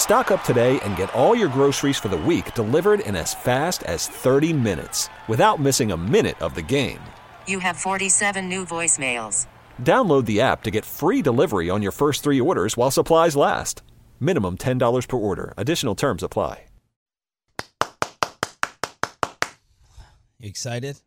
Stock 0.00 0.30
up 0.32 0.42
today 0.44 0.80
and 0.80 0.96
get 0.96 1.12
all 1.14 1.36
your 1.36 1.48
groceries 1.48 1.96
for 1.96 2.08
the 2.08 2.16
week 2.16 2.52
delivered 2.54 3.00
in 3.00 3.14
as 3.14 3.32
fast 3.32 3.84
as 3.84 4.08
30 4.08 4.52
minutes 4.52 5.08
without 5.28 5.60
missing 5.60 5.92
a 5.92 5.96
minute 5.96 6.40
of 6.42 6.54
the 6.56 6.60
game. 6.62 6.98
You 7.46 7.60
have 7.60 7.76
47 7.76 8.48
new 8.48 8.64
voicemails. 8.64 9.46
Download 9.80 10.24
the 10.24 10.40
app 10.40 10.62
to 10.64 10.70
get 10.72 10.84
free 10.84 11.22
delivery 11.22 11.70
on 11.70 11.80
your 11.82 11.92
first 11.92 12.24
three 12.24 12.40
orders 12.40 12.76
while 12.76 12.90
supplies 12.90 13.36
last. 13.36 13.82
Minimum 14.18 14.56
$10 14.58 15.06
per 15.06 15.16
order. 15.16 15.54
Additional 15.56 15.94
terms 15.94 16.22
apply. 16.24 16.64
You 20.38 20.48
excited? 20.48 20.98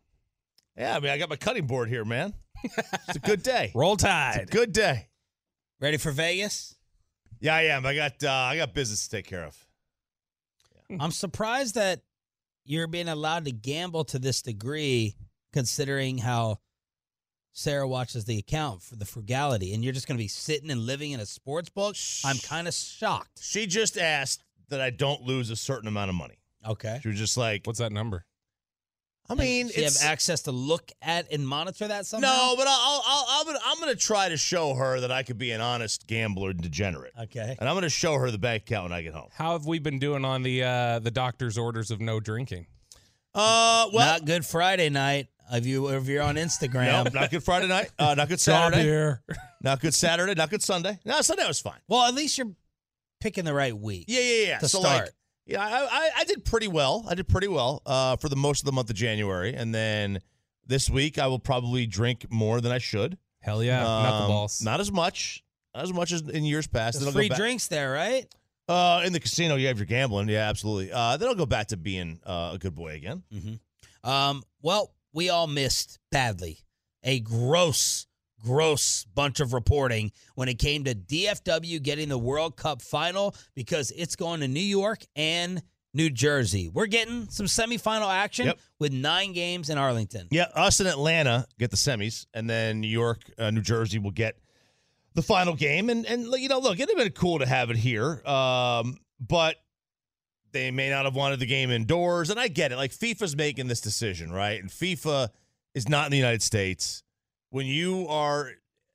Yeah, 0.78 0.96
I 0.96 1.00
mean, 1.00 1.10
I 1.10 1.18
got 1.18 1.28
my 1.28 1.34
cutting 1.36 1.66
board 1.66 1.88
here, 1.88 2.04
man. 2.04 2.34
It's 2.62 3.16
a 3.16 3.18
good 3.18 3.42
day. 3.42 3.72
Roll 3.74 3.94
It's 3.94 4.04
a 4.04 4.06
Tide. 4.06 4.50
good 4.52 4.72
day. 4.72 5.08
Ready 5.80 5.96
for 5.96 6.12
Vegas? 6.12 6.76
Yeah, 7.44 7.56
I 7.56 7.62
am. 7.64 7.84
I 7.84 7.94
got 7.94 8.24
uh, 8.24 8.30
I 8.30 8.56
got 8.56 8.72
business 8.72 9.06
to 9.06 9.16
take 9.16 9.26
care 9.26 9.44
of. 9.44 9.66
I'm 10.98 11.10
surprised 11.10 11.74
that 11.74 12.00
you're 12.64 12.86
being 12.86 13.06
allowed 13.06 13.44
to 13.44 13.52
gamble 13.52 14.04
to 14.04 14.18
this 14.18 14.40
degree, 14.40 15.14
considering 15.52 16.16
how 16.16 16.60
Sarah 17.52 17.86
watches 17.86 18.24
the 18.24 18.38
account 18.38 18.80
for 18.82 18.96
the 18.96 19.04
frugality, 19.04 19.74
and 19.74 19.84
you're 19.84 19.92
just 19.92 20.08
going 20.08 20.16
to 20.16 20.24
be 20.24 20.28
sitting 20.28 20.70
and 20.70 20.86
living 20.86 21.10
in 21.10 21.20
a 21.20 21.26
sports 21.26 21.68
book. 21.68 21.96
I'm 22.24 22.38
kind 22.38 22.66
of 22.66 22.72
shocked. 22.72 23.42
She 23.42 23.66
just 23.66 23.98
asked 23.98 24.42
that 24.70 24.80
I 24.80 24.88
don't 24.88 25.20
lose 25.20 25.50
a 25.50 25.56
certain 25.56 25.86
amount 25.86 26.08
of 26.08 26.14
money. 26.14 26.38
Okay. 26.66 26.98
She 27.02 27.08
was 27.08 27.18
just 27.18 27.36
like, 27.36 27.66
What's 27.66 27.78
that 27.78 27.92
number? 27.92 28.24
I 29.28 29.34
mean, 29.34 29.66
Does 29.68 29.74
she 29.74 29.82
have 29.84 29.96
access 30.02 30.42
to 30.42 30.52
look 30.52 30.92
at 31.00 31.32
and 31.32 31.48
monitor 31.48 31.88
that 31.88 32.04
somehow? 32.04 32.28
no, 32.28 32.54
but 32.58 32.66
I'll, 32.68 33.02
I'll, 33.06 33.26
I'll, 33.28 33.56
I'm 33.64 33.80
gonna, 33.80 33.94
try 33.94 34.28
to 34.28 34.36
show 34.36 34.74
her 34.74 35.00
that 35.00 35.10
I 35.10 35.22
could 35.22 35.38
be 35.38 35.50
an 35.52 35.60
honest 35.62 36.06
gambler 36.06 36.50
and 36.50 36.60
degenerate, 36.60 37.12
Okay. 37.18 37.56
and 37.58 37.66
I'm 37.68 37.74
gonna 37.74 37.88
show 37.88 38.18
her 38.18 38.30
the 38.30 38.36
bank 38.38 38.64
account 38.64 38.84
when 38.90 38.92
I 38.92 39.00
get 39.02 39.14
home. 39.14 39.28
How 39.32 39.52
have 39.52 39.64
we 39.66 39.78
been 39.78 39.98
doing 39.98 40.24
on 40.26 40.42
the 40.42 40.62
uh, 40.62 40.98
the 40.98 41.10
doctor's 41.10 41.56
orders 41.56 41.90
of 41.90 42.00
no 42.02 42.20
drinking? 42.20 42.66
Uh, 43.34 43.88
well, 43.92 44.06
not 44.18 44.24
good 44.26 44.44
Friday 44.44 44.90
night. 44.90 45.28
If 45.52 45.64
you 45.66 45.88
if 45.88 46.06
you're 46.06 46.22
on 46.22 46.36
Instagram, 46.36 47.04
no, 47.12 47.20
not 47.20 47.30
good 47.30 47.42
Friday 47.42 47.66
night. 47.68 47.90
Uh, 47.98 48.14
not 48.14 48.28
good 48.28 48.40
Saturday. 48.40 48.82
here. 48.82 49.22
Not 49.62 49.80
good 49.80 49.94
Saturday. 49.94 50.34
Not 50.34 50.50
good 50.50 50.62
Sunday. 50.62 50.98
No, 51.04 51.20
Sunday 51.22 51.46
was 51.46 51.60
fine. 51.60 51.80
well, 51.88 52.02
at 52.06 52.14
least 52.14 52.36
you're 52.38 52.52
picking 53.20 53.44
the 53.44 53.54
right 53.54 53.76
week. 53.76 54.04
Yeah, 54.08 54.20
yeah, 54.20 54.46
yeah. 54.48 54.58
To 54.58 54.68
so 54.68 54.80
start. 54.80 55.00
like, 55.06 55.10
yeah, 55.46 55.60
I, 55.62 55.84
I, 55.90 56.10
I 56.20 56.24
did 56.24 56.44
pretty 56.44 56.68
well. 56.68 57.04
I 57.08 57.14
did 57.14 57.28
pretty 57.28 57.48
well 57.48 57.82
uh, 57.86 58.16
for 58.16 58.28
the 58.28 58.36
most 58.36 58.60
of 58.60 58.66
the 58.66 58.72
month 58.72 58.90
of 58.90 58.96
January, 58.96 59.54
and 59.54 59.74
then 59.74 60.20
this 60.66 60.88
week 60.88 61.18
I 61.18 61.26
will 61.26 61.38
probably 61.38 61.86
drink 61.86 62.26
more 62.30 62.60
than 62.60 62.72
I 62.72 62.78
should. 62.78 63.18
Hell 63.40 63.62
yeah, 63.62 63.82
Um, 63.84 64.06
knuckleballs. 64.06 64.64
Not 64.64 64.80
as 64.80 64.90
much, 64.90 65.44
not 65.74 65.84
as 65.84 65.92
much 65.92 66.12
as 66.12 66.22
in 66.22 66.44
years 66.44 66.66
past. 66.66 66.94
There's 66.98 67.04
Then 67.06 67.12
free 67.14 67.28
back- 67.28 67.38
drinks 67.38 67.68
there, 67.68 67.92
right? 67.92 68.26
Uh, 68.66 69.02
in 69.04 69.12
the 69.12 69.20
casino, 69.20 69.56
you 69.56 69.66
have 69.66 69.76
you're 69.76 69.84
gambling, 69.84 70.26
yeah, 70.30 70.48
absolutely. 70.48 70.90
Uh, 70.90 71.18
then 71.18 71.28
I'll 71.28 71.34
go 71.34 71.44
back 71.44 71.66
to 71.68 71.76
being 71.76 72.18
uh, 72.24 72.52
a 72.54 72.58
good 72.58 72.74
boy 72.74 72.94
again. 72.94 73.22
Um, 74.02 74.42
well, 74.62 74.94
we 75.12 75.28
all 75.28 75.46
missed 75.46 75.98
badly 76.10 76.60
a 77.02 77.20
gross, 77.20 78.06
gross 78.44 79.04
bunch 79.14 79.40
of 79.40 79.52
reporting 79.52 80.12
when 80.34 80.48
it 80.48 80.58
came 80.58 80.84
to 80.84 80.94
DFW 80.94 81.82
getting 81.82 82.08
the 82.08 82.18
World 82.18 82.56
Cup 82.56 82.82
final 82.82 83.34
because 83.54 83.90
it's 83.92 84.14
going 84.16 84.40
to 84.40 84.48
New 84.48 84.60
York 84.60 85.02
and 85.16 85.62
New 85.96 86.10
Jersey. 86.10 86.68
We're 86.68 86.86
getting 86.86 87.28
some 87.30 87.46
semifinal 87.46 88.12
action 88.12 88.46
Yep. 88.46 88.58
with 88.80 88.92
nine 88.92 89.32
games 89.32 89.70
in 89.70 89.78
Arlington. 89.78 90.26
Yeah, 90.30 90.46
us 90.54 90.80
in 90.80 90.86
Atlanta 90.88 91.46
get 91.58 91.70
the 91.70 91.76
semis, 91.76 92.26
and 92.34 92.50
then 92.50 92.80
New 92.80 92.88
York, 92.88 93.20
uh, 93.38 93.50
New 93.52 93.60
Jersey 93.60 93.98
will 94.00 94.10
get 94.10 94.36
the 95.14 95.22
final 95.22 95.54
game. 95.54 95.88
And 95.90 96.04
and 96.04 96.26
you 96.34 96.48
know, 96.48 96.58
look, 96.58 96.80
it'd 96.80 96.88
have 96.88 96.98
been 96.98 97.12
cool 97.12 97.38
to 97.38 97.46
have 97.46 97.70
it 97.70 97.76
here, 97.76 98.20
um, 98.26 98.98
but 99.20 99.56
they 100.50 100.72
may 100.72 100.90
not 100.90 101.04
have 101.04 101.14
wanted 101.14 101.38
the 101.38 101.46
game 101.46 101.70
indoors. 101.70 102.28
And 102.30 102.40
I 102.40 102.48
get 102.48 102.72
it. 102.72 102.76
Like 102.76 102.90
FIFA's 102.92 103.36
making 103.36 103.68
this 103.68 103.80
decision, 103.80 104.32
right? 104.32 104.60
And 104.60 104.68
FIFA 104.70 105.28
is 105.76 105.88
not 105.88 106.06
in 106.06 106.10
the 106.10 106.16
United 106.18 106.42
States. 106.42 107.03
When 107.54 107.66
you 107.66 108.08
are 108.08 108.50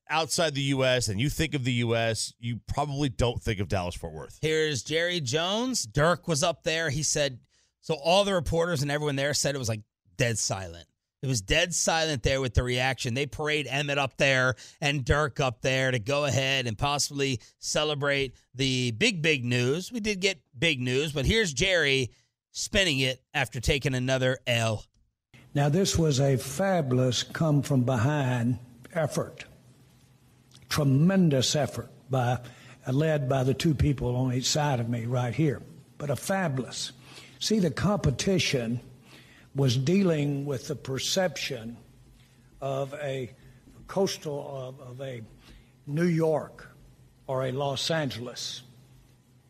outside 0.10 0.54
the 0.54 0.62
U.S. 0.64 1.08
and 1.08 1.18
you 1.18 1.30
think 1.30 1.54
of 1.54 1.64
the 1.64 1.72
U.S., 1.76 2.34
you 2.42 2.60
probably 2.68 3.08
don't 3.08 3.42
think 3.42 3.62
of 3.62 3.70
Dallas 3.70 3.96
Fort 3.96 4.12
Worth. 4.12 4.38
Here's 4.42 4.84
Jerry 4.84 5.22
Jones. 5.22 5.84
Dirk 5.84 6.28
was 6.28 6.44
up 6.44 6.64
there. 6.64 6.90
He 6.90 7.02
said, 7.02 7.40
so 7.80 7.94
all 7.94 8.26
the 8.26 8.34
reporters 8.34 8.82
and 8.82 8.92
everyone 8.92 9.16
there 9.16 9.34
said 9.34 9.56
it 9.56 9.60
was 9.60 9.70
like 9.70 9.80
dead 10.18 10.38
silent. 10.38 10.86
It 11.22 11.28
was 11.28 11.40
dead 11.40 11.74
silent 11.74 12.22
there 12.22 12.42
with 12.42 12.54
the 12.54 12.64
reaction. 12.64 13.14
They 13.14 13.28
parade 13.28 13.66
Emmitt 13.66 13.98
up 13.98 14.18
there 14.18 14.56
and 14.82 15.06
Dirk 15.06 15.40
up 15.40 15.62
there 15.62 15.92
to 15.92 16.00
go 16.00 16.26
ahead 16.26 16.68
and 16.68 16.78
possibly 16.78 17.40
celebrate 17.60 18.36
the 18.56 18.92
big, 18.92 19.22
big 19.22 19.46
news. 19.46 19.90
We 19.90 20.02
did 20.02 20.20
get 20.20 20.42
big 20.58 20.82
news, 20.82 21.14
but 21.14 21.26
here's 21.26 21.54
Jerry 21.54 22.12
spinning 22.52 23.00
it 23.00 23.24
after 23.34 23.62
taking 23.62 23.96
another 23.96 24.38
L. 24.46 24.84
Now, 25.54 25.70
this 25.70 25.98
was 25.98 26.20
a 26.20 26.38
fabulous 26.38 27.24
come 27.24 27.64
from 27.64 27.84
behind 27.84 28.60
effort. 28.94 29.46
Tremendous 30.70 31.56
effort 31.56 31.90
by, 32.10 32.40
led 32.92 33.28
by 33.28 33.44
the 33.44 33.56
two 33.56 33.74
people 33.74 34.16
on 34.16 34.34
each 34.34 34.50
side 34.50 34.80
of 34.80 34.90
me 34.90 35.06
right 35.06 35.34
here, 35.34 35.62
but 35.98 36.12
a 36.12 36.16
fabulous. 36.16 36.92
See, 37.40 37.60
the 37.60 37.72
competition 37.72 38.80
was 39.56 39.76
dealing 39.76 40.46
with 40.46 40.68
the 40.68 40.76
perception 40.76 41.78
of 42.62 42.94
a 43.02 43.32
coastal, 43.88 44.76
of, 44.80 44.88
of 44.88 45.02
a 45.02 45.22
New 45.88 46.06
York 46.06 46.70
or 47.26 47.46
a 47.46 47.52
Los 47.52 47.90
Angeles. 47.90 48.62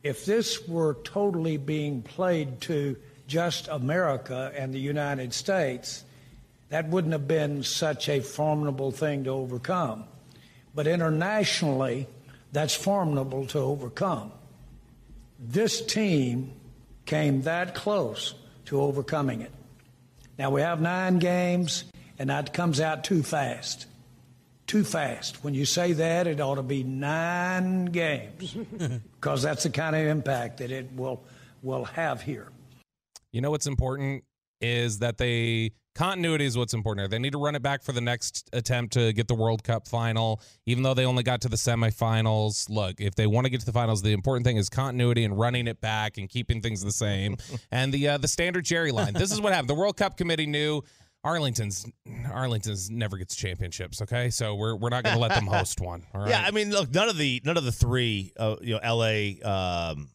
If 0.02 0.26
this 0.26 0.66
were 0.66 0.96
totally 1.04 1.58
being 1.58 2.02
played 2.02 2.62
to 2.62 2.96
just 3.30 3.68
America 3.68 4.52
and 4.56 4.74
the 4.74 4.80
United 4.80 5.34
States, 5.34 6.04
that 6.70 6.90
wouldn't 6.90 7.14
have 7.14 7.28
been 7.28 7.64
such 7.64 8.10
a 8.10 8.20
formidable 8.20 8.92
thing 8.92 9.24
to 9.24 9.30
overcome. 9.30 10.04
But 10.76 10.88
internationally, 10.88 12.08
that's 12.52 12.76
formidable 12.76 13.46
to 13.48 13.60
overcome. 13.60 14.32
This 15.40 15.86
team 15.86 16.52
came 17.06 17.44
that 17.44 17.76
close 17.76 18.34
to 18.66 18.82
overcoming 18.82 19.42
it. 19.42 19.52
Now 20.38 20.50
we 20.50 20.62
have 20.62 20.82
nine 20.82 21.20
games, 21.20 21.86
and 22.18 22.30
that 22.30 22.54
comes 22.54 22.82
out 22.82 23.04
too 23.04 23.24
fast. 23.24 23.86
Too 24.68 24.84
fast. 24.84 25.44
When 25.44 25.54
you 25.54 25.66
say 25.66 25.94
that, 25.94 26.28
it 26.28 26.40
ought 26.40 26.56
to 26.56 26.64
be 26.64 26.84
nine 26.84 27.86
games, 27.86 28.54
because 29.20 29.42
that's 29.42 29.64
the 29.64 29.70
kind 29.70 29.96
of 29.96 30.06
impact 30.06 30.58
that 30.58 30.72
it 30.72 30.92
will 30.96 31.24
will 31.62 31.86
have 31.86 32.22
here. 32.22 32.48
You 33.32 33.42
know 33.42 33.52
what's 33.52 33.68
important 33.68 34.24
is 34.62 35.00
that 35.00 35.18
they 35.18 35.72
continuity 35.96 36.46
is 36.46 36.58
what's 36.58 36.74
important. 36.74 37.10
They 37.12 37.20
need 37.20 37.34
to 37.34 37.38
run 37.38 37.56
it 37.56 37.62
back 37.62 37.84
for 37.84 37.92
the 37.92 38.02
next 38.02 38.50
attempt 38.54 38.94
to 38.94 39.14
get 39.14 39.28
the 39.28 39.36
World 39.36 39.64
Cup 39.64 39.88
final, 39.88 40.42
even 40.66 40.84
though 40.84 40.94
they 40.94 41.06
only 41.06 41.24
got 41.24 41.42
to 41.42 41.50
the 41.50 41.56
semifinals. 41.56 42.70
Look, 42.70 43.00
if 43.00 43.16
they 43.16 43.28
want 43.28 43.46
to 43.46 43.50
get 43.50 43.60
to 43.62 43.66
the 43.66 43.74
finals, 43.74 44.02
the 44.02 44.12
important 44.12 44.46
thing 44.46 44.58
is 44.58 44.70
continuity 44.70 45.24
and 45.24 45.38
running 45.38 45.68
it 45.68 45.82
back 45.82 46.18
and 46.18 46.30
keeping 46.30 46.62
things 46.62 46.84
the 46.84 46.92
same. 46.92 47.38
and 47.72 47.94
the 47.94 48.10
uh, 48.10 48.18
the 48.18 48.28
standard 48.28 48.66
Jerry 48.66 48.92
line. 48.92 49.14
This 49.14 49.32
is 49.32 49.42
what 49.42 49.54
happened. 49.54 49.70
The 49.70 49.76
World 49.76 49.98
Cup 49.98 50.18
committee 50.18 50.48
knew 50.48 50.84
Arlington's 51.24 51.86
Arlington's 52.32 52.90
never 52.90 53.18
gets 53.18 53.36
championships. 53.36 54.02
Okay, 54.02 54.30
so 54.30 54.56
we're 54.56 54.76
we're 54.76 54.90
not 54.90 55.04
going 55.04 55.16
to 55.16 55.22
let 55.22 55.34
them 55.34 55.48
host 55.48 55.82
one. 55.82 56.06
All 56.14 56.22
right. 56.22 56.30
Yeah, 56.30 56.44
I 56.46 56.52
mean, 56.52 56.72
look, 56.72 56.94
none 56.94 57.10
of 57.10 57.18
the 57.18 57.42
none 57.44 57.58
of 57.58 57.66
the 57.66 57.72
three, 57.72 58.32
uh, 58.38 58.56
you 58.62 58.76
know, 58.76 58.80
L.A., 58.82 59.40
um, 59.42 60.10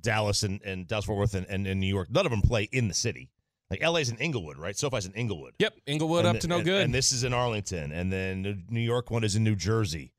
Dallas, 0.00 0.42
and, 0.42 0.60
and 0.62 0.86
Dallas 0.86 1.04
Fort 1.04 1.18
Worth, 1.18 1.34
and, 1.34 1.46
and, 1.48 1.66
and 1.66 1.80
New 1.80 1.86
York, 1.86 2.08
none 2.10 2.26
of 2.26 2.30
them 2.30 2.42
play 2.42 2.68
in 2.72 2.88
the 2.88 2.94
city. 2.94 3.30
Like 3.70 3.82
L.A.'s 3.82 4.08
in 4.10 4.16
Inglewood, 4.16 4.58
right? 4.58 4.76
SoFi's 4.76 5.06
in 5.06 5.12
Inglewood. 5.12 5.54
Yep, 5.60 5.74
Inglewood 5.86 6.24
And 6.26 6.36
up 6.36 6.40
to 6.42 6.48
no 6.48 6.56
and- 6.56 6.64
good. 6.64 6.84
And 6.84 6.92
this 6.92 7.12
is 7.12 7.22
in 7.22 7.32
Arlington, 7.32 7.92
and 7.92 8.12
then 8.12 8.42
the 8.42 8.58
New 8.68 8.80
York 8.80 9.10
one 9.10 9.22
is 9.22 9.36
in 9.36 9.44
New 9.44 9.54
Jersey. 9.54 10.12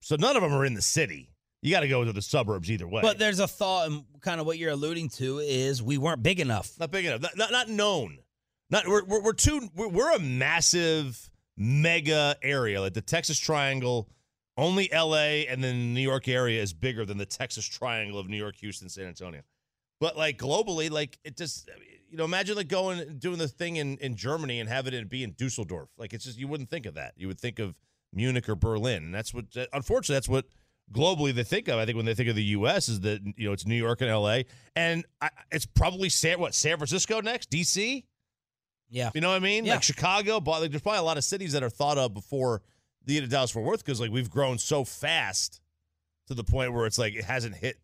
So 0.00 0.16
none 0.18 0.34
of 0.36 0.42
them 0.42 0.52
are 0.52 0.64
in 0.64 0.74
the 0.74 0.82
city. 0.82 1.28
You 1.62 1.70
got 1.70 1.80
to 1.80 1.88
go 1.88 2.04
to 2.04 2.12
the 2.12 2.22
suburbs 2.22 2.70
either 2.70 2.88
way. 2.88 3.02
But 3.02 3.18
there's 3.18 3.38
a 3.38 3.46
thought, 3.46 3.88
and 3.88 4.04
kind 4.22 4.40
of 4.40 4.46
what 4.46 4.56
you're 4.58 4.70
alluding 4.72 5.10
to 5.10 5.38
is 5.40 5.82
we 5.82 5.98
weren't 5.98 6.22
big 6.22 6.40
enough. 6.40 6.72
not 6.80 6.90
big 6.90 7.04
enough. 7.04 7.20
Not, 7.20 7.36
not, 7.36 7.52
not 7.52 7.68
known. 7.68 8.18
Not 8.70 8.88
we're 8.88 9.04
we're, 9.04 9.22
we're 9.22 9.32
too. 9.34 9.68
We're, 9.76 9.88
we're 9.88 10.14
a 10.14 10.18
massive 10.18 11.28
mega 11.56 12.36
area. 12.42 12.80
Like 12.80 12.94
the 12.94 13.02
Texas 13.02 13.38
Triangle, 13.38 14.08
only 14.60 14.92
L.A. 14.92 15.46
and 15.46 15.62
then 15.64 15.74
the 15.74 15.94
New 15.94 16.00
York 16.00 16.28
area 16.28 16.62
is 16.62 16.72
bigger 16.72 17.04
than 17.04 17.18
the 17.18 17.26
Texas 17.26 17.64
Triangle 17.64 18.18
of 18.18 18.28
New 18.28 18.36
York, 18.36 18.56
Houston, 18.56 18.88
San 18.88 19.06
Antonio. 19.06 19.40
But 20.00 20.16
like 20.16 20.38
globally, 20.38 20.90
like 20.90 21.18
it 21.24 21.36
just 21.36 21.68
you 22.10 22.16
know, 22.16 22.24
imagine 22.24 22.56
like 22.56 22.68
going 22.68 23.18
doing 23.18 23.38
the 23.38 23.48
thing 23.48 23.76
in 23.76 23.96
in 23.98 24.16
Germany 24.16 24.60
and 24.60 24.68
having 24.68 24.94
it 24.94 25.08
be 25.08 25.22
in 25.22 25.34
Dusseldorf. 25.36 25.88
Like 25.98 26.12
it's 26.12 26.24
just 26.24 26.38
you 26.38 26.48
wouldn't 26.48 26.70
think 26.70 26.86
of 26.86 26.94
that. 26.94 27.14
You 27.16 27.26
would 27.28 27.40
think 27.40 27.58
of 27.58 27.74
Munich 28.12 28.48
or 28.48 28.54
Berlin, 28.54 29.04
and 29.04 29.14
that's 29.14 29.34
what 29.34 29.44
unfortunately 29.72 30.16
that's 30.16 30.28
what 30.28 30.46
globally 30.92 31.34
they 31.34 31.44
think 31.44 31.68
of. 31.68 31.78
I 31.78 31.84
think 31.84 31.96
when 31.96 32.06
they 32.06 32.14
think 32.14 32.28
of 32.28 32.36
the 32.36 32.44
U.S. 32.44 32.88
is 32.88 33.00
that 33.00 33.20
you 33.36 33.46
know 33.46 33.52
it's 33.52 33.66
New 33.66 33.76
York 33.76 34.00
and 34.00 34.10
L.A. 34.10 34.46
and 34.74 35.04
I, 35.20 35.30
it's 35.50 35.66
probably 35.66 36.08
San 36.08 36.40
what 36.40 36.54
San 36.54 36.76
Francisco 36.76 37.20
next, 37.20 37.50
D.C. 37.50 38.04
Yeah. 38.90 39.10
You 39.14 39.20
know 39.20 39.28
what 39.28 39.36
I 39.36 39.40
mean? 39.40 39.64
Yeah. 39.64 39.74
Like 39.74 39.82
Chicago, 39.82 40.40
but 40.40 40.62
like, 40.62 40.70
there's 40.70 40.82
probably 40.82 40.98
a 40.98 41.04
lot 41.04 41.16
of 41.16 41.24
cities 41.24 41.52
that 41.52 41.62
are 41.62 41.70
thought 41.70 41.96
of 41.96 42.12
before 42.12 42.62
the 43.04 43.26
Dallas 43.26 43.50
Fort 43.50 43.64
Worth 43.64 43.84
because 43.84 44.00
like 44.00 44.10
we've 44.10 44.30
grown 44.30 44.58
so 44.58 44.84
fast 44.84 45.60
to 46.28 46.34
the 46.34 46.44
point 46.44 46.72
where 46.72 46.86
it's 46.86 46.98
like 46.98 47.14
it 47.14 47.24
hasn't 47.24 47.56
hit 47.56 47.78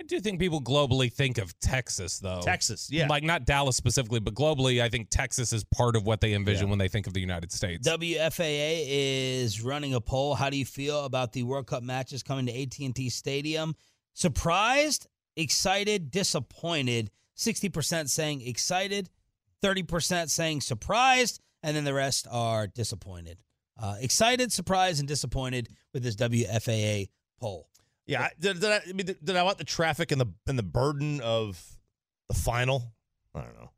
I 0.00 0.02
do 0.04 0.18
think 0.18 0.40
people 0.40 0.62
globally 0.62 1.12
think 1.12 1.36
of 1.36 1.58
Texas, 1.60 2.18
though. 2.20 2.40
Texas. 2.42 2.88
Yeah, 2.90 3.06
Like 3.06 3.22
not 3.22 3.44
Dallas 3.44 3.76
specifically, 3.76 4.18
but 4.18 4.32
globally, 4.32 4.80
I 4.80 4.88
think 4.88 5.10
Texas 5.10 5.52
is 5.52 5.62
part 5.62 5.94
of 5.94 6.06
what 6.06 6.22
they 6.22 6.32
envision 6.32 6.70
when 6.70 6.78
they 6.78 6.88
think 6.88 7.06
of 7.06 7.12
the 7.12 7.20
United 7.20 7.52
States. 7.52 7.86
WFAA 7.86 8.86
is 8.88 9.60
running 9.60 9.92
a 9.92 10.00
poll. 10.00 10.34
How 10.34 10.48
do 10.48 10.56
you 10.56 10.64
feel 10.64 11.04
about 11.04 11.34
the 11.34 11.42
World 11.42 11.66
Cup 11.66 11.82
matches 11.82 12.22
coming 12.22 12.46
to 12.46 12.62
AT&T 12.62 13.10
Stadium? 13.10 13.74
Surprised, 14.14 15.06
excited, 15.36 16.10
disappointed. 16.10 17.10
60% 17.36 18.08
saying 18.08 18.40
excited, 18.40 19.10
30% 19.62 20.30
saying 20.30 20.62
surprised, 20.62 21.40
and 21.62 21.76
then 21.76 21.84
the 21.84 21.94
rest 21.94 22.26
are 22.30 22.66
disappointed. 22.66 23.36
Uh, 23.80 23.96
excited, 24.00 24.52
surprised, 24.52 24.98
and 25.00 25.08
disappointed 25.08 25.68
with 25.94 26.02
this 26.02 26.16
WFAA 26.16 27.08
poll. 27.40 27.68
yeah. 28.06 28.22
I- 28.24 28.30
Did, 28.38 28.60
did 28.60 28.70
I, 28.70 28.80
I 28.88 28.92
mean, 28.92 29.06
did, 29.06 29.24
did 29.24 29.36
I 29.36 29.42
want 29.42 29.58
the 29.58 29.64
traffic 29.64 30.12
and 30.12 30.20
the 30.20 30.26
and 30.46 30.58
the 30.58 30.62
burden 30.62 31.20
of 31.22 31.60
the 32.28 32.34
final? 32.34 32.92
I 33.34 33.40
don't 33.42 33.54
know. 33.54 33.70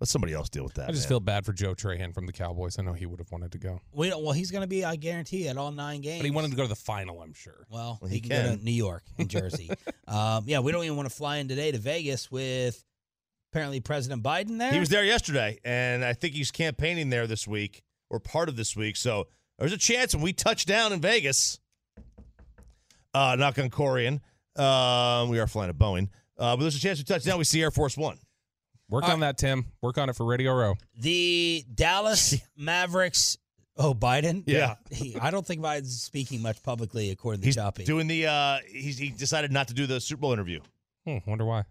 Let 0.00 0.06
somebody 0.08 0.32
else 0.32 0.48
deal 0.48 0.62
with 0.62 0.74
that. 0.74 0.88
I 0.88 0.92
just 0.92 1.04
man. 1.06 1.08
feel 1.08 1.20
bad 1.20 1.44
for 1.44 1.52
Joe 1.52 1.74
Trahan 1.74 2.14
from 2.14 2.26
the 2.26 2.32
Cowboys. 2.32 2.78
I 2.78 2.82
know 2.82 2.92
he 2.92 3.04
would 3.04 3.18
have 3.18 3.32
wanted 3.32 3.50
to 3.52 3.58
go, 3.58 3.80
We 3.92 4.08
don't, 4.08 4.22
well, 4.22 4.32
he's 4.32 4.52
going 4.52 4.60
to 4.62 4.68
be, 4.68 4.84
I 4.84 4.94
guarantee, 4.94 5.48
at 5.48 5.56
all 5.56 5.72
nine 5.72 6.02
games. 6.02 6.20
but 6.20 6.24
he 6.24 6.30
wanted 6.30 6.52
to 6.52 6.56
go 6.56 6.62
to 6.62 6.68
the 6.68 6.76
final. 6.76 7.20
I'm 7.20 7.32
sure. 7.32 7.66
Well, 7.68 7.98
Well, 8.00 8.08
he, 8.08 8.16
he 8.16 8.20
can, 8.20 8.50
go 8.50 8.56
to 8.56 8.64
New 8.64 8.70
York 8.70 9.02
and 9.18 9.28
Jersey. 9.28 9.68
um, 10.06 10.44
yeah, 10.46 10.60
we 10.60 10.70
don't 10.70 10.84
even 10.84 10.96
want 10.96 11.08
to 11.08 11.14
fly 11.14 11.38
in 11.38 11.48
today 11.48 11.72
to 11.72 11.78
Vegas 11.78 12.30
with 12.30 12.84
apparently 13.52 13.80
President 13.80 14.22
Biden 14.22 14.58
there. 14.58 14.72
He 14.72 14.78
was 14.78 14.88
there 14.88 15.04
yesterday, 15.04 15.58
and 15.64 16.04
I 16.04 16.12
think 16.12 16.34
he's 16.34 16.52
campaigning 16.52 17.10
there 17.10 17.26
this 17.26 17.48
week 17.48 17.82
or 18.10 18.20
part 18.20 18.48
of 18.48 18.56
this 18.56 18.76
week. 18.76 18.96
So 18.96 19.28
there's 19.58 19.72
a 19.72 19.78
chance 19.78 20.14
when 20.14 20.22
we 20.22 20.32
touch 20.32 20.66
down 20.66 20.92
in 20.92 21.00
Vegas. 21.00 21.58
Uh, 23.14 23.36
knock 23.38 23.58
on 23.58 23.70
Corian. 23.70 24.20
Um, 24.56 25.28
we 25.30 25.38
are 25.38 25.46
flying 25.46 25.70
a 25.70 25.74
Boeing, 25.74 26.08
uh, 26.38 26.56
but 26.56 26.62
there's 26.62 26.76
a 26.76 26.80
chance 26.80 26.98
we 26.98 27.04
touch 27.04 27.24
down. 27.24 27.38
We 27.38 27.44
see 27.44 27.62
Air 27.62 27.70
Force 27.70 27.96
One. 27.96 28.18
Work 28.90 29.04
All 29.04 29.10
on 29.12 29.20
that, 29.20 29.38
Tim. 29.38 29.66
Work 29.82 29.98
on 29.98 30.08
it 30.08 30.16
for 30.16 30.24
Radio 30.26 30.52
Row. 30.54 30.74
the 30.98 31.64
Dallas 31.74 32.34
Mavericks. 32.56 33.38
Oh, 33.76 33.94
Biden. 33.94 34.42
Yeah. 34.46 34.74
He, 34.90 35.16
I 35.20 35.30
don't 35.30 35.46
think 35.46 35.60
Biden's 35.60 36.02
speaking 36.02 36.42
much 36.42 36.62
publicly, 36.64 37.10
according 37.10 37.40
to 37.42 37.46
He's 37.46 37.54
Choppy. 37.54 37.84
doing 37.84 38.08
the. 38.08 38.26
Uh, 38.26 38.58
he's, 38.68 38.98
he 38.98 39.10
decided 39.10 39.52
not 39.52 39.68
to 39.68 39.74
do 39.74 39.86
the 39.86 40.00
Super 40.00 40.20
Bowl 40.22 40.32
interview. 40.32 40.60
Hmm, 41.06 41.18
wonder 41.26 41.44
why. 41.44 41.64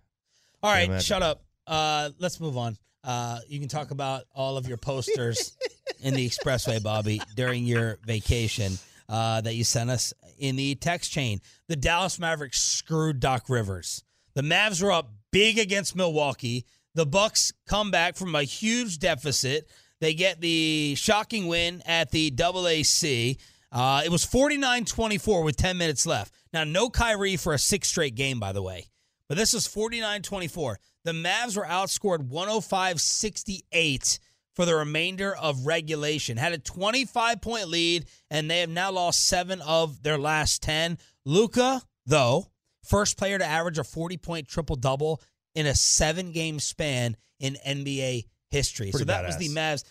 all 0.64 0.72
right, 0.72 1.02
shut 1.02 1.22
up. 1.22 1.44
Uh, 1.66 2.10
let's 2.20 2.40
move 2.40 2.56
on. 2.58 2.78
Uh, 3.08 3.40
you 3.48 3.58
can 3.58 3.70
talk 3.70 3.92
about 3.92 4.26
all 4.36 4.58
of 4.58 4.68
your 4.68 4.76
posters 4.76 5.58
in 6.04 6.14
the 6.14 6.28
expressway, 6.28 6.84
Bobby, 6.84 7.22
during 7.38 7.64
your 7.64 8.00
vacation 8.06 8.74
uh, 9.08 9.40
that 9.40 9.56
you 9.56 9.64
sent 9.64 9.90
us 9.90 10.14
in 10.38 10.58
the 10.58 10.76
text 10.76 11.10
chain. 11.10 11.40
The 11.70 11.78
Dallas 11.78 12.20
Mavericks 12.20 12.62
screwed 12.62 13.22
Doc 13.22 13.46
Rivers. 13.48 14.04
The 14.34 14.42
Mavs 14.42 14.84
were 14.84 14.92
up 14.92 15.10
big 15.32 15.58
against 15.58 15.96
Milwaukee. 15.96 16.66
The 16.96 17.06
Bucks 17.06 17.54
come 17.66 17.92
back 17.92 18.18
from 18.18 18.36
a 18.36 18.44
huge 18.44 19.00
deficit. 19.00 19.70
They 20.02 20.14
get 20.14 20.42
the 20.42 20.96
shocking 20.96 21.48
win 21.48 21.82
at 21.86 22.12
the 22.12 22.30
AAC. 22.30 23.38
Uh, 23.72 24.02
it 24.04 24.12
was 24.12 24.26
49-24 24.26 25.46
with 25.46 25.56
10 25.56 25.78
minutes 25.78 26.06
left. 26.06 26.34
Now, 26.52 26.66
no 26.66 26.90
Kyrie 26.90 27.38
for 27.38 27.54
a 27.54 27.60
six 27.60 27.88
straight 27.88 28.16
game, 28.16 28.40
by 28.40 28.52
the 28.52 28.62
way. 28.62 28.88
But 29.30 29.38
this 29.38 29.54
was 29.54 29.66
49-24. 29.68 30.76
The 31.08 31.14
Mavs 31.14 31.56
were 31.56 31.64
outscored 31.64 32.28
105-68 32.28 34.20
for 34.58 34.66
the 34.66 34.76
remainder 34.76 35.34
of 35.34 35.66
regulation. 35.66 36.36
Had 36.36 36.52
a 36.52 36.58
25-point 36.58 37.70
lead, 37.70 38.08
and 38.30 38.52
they 38.52 38.60
have 38.60 38.70
now 38.70 38.92
lost 38.92 39.26
seven 39.26 39.62
of 39.62 40.04
their 40.04 40.18
last 40.18 40.62
10. 40.64 40.98
Luka, 41.24 41.82
though, 42.06 42.48
first 42.84 43.18
player 43.18 43.38
to 43.38 43.46
average 43.46 43.78
a 43.78 43.84
40-point 43.84 44.50
triple-double 44.50 45.22
in 45.56 45.66
a 45.66 45.76
seven-game 45.76 46.60
span 46.60 47.16
in 47.40 47.56
NBA 47.66 48.26
history. 48.50 48.92
so 48.92 48.98
Pretty 48.98 49.06
that 49.06 49.26
was 49.26 49.38
the. 49.38 49.48
Mavs. 49.48 49.86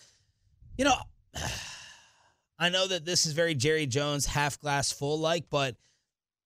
You 0.77 0.85
know, 0.85 0.97
I 2.59 2.69
know 2.69 2.85
that 2.89 3.05
this 3.05 3.25
is 3.25 3.33
very 3.33 3.55
Jerry 3.55 3.87
Jones 3.87 4.27
half 4.27 4.59
glass 4.59 4.91
full 4.91 5.19
like, 5.19 5.49
but 5.49 5.77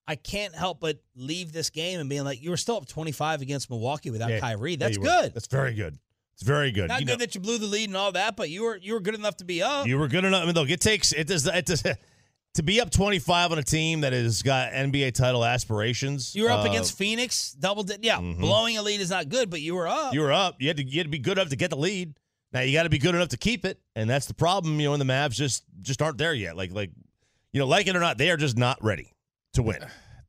I 0.07 0.15
can't 0.15 0.53
help 0.55 0.79
but 0.79 0.99
leave 1.15 1.53
this 1.53 1.69
game 1.69 1.99
and 1.99 2.09
being 2.09 2.23
like, 2.23 2.41
you 2.41 2.49
were 2.49 2.57
still 2.57 2.77
up 2.77 2.87
25 2.87 3.41
against 3.41 3.69
Milwaukee 3.69 4.09
without 4.09 4.29
Yeah. 4.29 4.39
Kyrie. 4.39 4.71
Yeah, 4.71 4.77
That's 4.79 4.97
were. 4.97 5.05
good. 5.05 5.33
That's 5.33 5.47
very 5.47 5.73
good. 5.73 5.97
It's 6.33 6.43
very 6.43 6.71
good. 6.71 6.87
Not 6.87 7.01
You 7.01 7.05
good 7.05 7.13
know- 7.13 7.17
that 7.25 7.35
you 7.35 7.41
blew 7.41 7.57
the 7.59 7.67
lead 7.67 7.89
and 7.89 7.95
all 7.95 8.11
that, 8.13 8.35
but 8.35 8.49
you 8.49 8.63
were 8.63 8.75
you 8.77 8.93
were 8.93 8.99
good 8.99 9.15
enough 9.15 9.37
to 9.37 9.45
be 9.45 9.61
up. 9.61 9.85
You 9.87 9.97
were 9.99 10.07
good 10.07 10.25
enough. 10.25 10.41
I 10.41 10.45
mean, 10.45 10.55
look, 10.55 10.69
it 10.69 10.81
takes 10.81 11.11
it 11.11 11.27
does 11.27 11.45
it 11.45 11.65
does 11.67 11.83
to 12.55 12.63
be 12.63 12.81
up 12.81 12.89
25 12.89 13.51
on 13.51 13.59
a 13.59 13.63
team 13.63 14.01
that 14.01 14.11
has 14.11 14.41
got 14.41 14.71
NBA 14.73 15.13
title 15.13 15.45
aspirations. 15.45 16.33
You 16.35 16.43
were 16.43 16.49
up 16.51 16.65
uh, 16.65 16.69
against 16.69 16.97
Phoenix, 16.97 17.51
double 17.51 17.83
di- 17.83 17.97
yeah. 18.01 18.17
Mhm. 18.17 18.39
Blowing 18.39 18.77
a 18.77 18.81
lead 18.81 18.99
is 19.01 19.11
not 19.11 19.29
good, 19.29 19.49
but 19.49 19.61
you 19.61 19.75
were 19.75 19.87
up. 19.87 20.13
You 20.13 20.21
were 20.21 20.31
up. 20.33 20.55
You 20.59 20.67
had 20.67 20.77
to 20.77 20.83
you 20.83 20.97
had 20.97 21.05
to 21.05 21.11
be 21.11 21.19
good 21.19 21.37
enough 21.37 21.49
to 21.49 21.55
get 21.55 21.69
the 21.69 21.77
lead. 21.77 22.15
Now 22.53 22.61
you 22.61 22.73
got 22.73 22.83
to 22.83 22.89
be 22.89 22.97
good 22.97 23.13
enough 23.15 23.29
to 23.29 23.37
keep 23.37 23.63
it, 23.63 23.79
and 23.95 24.09
that's 24.09 24.25
the 24.25 24.33
problem. 24.33 24.79
You 24.79 24.87
know, 24.89 24.93
and 24.93 25.01
the 25.01 25.05
Mavs 25.13 25.33
just 25.35 25.63
just 25.81 26.01
aren't 26.01 26.17
there 26.17 26.33
yet. 26.33 26.57
Like 26.57 26.71
like 26.73 26.89
you 27.53 27.59
know, 27.59 27.67
like 27.67 27.85
it 27.87 27.95
or 27.95 27.99
not, 27.99 28.17
they 28.17 28.31
are 28.31 28.37
just 28.37 28.57
not 28.57 28.83
ready 28.83 29.10
to 29.53 29.63
win. 29.63 29.79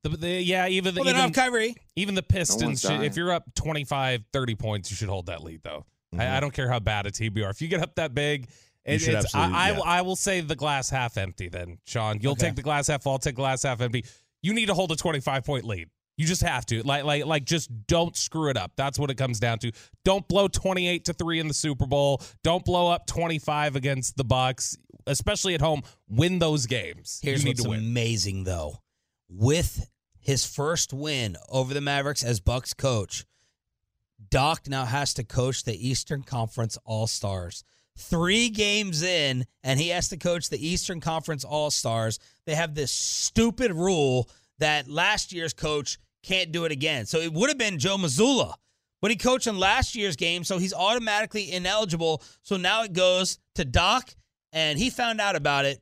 The, 0.02 0.08
the, 0.10 0.28
yeah, 0.42 0.66
even 0.66 0.94
the, 0.94 1.00
well, 1.02 1.16
even, 1.16 1.32
Kyrie. 1.32 1.76
even 1.94 2.14
the 2.16 2.22
Pistons, 2.24 2.80
should, 2.80 3.02
if 3.02 3.16
you're 3.16 3.30
up 3.32 3.44
25, 3.54 4.24
30 4.32 4.54
points, 4.56 4.90
you 4.90 4.96
should 4.96 5.08
hold 5.08 5.26
that 5.26 5.42
lead, 5.44 5.62
though. 5.62 5.86
Mhm. 6.14 6.20
I, 6.20 6.36
I 6.38 6.40
don't 6.40 6.52
care 6.52 6.68
how 6.68 6.80
bad 6.80 7.06
a 7.06 7.10
team 7.12 7.36
you 7.36 7.44
are. 7.44 7.50
If 7.50 7.62
you 7.62 7.68
get 7.68 7.80
up 7.80 7.94
that 7.94 8.12
big, 8.14 8.48
it, 8.84 9.06
it's, 9.06 9.34
I, 9.34 9.44
I, 9.44 9.68
yeah. 9.70 9.76
will- 9.76 9.84
I 9.84 10.00
will 10.02 10.16
say 10.16 10.40
the 10.40 10.56
glass 10.56 10.90
half 10.90 11.16
empty 11.16 11.48
then, 11.48 11.78
Sean. 11.84 12.18
You'll 12.20 12.32
Okay. 12.32 12.46
take 12.48 12.56
the 12.56 12.62
glass 12.62 12.88
half 12.88 13.04
full, 13.04 13.12
I'll 13.12 13.18
take 13.18 13.34
the 13.36 13.42
glass 13.42 13.62
half 13.62 13.80
empty. 13.80 14.04
You 14.42 14.54
need 14.54 14.66
to 14.66 14.74
hold 14.74 14.90
a 14.90 14.96
25 14.96 15.44
point 15.44 15.64
lead. 15.64 15.88
You 16.16 16.26
just 16.26 16.42
have 16.42 16.66
to. 16.66 16.82
Like, 16.82 17.04
like, 17.04 17.24
like, 17.24 17.44
just 17.44 17.70
don't 17.86 18.14
screw 18.16 18.50
it 18.50 18.56
up. 18.56 18.72
That's 18.76 18.98
what 18.98 19.08
it 19.10 19.16
comes 19.16 19.38
down 19.40 19.60
to. 19.60 19.70
Don't 20.04 20.26
blow 20.28 20.46
28 20.48 21.04
to 21.06 21.12
3 21.14 21.38
in 21.38 21.46
the 21.48 21.54
Super 21.54 21.86
Bowl. 21.86 22.20
Don't 22.42 22.64
blow 22.64 22.90
up 22.90 23.06
25 23.06 23.76
against 23.76 24.16
the 24.16 24.24
Bucks, 24.24 24.76
especially 25.06 25.54
at 25.54 25.60
home. 25.60 25.82
Win 26.08 26.38
those 26.40 26.66
games. 26.66 27.20
Here's 27.22 27.42
you 27.42 27.50
need 27.50 27.50
what's 27.52 27.62
to 27.62 27.70
win. 27.70 27.78
amazing 27.80 28.44
though. 28.44 28.82
With 29.34 29.88
his 30.18 30.44
first 30.44 30.92
win 30.92 31.38
over 31.48 31.72
the 31.72 31.80
Mavericks 31.80 32.22
as 32.22 32.38
Bucks 32.38 32.74
coach, 32.74 33.24
Doc 34.30 34.68
now 34.68 34.84
has 34.84 35.14
to 35.14 35.24
coach 35.24 35.64
the 35.64 35.88
Eastern 35.88 36.22
Conference 36.22 36.76
All 36.84 37.06
Stars. 37.06 37.64
Three 37.96 38.50
games 38.50 39.02
in, 39.02 39.46
and 39.64 39.80
he 39.80 39.88
has 39.88 40.08
to 40.10 40.18
coach 40.18 40.50
the 40.50 40.64
Eastern 40.66 41.00
Conference 41.00 41.44
All 41.44 41.70
Stars. 41.70 42.18
They 42.44 42.54
have 42.54 42.74
this 42.74 42.92
stupid 42.92 43.72
rule 43.72 44.28
that 44.58 44.86
last 44.86 45.32
year's 45.32 45.54
coach 45.54 45.98
can't 46.22 46.52
do 46.52 46.66
it 46.66 46.72
again. 46.72 47.06
So 47.06 47.18
it 47.18 47.32
would 47.32 47.48
have 47.48 47.58
been 47.58 47.78
Joe 47.78 47.96
Mazzulla, 47.96 48.54
but 49.00 49.10
he 49.10 49.16
coached 49.16 49.46
in 49.46 49.58
last 49.58 49.96
year's 49.96 50.16
game, 50.16 50.44
so 50.44 50.58
he's 50.58 50.74
automatically 50.74 51.50
ineligible. 51.52 52.22
So 52.42 52.58
now 52.58 52.82
it 52.82 52.92
goes 52.92 53.38
to 53.54 53.64
Doc, 53.64 54.14
and 54.52 54.78
he 54.78 54.90
found 54.90 55.22
out 55.22 55.36
about 55.36 55.64
it 55.64 55.80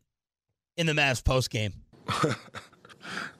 in 0.76 0.86
the 0.86 0.92
Mavs 0.92 1.24
post 1.24 1.50
game. 1.50 1.74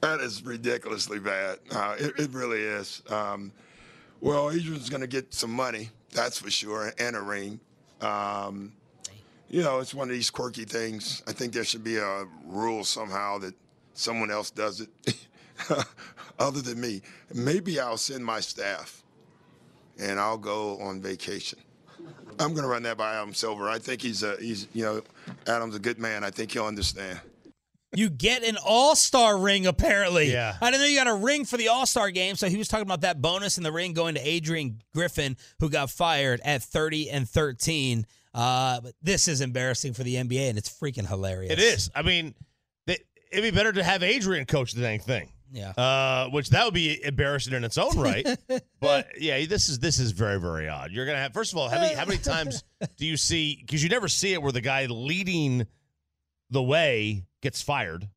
That 0.01 0.19
is 0.19 0.43
ridiculously 0.43 1.19
bad. 1.19 1.59
Uh, 1.71 1.95
it, 1.99 2.13
it 2.17 2.31
really 2.31 2.61
is. 2.61 3.01
Um, 3.09 3.51
well, 4.19 4.51
Adrian's 4.51 4.89
going 4.89 5.01
to 5.01 5.07
get 5.07 5.33
some 5.33 5.51
money, 5.51 5.89
that's 6.11 6.39
for 6.39 6.51
sure, 6.51 6.93
and 6.99 7.15
a 7.15 7.21
ring. 7.21 7.59
Um, 8.01 8.73
you 9.49 9.61
know, 9.61 9.79
it's 9.79 9.93
one 9.93 10.07
of 10.07 10.13
these 10.13 10.29
quirky 10.29 10.63
things. 10.63 11.23
I 11.27 11.33
think 11.33 11.53
there 11.53 11.63
should 11.65 11.83
be 11.83 11.97
a 11.97 12.25
rule 12.45 12.83
somehow 12.83 13.37
that 13.39 13.53
someone 13.93 14.31
else 14.31 14.49
does 14.49 14.81
it 14.81 14.89
other 16.39 16.61
than 16.61 16.79
me. 16.79 17.01
Maybe 17.33 17.79
I'll 17.79 17.97
send 17.97 18.23
my 18.23 18.39
staff 18.39 19.03
and 19.99 20.19
I'll 20.19 20.37
go 20.37 20.79
on 20.79 21.01
vacation. 21.01 21.59
I'm 22.39 22.53
going 22.53 22.63
to 22.63 22.67
run 22.67 22.83
that 22.83 22.97
by 22.97 23.15
Adam 23.15 23.33
Silver. 23.33 23.69
I 23.69 23.77
think 23.77 24.01
he's 24.01 24.23
a, 24.23 24.37
he's, 24.37 24.67
you 24.73 24.83
know, 24.83 25.01
Adam's 25.47 25.75
a 25.75 25.79
good 25.79 25.99
man. 25.99 26.23
I 26.23 26.29
think 26.29 26.51
he'll 26.51 26.65
understand. 26.65 27.19
You 27.93 28.09
get 28.09 28.43
an 28.43 28.57
All 28.63 28.95
Star 28.95 29.37
ring, 29.37 29.65
apparently. 29.65 30.31
Yeah. 30.31 30.55
I 30.61 30.71
didn't 30.71 30.81
know 30.81 30.87
you 30.87 30.97
got 30.97 31.07
a 31.07 31.15
ring 31.15 31.43
for 31.45 31.57
the 31.57 31.67
All 31.67 31.85
Star 31.85 32.09
game. 32.09 32.35
So 32.35 32.47
he 32.47 32.57
was 32.57 32.67
talking 32.67 32.85
about 32.85 33.01
that 33.01 33.21
bonus 33.21 33.57
in 33.57 33.63
the 33.63 33.71
ring 33.71 33.93
going 33.93 34.15
to 34.15 34.25
Adrian 34.25 34.81
Griffin, 34.93 35.35
who 35.59 35.69
got 35.69 35.89
fired 35.89 36.39
at 36.45 36.63
30 36.63 37.09
and 37.09 37.27
13. 37.29 38.05
Uh, 38.33 38.79
but 38.79 38.93
this 39.01 39.27
is 39.27 39.41
embarrassing 39.41 39.93
for 39.93 40.03
the 40.03 40.15
NBA, 40.15 40.49
and 40.49 40.57
it's 40.57 40.69
freaking 40.69 41.07
hilarious. 41.07 41.51
It 41.51 41.59
is. 41.59 41.91
I 41.93 42.01
mean, 42.01 42.33
they, 42.87 42.97
it'd 43.29 43.43
be 43.43 43.55
better 43.55 43.73
to 43.73 43.83
have 43.83 44.03
Adrian 44.03 44.45
coach 44.45 44.71
the 44.71 44.81
dang 44.81 44.99
thing. 44.99 45.31
Yeah. 45.53 45.71
uh, 45.71 46.29
which 46.29 46.51
that 46.51 46.63
would 46.63 46.73
be 46.73 47.03
embarrassing 47.03 47.53
in 47.53 47.65
its 47.65 47.77
own 47.77 47.99
right. 47.99 48.25
but 48.79 49.07
yeah, 49.19 49.45
this 49.45 49.67
is 49.67 49.79
this 49.79 49.99
is 49.99 50.11
very 50.11 50.39
very 50.39 50.69
odd. 50.69 50.91
You're 50.91 51.05
gonna 51.05 51.17
have 51.17 51.33
first 51.33 51.51
of 51.51 51.57
all, 51.57 51.67
how 51.67 51.81
many 51.81 51.93
how 51.93 52.05
many 52.05 52.19
times 52.19 52.63
do 52.97 53.05
you 53.05 53.17
see? 53.17 53.57
Because 53.59 53.83
you 53.83 53.89
never 53.89 54.07
see 54.07 54.31
it 54.31 54.41
where 54.41 54.53
the 54.53 54.61
guy 54.61 54.85
leading 54.85 55.67
the 56.51 56.63
way 56.63 57.25
gets 57.41 57.61
fired, 57.61 58.07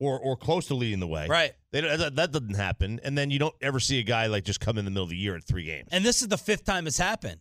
or 0.00 0.18
or 0.18 0.36
close 0.36 0.66
to 0.66 0.74
leading 0.74 1.00
the 1.00 1.06
way. 1.06 1.26
Right. 1.28 1.52
They 1.72 1.80
don't, 1.82 1.98
that, 1.98 2.16
that 2.16 2.32
doesn't 2.32 2.54
happen, 2.54 3.00
and 3.04 3.16
then 3.16 3.30
you 3.30 3.38
don't 3.38 3.54
ever 3.60 3.78
see 3.80 3.98
a 3.98 4.02
guy 4.02 4.26
like 4.26 4.44
just 4.44 4.60
come 4.60 4.78
in 4.78 4.84
the 4.84 4.90
middle 4.90 5.04
of 5.04 5.10
the 5.10 5.16
year 5.16 5.36
at 5.36 5.44
three 5.44 5.64
games. 5.64 5.88
And 5.90 6.04
this 6.04 6.22
is 6.22 6.28
the 6.28 6.38
fifth 6.38 6.64
time 6.64 6.86
it's 6.86 6.98
happened. 6.98 7.40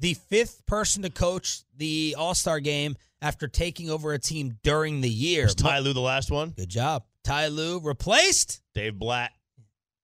The 0.00 0.14
fifth 0.14 0.66
person 0.66 1.02
to 1.02 1.10
coach 1.10 1.62
the 1.76 2.14
All 2.18 2.34
Star 2.34 2.60
game 2.60 2.96
after 3.22 3.48
taking 3.48 3.90
over 3.90 4.12
a 4.12 4.18
team 4.18 4.58
during 4.62 5.00
the 5.00 5.08
year. 5.08 5.44
Was 5.44 5.54
Ty 5.54 5.78
Lue 5.80 5.92
the 5.92 6.00
last 6.00 6.30
one? 6.30 6.50
Good 6.50 6.68
job. 6.68 7.04
Ty 7.24 7.48
Lue 7.48 7.80
replaced 7.80 8.60
Dave 8.74 8.98
Blatt. 8.98 9.32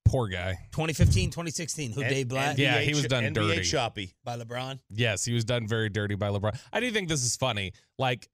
Poor 0.07 0.27
guy. 0.27 0.59
2015, 0.73 1.31
2016. 1.31 1.93
Who, 1.93 2.03
N- 2.03 2.11
Dave 2.11 2.29
Blatt? 2.29 2.59
Yeah, 2.59 2.79
NBA 2.79 2.83
he 2.83 2.95
was 2.95 3.05
done 3.05 3.23
NBA 3.23 3.35
dirty. 3.35 3.62
choppy. 3.62 4.15
By 4.25 4.39
LeBron? 4.39 4.81
Yes, 4.91 5.25
he 5.25 5.33
was 5.33 5.45
done 5.45 5.69
very 5.69 5.89
dirty 5.89 6.17
by 6.17 6.29
LeBron. 6.31 6.59
I 6.73 6.81
do 6.81 6.91
think 6.91 7.09
this 7.09 7.25
is 7.25 7.37
funny. 7.37 7.75
Like 7.99 8.29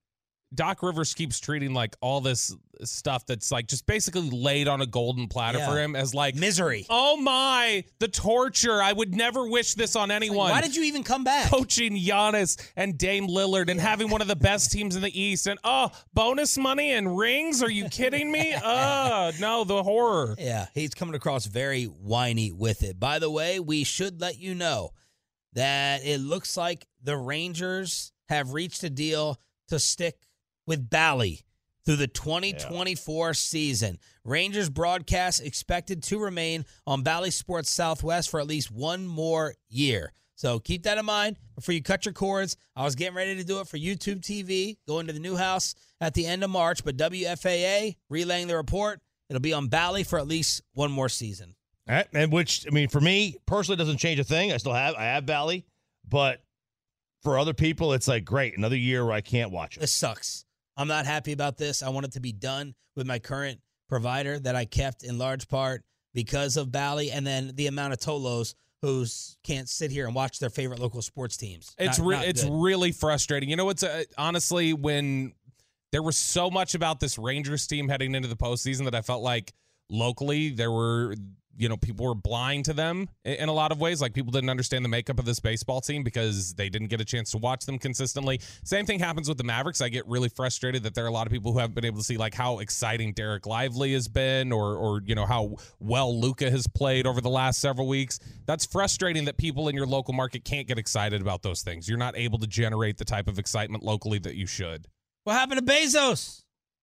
Doc 0.54 0.82
Rivers 0.82 1.12
keeps 1.12 1.40
treating 1.40 1.74
like 1.74 1.96
all 2.00 2.20
this 2.20 2.54
stuff 2.84 3.26
that's 3.26 3.50
like 3.50 3.66
just 3.66 3.86
basically 3.86 4.30
laid 4.30 4.68
on 4.68 4.80
a 4.80 4.86
golden 4.86 5.26
platter 5.28 5.58
Yeah. 5.58 5.68
for 5.70 5.78
him 5.78 5.96
as 5.96 6.14
like 6.14 6.34
Misery. 6.34 6.86
Oh 6.88 7.16
my, 7.16 7.84
the 7.98 8.08
torture. 8.08 8.80
I 8.80 8.92
would 8.92 9.14
never 9.14 9.48
wish 9.48 9.74
this 9.74 9.96
on 9.96 10.10
anyone. 10.10 10.50
Why 10.50 10.60
did 10.60 10.76
you 10.76 10.84
even 10.84 11.02
come 11.02 11.24
back? 11.24 11.50
coaching 11.50 11.96
Giannis 11.96 12.60
and 12.76 12.96
Dame 12.96 13.26
Lillard 13.28 13.68
and 13.70 13.80
having 13.80 14.08
one 14.08 14.20
of 14.22 14.28
the 14.28 14.36
best 14.36 14.70
teams 14.70 14.94
in 14.94 15.02
the 15.02 15.20
East 15.20 15.46
and 15.46 15.58
oh, 15.64 15.90
bonus 16.14 16.56
money 16.56 16.92
and 16.92 17.16
rings? 17.18 17.62
Are 17.62 17.70
you 17.70 17.88
kidding 17.88 18.30
me? 18.30 18.54
Uh, 18.66 19.32
no, 19.40 19.64
the 19.64 19.82
horror. 19.82 20.34
Yeah, 20.38 20.66
he's 20.74 20.92
coming 20.94 21.14
across 21.14 21.46
very 21.46 21.84
whiny 21.84 22.52
with 22.52 22.82
it. 22.82 22.98
By 22.98 23.18
the 23.18 23.30
way, 23.30 23.58
we 23.60 23.84
should 23.84 24.20
let 24.20 24.38
you 24.38 24.54
know 24.54 24.90
that 25.54 26.04
it 26.04 26.18
looks 26.20 26.56
like 26.56 26.86
the 27.02 27.16
Rangers 27.16 28.12
have 28.28 28.52
reached 28.52 28.82
a 28.84 28.90
deal 28.90 29.40
to 29.68 29.78
stick 29.78 30.16
with 30.66 30.90
Bally 30.90 31.42
through 31.84 31.96
the 31.96 32.08
2024 32.08 33.34
season. 33.34 33.98
Rangers 34.24 34.68
broadcast 34.68 35.44
expected 35.44 36.02
to 36.04 36.18
remain 36.18 36.64
on 36.86 37.02
Bally 37.02 37.30
Sports 37.30 37.70
Southwest 37.70 38.28
for 38.28 38.40
at 38.40 38.46
least 38.46 38.70
one 38.70 39.06
more 39.06 39.54
year. 39.68 40.12
So 40.34 40.58
keep 40.58 40.82
that 40.82 40.98
in 40.98 41.06
mind 41.06 41.38
before 41.54 41.74
you 41.74 41.82
cut 41.82 42.04
your 42.04 42.12
cords. 42.12 42.56
I 42.74 42.84
was 42.84 42.94
getting 42.94 43.16
ready 43.16 43.36
to 43.36 43.44
do 43.44 43.60
it 43.60 43.68
for 43.68 43.78
YouTube 43.78 44.20
TV, 44.20 44.76
going 44.86 45.06
to 45.06 45.12
the 45.12 45.20
new 45.20 45.36
house 45.36 45.74
at 46.00 46.12
the 46.12 46.26
end 46.26 46.44
of 46.44 46.50
March, 46.50 46.84
but 46.84 46.96
WFAA 46.96 47.96
relaying 48.10 48.48
the 48.48 48.56
report. 48.56 49.00
It'll 49.30 49.40
be 49.40 49.54
on 49.54 49.68
Bally 49.68 50.04
for 50.04 50.18
at 50.18 50.28
least 50.28 50.62
one 50.74 50.92
more 50.92 51.08
season. 51.08 51.54
All 51.88 51.94
right, 51.94 52.06
and 52.12 52.32
which 52.32 52.66
I 52.66 52.70
mean, 52.70 52.88
for 52.88 53.00
me 53.00 53.36
personally, 53.46 53.76
doesn't 53.76 53.98
change 53.98 54.18
a 54.18 54.24
thing. 54.24 54.52
I 54.52 54.56
still 54.56 54.72
have 54.72 54.94
I 54.96 55.04
have 55.04 55.24
Bally, 55.24 55.64
but 56.06 56.42
for 57.22 57.38
other 57.38 57.54
people, 57.54 57.92
it's 57.92 58.08
like 58.08 58.24
great 58.24 58.58
another 58.58 58.76
year 58.76 59.04
where 59.04 59.14
I 59.14 59.20
can't 59.20 59.52
watch 59.52 59.76
it. 59.76 59.80
This 59.80 59.92
sucks. 59.92 60.45
I'm 60.76 60.88
not 60.88 61.06
happy 61.06 61.32
about 61.32 61.56
this. 61.56 61.82
I 61.82 61.88
want 61.88 62.06
it 62.06 62.12
to 62.12 62.20
be 62.20 62.32
done 62.32 62.74
with 62.94 63.06
my 63.06 63.18
current 63.18 63.60
provider 63.88 64.38
that 64.40 64.56
I 64.56 64.64
kept 64.64 65.02
in 65.04 65.18
large 65.18 65.48
part 65.48 65.84
because 66.14 66.56
of 66.56 66.72
Bally 66.72 67.10
and 67.10 67.26
then 67.26 67.52
the 67.54 67.66
amount 67.66 67.92
of 67.92 67.98
Tolos 67.98 68.54
who 68.82 69.04
can't 69.42 69.68
sit 69.68 69.90
here 69.90 70.06
and 70.06 70.14
watch 70.14 70.38
their 70.38 70.50
favorite 70.50 70.78
local 70.80 71.00
sports 71.02 71.36
teams. 71.36 71.74
It's 71.78 71.98
Not- 71.98 72.06
re- 72.06 72.16
not 72.16 72.24
it's 72.26 72.44
good. 72.44 72.52
really 72.52 72.92
frustrating. 72.92 73.48
You 73.48 73.56
know 73.56 73.64
what's 73.64 73.82
uh, 73.82 74.04
honestly 74.18 74.74
when 74.74 75.32
there 75.92 76.02
was 76.02 76.18
so 76.18 76.50
much 76.50 76.74
about 76.74 77.00
this 77.00 77.16
Rangers 77.18 77.66
team 77.66 77.88
heading 77.88 78.14
into 78.14 78.28
the 78.28 78.36
postseason 78.36 78.84
that 78.84 78.94
I 78.94 79.00
felt 79.02 79.22
like 79.22 79.54
locally 79.88 80.50
there 80.50 80.70
were 80.70 81.14
you 81.58 81.68
know 81.68 81.76
people 81.76 82.06
were 82.06 82.14
blind 82.14 82.64
to 82.66 82.72
them 82.72 83.08
in 83.24 83.48
a 83.48 83.52
lot 83.52 83.72
of 83.72 83.80
ways. 83.80 84.00
Like 84.00 84.12
people 84.12 84.32
didn't 84.32 84.50
understand 84.50 84.84
the 84.84 84.88
makeup 84.88 85.18
of 85.18 85.24
this 85.24 85.40
baseball 85.40 85.80
team 85.80 86.02
because 86.02 86.54
they 86.54 86.68
didn't 86.68 86.88
get 86.88 87.00
a 87.00 87.04
chance 87.04 87.30
to 87.32 87.38
watch 87.38 87.66
them 87.66 87.78
consistently. 87.78 88.40
Same 88.64 88.86
thing 88.86 88.98
happens 88.98 89.28
with 89.28 89.38
the 89.38 89.44
mavericks. 89.44 89.80
I 89.80 89.88
get 89.88 90.06
really 90.06 90.28
frustrated 90.28 90.82
that 90.84 90.94
there 90.94 91.04
are 91.04 91.08
a 91.08 91.12
lot 91.12 91.26
of 91.26 91.32
people 91.32 91.52
who 91.52 91.58
haven't 91.58 91.74
been 91.74 91.84
able 91.84 91.98
to 91.98 92.04
see 92.04 92.16
like 92.16 92.34
how 92.34 92.58
exciting 92.58 93.14
Dereck 93.14 93.46
Lively 93.46 93.92
has 93.92 94.08
been 94.08 94.52
or 94.52 94.76
or 94.76 95.00
you 95.04 95.14
know 95.14 95.26
how 95.26 95.56
well 95.80 96.18
Luka 96.18 96.50
has 96.50 96.66
played 96.66 97.06
over 97.06 97.20
the 97.20 97.30
last 97.30 97.60
several 97.60 97.88
weeks. 97.88 98.20
That's 98.46 98.64
frustrating 98.64 99.24
that 99.24 99.36
people 99.36 99.68
in 99.68 99.74
your 99.74 99.86
local 99.86 100.14
market 100.14 100.44
can't 100.44 100.66
get 100.66 100.78
excited 100.78 101.20
about 101.20 101.42
those 101.42 101.62
things. 101.62 101.88
You're 101.88 101.98
not 101.98 102.16
able 102.16 102.38
to 102.38 102.46
generate 102.46 102.98
the 102.98 103.04
type 103.04 103.28
of 103.28 103.38
excitement 103.38 103.82
locally 103.82 104.18
that 104.20 104.34
you 104.34 104.46
should. 104.46 104.86
What 105.24 105.34
happened 105.34 105.66
to 105.66 105.72
Bezos? 105.72 106.42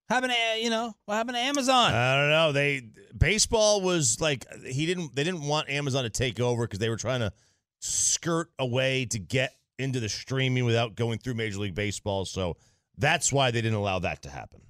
Happened 0.10 0.34
to 0.34 0.62
you 0.62 0.70
know? 0.70 0.94
What 1.06 1.16
happened 1.16 1.36
to 1.36 1.42
Amazon? 1.42 1.94
I 1.94 2.16
don't 2.16 2.30
know. 2.30 2.52
They 2.52 2.82
baseball 3.18 3.82
was 3.82 4.20
like 4.20 4.46
he 4.64 4.86
didn't. 4.86 5.16
They 5.16 5.24
didn't 5.24 5.48
want 5.48 5.70
Amazon 5.70 6.04
to 6.04 6.10
take 6.10 6.40
over 6.40 6.64
because 6.64 6.80
they 6.80 6.90
were 6.90 6.98
trying 6.98 7.22
to 7.22 7.32
skirt 7.80 8.50
a 8.60 8.66
way 8.66 9.06
to 9.06 9.20
get 9.20 9.54
into 9.80 10.00
the 10.00 10.10
streaming 10.10 10.66
without 10.66 10.96
going 10.96 11.20
through 11.20 11.34
Major 11.36 11.60
League 11.60 11.76
Baseball. 11.76 12.26
So 12.26 12.58
that's 12.98 13.32
why 13.32 13.52
they 13.52 13.62
didn't 13.62 13.78
allow 13.78 14.00
that 14.00 14.22
to 14.24 14.30
happen. 14.30 14.62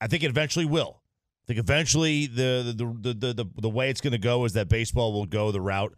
I 0.00 0.06
think 0.06 0.22
it 0.22 0.30
eventually 0.30 0.64
will. 0.64 1.00
I 1.44 1.46
think 1.46 1.58
eventually 1.58 2.26
the 2.26 2.74
the 2.76 3.12
the 3.12 3.14
the 3.14 3.32
the, 3.34 3.46
the 3.60 3.68
way 3.68 3.90
it's 3.90 4.00
going 4.00 4.12
to 4.12 4.18
go 4.18 4.44
is 4.44 4.54
that 4.54 4.68
baseball 4.68 5.12
will 5.12 5.26
go 5.26 5.52
the 5.52 5.60
route 5.60 5.94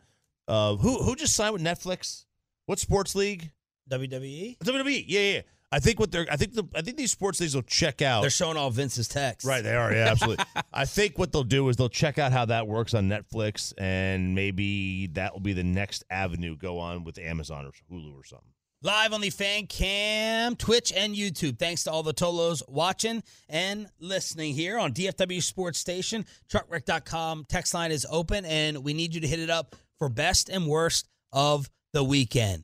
of 0.49 0.81
who 0.81 1.03
who 1.03 1.15
just 1.17 1.35
signed 1.35 1.53
with 1.53 1.63
Netflix. 1.63 2.25
What 2.67 2.79
sports 2.79 3.15
league? 3.15 3.51
WWE? 3.91 4.59
WWE. 4.59 5.05
Yeah, 5.07 5.21
yeah. 5.21 5.41
I 5.75 5.81
think 5.81 5.99
what 5.99 6.13
they're. 6.13 6.25
I 6.31 6.37
think 6.37 6.55
the. 6.55 6.63
I 6.73 6.83
think 6.83 6.97
these 6.97 7.11
sports 7.11 7.41
leagues 7.41 7.53
will 7.57 7.63
check 7.63 8.01
out. 8.01 8.21
They're 8.21 8.31
showing 8.31 8.57
all 8.57 8.71
Vince's 8.71 9.09
texts. 9.09 9.45
Right, 9.45 9.61
they 9.61 9.75
are. 9.75 9.93
Yeah, 9.93 10.07
absolutely. 10.09 10.45
I 10.73 10.85
think 10.85 11.19
what 11.19 11.33
they'll 11.33 11.43
do 11.43 11.69
is 11.69 11.77
they'll 11.77 11.89
check 11.89 12.17
out 12.17 12.31
how 12.31 12.45
that 12.45 12.69
works 12.69 12.95
on 12.95 13.09
Netflix, 13.09 13.73
and 13.77 14.37
maybe 14.37 15.09
that 15.09 15.33
will 15.33 15.41
be 15.41 15.53
the 15.53 15.65
next 15.65 16.05
avenue 16.09 16.57
go 16.57 16.79
on 16.79 17.03
with 17.03 17.19
Amazon 17.19 17.67
or 17.67 17.73
Hulu 17.93 18.15
or 18.15 18.23
something. 18.23 18.47
Live 18.83 19.13
on 19.13 19.21
the 19.21 19.31
fan 19.31 19.67
cam, 19.67 20.55
Twitch, 20.55 20.93
and 20.95 21.17
YouTube. 21.17 21.59
Thanks 21.59 21.83
to 21.85 21.91
all 21.91 22.05
the 22.05 22.15
Tolos 22.15 22.63
watching 22.69 23.25
and 23.49 23.89
listening 23.99 24.55
here 24.55 24.79
on 24.79 24.93
DFW 24.93 25.43
Sports 25.43 25.81
Station. 25.81 26.25
Truckwreck.com 26.53 27.47
text 27.49 27.75
line 27.75 27.91
is 27.91 28.07
open, 28.09 28.45
and 28.45 28.85
we 28.85 28.95
need 28.95 29.13
you 29.13 29.23
to 29.23 29.27
hit 29.27 29.41
it 29.41 29.51
up 29.51 29.75
for 29.99 30.09
best 30.09 30.49
and 30.49 30.69
worst 30.69 31.09
of 31.33 31.69
the 31.93 32.05
weekend. 32.05 32.63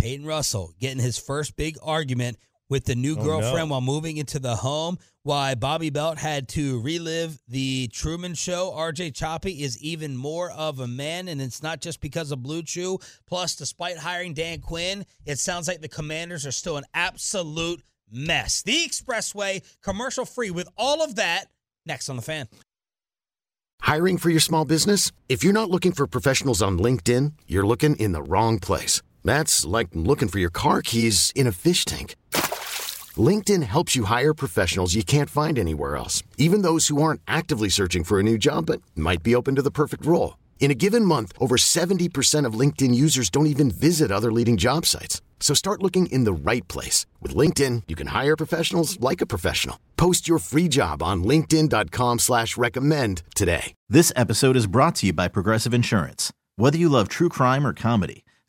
Peyton 0.00 0.24
Russell 0.24 0.72
getting 0.80 0.98
his 0.98 1.18
first 1.18 1.56
big 1.56 1.76
argument 1.82 2.38
with 2.70 2.84
the 2.86 2.94
new 2.94 3.16
Oh, 3.18 3.22
girlfriend 3.22 3.68
no. 3.68 3.72
while 3.72 3.80
moving 3.82 4.16
into 4.16 4.38
the 4.38 4.56
home. 4.56 4.98
Why 5.24 5.54
Bobby 5.54 5.90
Belt 5.90 6.16
had 6.16 6.48
to 6.50 6.80
relive 6.80 7.38
the 7.46 7.88
Truman 7.92 8.32
Show. 8.34 8.72
RJ 8.74 9.14
Choppy 9.14 9.62
is 9.62 9.78
even 9.82 10.16
more 10.16 10.50
of 10.52 10.80
a 10.80 10.86
man, 10.86 11.28
and 11.28 11.42
it's 11.42 11.62
not 11.62 11.82
just 11.82 12.00
because 12.00 12.32
of 12.32 12.38
BlueChew. 12.38 13.02
Plus, 13.26 13.56
despite 13.56 13.98
hiring 13.98 14.32
Dan 14.32 14.60
Quinn, 14.60 15.04
it 15.26 15.38
sounds 15.38 15.68
like 15.68 15.82
the 15.82 15.88
Commanders 15.88 16.46
are 16.46 16.52
still 16.52 16.78
an 16.78 16.84
absolute 16.94 17.82
mess. 18.10 18.62
The 18.62 18.86
Expressway, 18.86 19.62
commercial 19.82 20.24
free, 20.24 20.50
with 20.50 20.68
all 20.78 21.02
of 21.02 21.16
that 21.16 21.46
next 21.84 22.08
on 22.08 22.16
the 22.16 22.22
fan. 22.22 22.48
Hiring 23.82 24.16
for 24.16 24.30
your 24.30 24.40
small 24.40 24.64
business? 24.64 25.12
If 25.28 25.42
you're 25.44 25.52
not 25.52 25.68
looking 25.70 25.92
for 25.92 26.06
professionals 26.06 26.62
on 26.62 26.78
LinkedIn, 26.78 27.32
you're 27.46 27.66
looking 27.66 27.96
in 27.96 28.12
the 28.12 28.22
wrong 28.22 28.58
place. 28.58 29.02
That's 29.24 29.64
like 29.64 29.88
looking 29.94 30.28
for 30.28 30.38
your 30.38 30.50
car 30.52 30.80
keys 30.82 31.32
in 31.34 31.46
a 31.48 31.52
fish 31.52 31.84
tank. 31.84 32.14
LinkedIn 33.16 33.64
helps 33.64 33.96
you 33.96 34.04
hire 34.04 34.32
professionals 34.34 34.94
you 34.94 35.02
can't 35.02 35.28
find 35.28 35.58
anywhere 35.58 35.96
else, 35.96 36.22
even 36.38 36.62
those 36.62 36.86
who 36.88 37.02
aren't 37.02 37.20
actively 37.26 37.68
searching 37.68 38.04
for 38.04 38.20
a 38.20 38.22
new 38.22 38.38
job 38.38 38.66
but 38.66 38.80
might 38.94 39.22
be 39.24 39.34
open 39.34 39.56
to 39.56 39.62
the 39.62 39.70
perfect 39.72 40.06
role. 40.06 40.38
In 40.60 40.70
a 40.70 40.74
given 40.74 41.04
month, 41.04 41.32
over 41.40 41.56
70% 41.56 42.44
of 42.46 42.54
LinkedIn 42.54 42.94
users 42.94 43.30
don't 43.30 43.48
even 43.48 43.70
visit 43.70 44.12
other 44.12 44.30
leading 44.30 44.56
job 44.56 44.86
sites. 44.86 45.20
So 45.40 45.54
start 45.54 45.82
looking 45.82 46.06
in 46.06 46.24
the 46.24 46.32
right 46.32 46.66
place. 46.68 47.06
With 47.20 47.34
LinkedIn, 47.34 47.84
you 47.88 47.96
can 47.96 48.08
hire 48.08 48.36
professionals 48.36 49.00
like 49.00 49.20
a 49.20 49.26
professional. 49.26 49.80
Post 49.96 50.28
your 50.28 50.38
free 50.38 50.68
job 50.68 51.02
on 51.02 51.24
linkedin.com 51.24 52.18
slash 52.20 52.56
recommend 52.56 53.22
today. 53.34 53.74
This 53.88 54.12
episode 54.14 54.54
is 54.54 54.66
brought 54.68 54.94
to 54.96 55.06
you 55.06 55.12
by 55.12 55.28
Progressive 55.28 55.74
Insurance. 55.74 56.32
Whether 56.56 56.76
you 56.78 56.90
love 56.90 57.08
true 57.08 57.30
crime 57.30 57.66
or 57.66 57.72
comedy, 57.72 58.22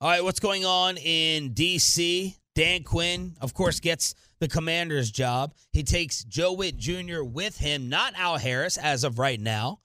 All 0.00 0.08
right, 0.08 0.22
what's 0.22 0.38
going 0.38 0.64
on 0.64 0.96
in 0.96 1.54
D.C.? 1.54 2.36
Dan 2.54 2.84
Quinn, 2.84 3.34
of 3.40 3.52
course, 3.52 3.80
gets 3.80 4.14
the 4.38 4.46
commander's 4.46 5.10
job. 5.10 5.54
He 5.72 5.82
takes 5.82 6.22
Joe 6.22 6.52
Whitt 6.52 6.76
Jr. 6.76 7.24
with 7.24 7.58
him, 7.58 7.88
not 7.88 8.14
Al 8.16 8.36
Harris 8.36 8.78
as 8.78 9.02
of 9.02 9.18
right 9.18 9.40
now. 9.40 9.80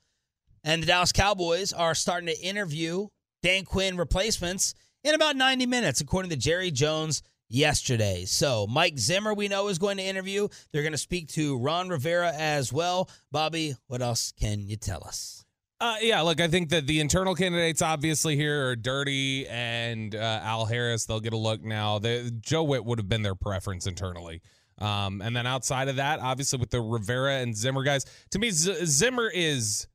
And 0.63 0.83
the 0.83 0.87
Dallas 0.87 1.11
Cowboys 1.11 1.73
are 1.73 1.95
starting 1.95 2.27
to 2.27 2.39
interview 2.39 3.07
Dan 3.41 3.65
Quinn 3.65 3.97
replacements 3.97 4.75
in 5.03 5.15
about 5.15 5.35
90 5.35 5.65
minutes, 5.65 5.99
according 5.99 6.29
to 6.29 6.37
Jerry 6.37 6.69
Jones 6.69 7.23
yesterday. 7.49 8.25
So 8.25 8.67
Mike 8.67 8.99
Zimmer, 8.99 9.33
we 9.33 9.47
know, 9.47 9.67
is 9.69 9.79
going 9.79 9.97
to 9.97 10.03
interview. 10.03 10.47
They're 10.71 10.83
going 10.83 10.91
to 10.91 10.97
speak 10.99 11.29
to 11.29 11.57
Ron 11.57 11.89
Rivera 11.89 12.31
as 12.35 12.71
well. 12.71 13.09
Bobby, 13.31 13.73
what 13.87 14.03
else 14.03 14.31
can 14.39 14.67
you 14.67 14.75
tell 14.75 15.03
us? 15.03 15.42
Uh, 15.83 15.97
yeah, 16.01 16.21
look, 16.21 16.39
I 16.39 16.47
think 16.47 16.69
that 16.69 16.87
the 16.87 17.01
internal 17.01 17.35
candidates 17.35 17.81
obviously 17.81 18.37
here 18.37 18.69
are 18.69 18.75
Dirty 18.77 19.45
and 19.49 20.15
uh, 20.15 20.39
Al 20.41 20.65
Harris. 20.65 21.05
They'll 21.05 21.19
get 21.19 21.33
a 21.33 21.37
look 21.37 21.61
now. 21.61 21.99
The, 21.99 22.31
Joe 22.39 22.63
Whitt 22.63 22.85
would 22.85 22.99
have 22.99 23.09
been 23.09 23.21
their 23.21 23.35
preference 23.35 23.85
internally. 23.85 24.41
Um, 24.77 25.21
and 25.21 25.35
then 25.35 25.45
outside 25.45 25.89
of 25.89 25.97
that, 25.97 26.21
obviously 26.21 26.57
with 26.57 26.69
the 26.69 26.79
Rivera 26.79 27.39
and 27.39 27.53
Zimmer 27.53 27.83
guys, 27.83 28.05
to 28.31 28.39
me, 28.39 28.49
Z- 28.49 28.85
Zimmer 28.85 29.29
is 29.29 29.87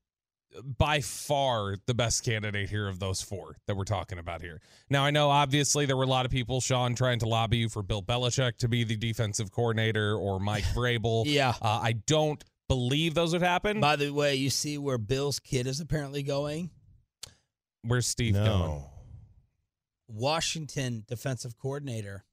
by 0.76 1.00
far 1.00 1.76
the 1.87 1.95
best 1.95 2.23
candidate 2.23 2.68
here 2.68 2.87
of 2.87 2.99
those 2.99 3.23
four 3.23 3.57
that 3.66 3.75
we're 3.75 3.85
talking 3.85 4.18
about 4.18 4.42
here. 4.42 4.61
Now, 4.90 5.07
I 5.07 5.11
know 5.11 5.30
obviously 5.30 5.87
there 5.87 5.97
were 5.97 6.04
a 6.04 6.09
lot 6.09 6.26
of 6.26 6.30
people, 6.30 6.61
Sean, 6.61 6.97
trying 6.97 7.21
to 7.21 7.26
lobby 7.26 7.57
you 7.57 7.71
for 7.71 7.83
Bill 7.83 8.02
Belichick 8.02 8.59
to 8.59 8.68
be 8.68 8.85
the 8.85 8.97
defensive 8.97 9.50
coordinator 9.52 10.14
or 10.16 10.38
Mike 10.38 10.64
Vrabel. 10.75 11.23
Yeah. 11.25 11.54
Uh, 11.62 11.80
I 11.83 11.92
don't 12.07 12.45
believe 12.69 13.15
those 13.15 13.33
would 13.33 13.43
happen. 13.43 13.81
By 13.81 13.97
the 13.97 14.11
way, 14.11 14.35
you 14.35 14.51
see 14.51 14.79
where 14.79 14.99
Bill's 14.99 15.39
kid 15.41 15.67
is 15.67 15.81
apparently 15.81 16.23
going? 16.23 16.71
Where's 17.83 18.07
Steve 18.07 18.35
going? 18.35 18.83
Washington 20.09 21.05
defensive 21.09 21.57
coordinator. 21.59 22.25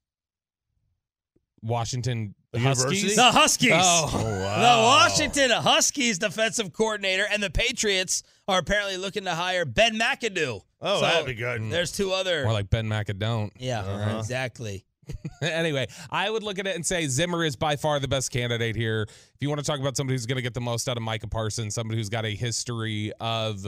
Washington 1.62 2.34
The 2.52 2.60
Huskies. 2.60 3.02
university? 3.02 3.14
The 3.16 3.32
Huskies. 3.32 3.72
Oh, 3.74 4.08
The 4.12 4.82
Washington 4.82 5.50
Huskies 5.50 6.18
defensive 6.18 6.72
coordinator 6.72 7.24
and 7.30 7.42
the 7.42 7.50
Patriots 7.50 8.22
are 8.46 8.58
apparently 8.58 8.96
looking 8.96 9.24
to 9.24 9.34
hire 9.34 9.64
Ben 9.64 9.98
McAdoo. 9.98 10.60
Oh, 10.80 10.94
So, 10.96 11.00
that'd 11.00 11.26
be 11.26 11.34
good. 11.34 11.70
There's 11.70 11.90
two 11.92 12.12
other. 12.12 12.44
More 12.44 12.52
like 12.52 12.70
Ben 12.70 12.86
McAdoo. 12.86 13.50
yeah, 13.58 13.80
Uh-huh. 13.80 14.18
exactly. 14.18 14.84
anyway, 15.42 15.86
I 16.10 16.30
would 16.30 16.42
look 16.42 16.58
at 16.58 16.66
it 16.66 16.74
and 16.76 16.84
say 16.84 17.06
Zimmer 17.06 17.44
is 17.44 17.56
by 17.56 17.76
far 17.76 18.00
the 18.00 18.08
best 18.08 18.30
candidate 18.30 18.76
here. 18.76 19.02
If 19.02 19.36
you 19.40 19.48
want 19.48 19.60
to 19.60 19.64
talk 19.64 19.80
about 19.80 19.96
somebody 19.96 20.14
who's 20.14 20.26
going 20.26 20.36
to 20.36 20.42
get 20.42 20.54
the 20.54 20.60
most 20.60 20.88
out 20.88 20.96
of 20.96 21.02
Micah 21.02 21.28
Parsons, 21.28 21.74
somebody 21.74 21.98
who's 21.98 22.08
got 22.08 22.24
a 22.24 22.34
history 22.34 23.12
of 23.20 23.66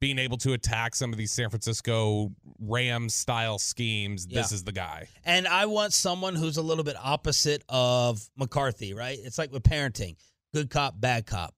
being 0.00 0.18
able 0.18 0.36
to 0.38 0.52
attack 0.52 0.94
some 0.94 1.12
of 1.12 1.18
these 1.18 1.32
San 1.32 1.50
Francisco 1.50 2.30
Rams 2.60 3.14
style 3.14 3.58
schemes, 3.58 4.26
this 4.26 4.52
is 4.52 4.62
the 4.62 4.72
guy. 4.72 5.08
And 5.24 5.48
I 5.48 5.66
want 5.66 5.92
someone 5.92 6.34
who's 6.34 6.56
a 6.56 6.62
little 6.62 6.84
bit 6.84 6.96
opposite 7.02 7.64
of 7.68 8.20
McCarthy, 8.36 8.94
right? 8.94 9.18
It's 9.20 9.38
like 9.38 9.52
with 9.52 9.64
parenting 9.64 10.16
good 10.54 10.70
cop, 10.70 11.00
bad 11.00 11.26
cop. 11.26 11.54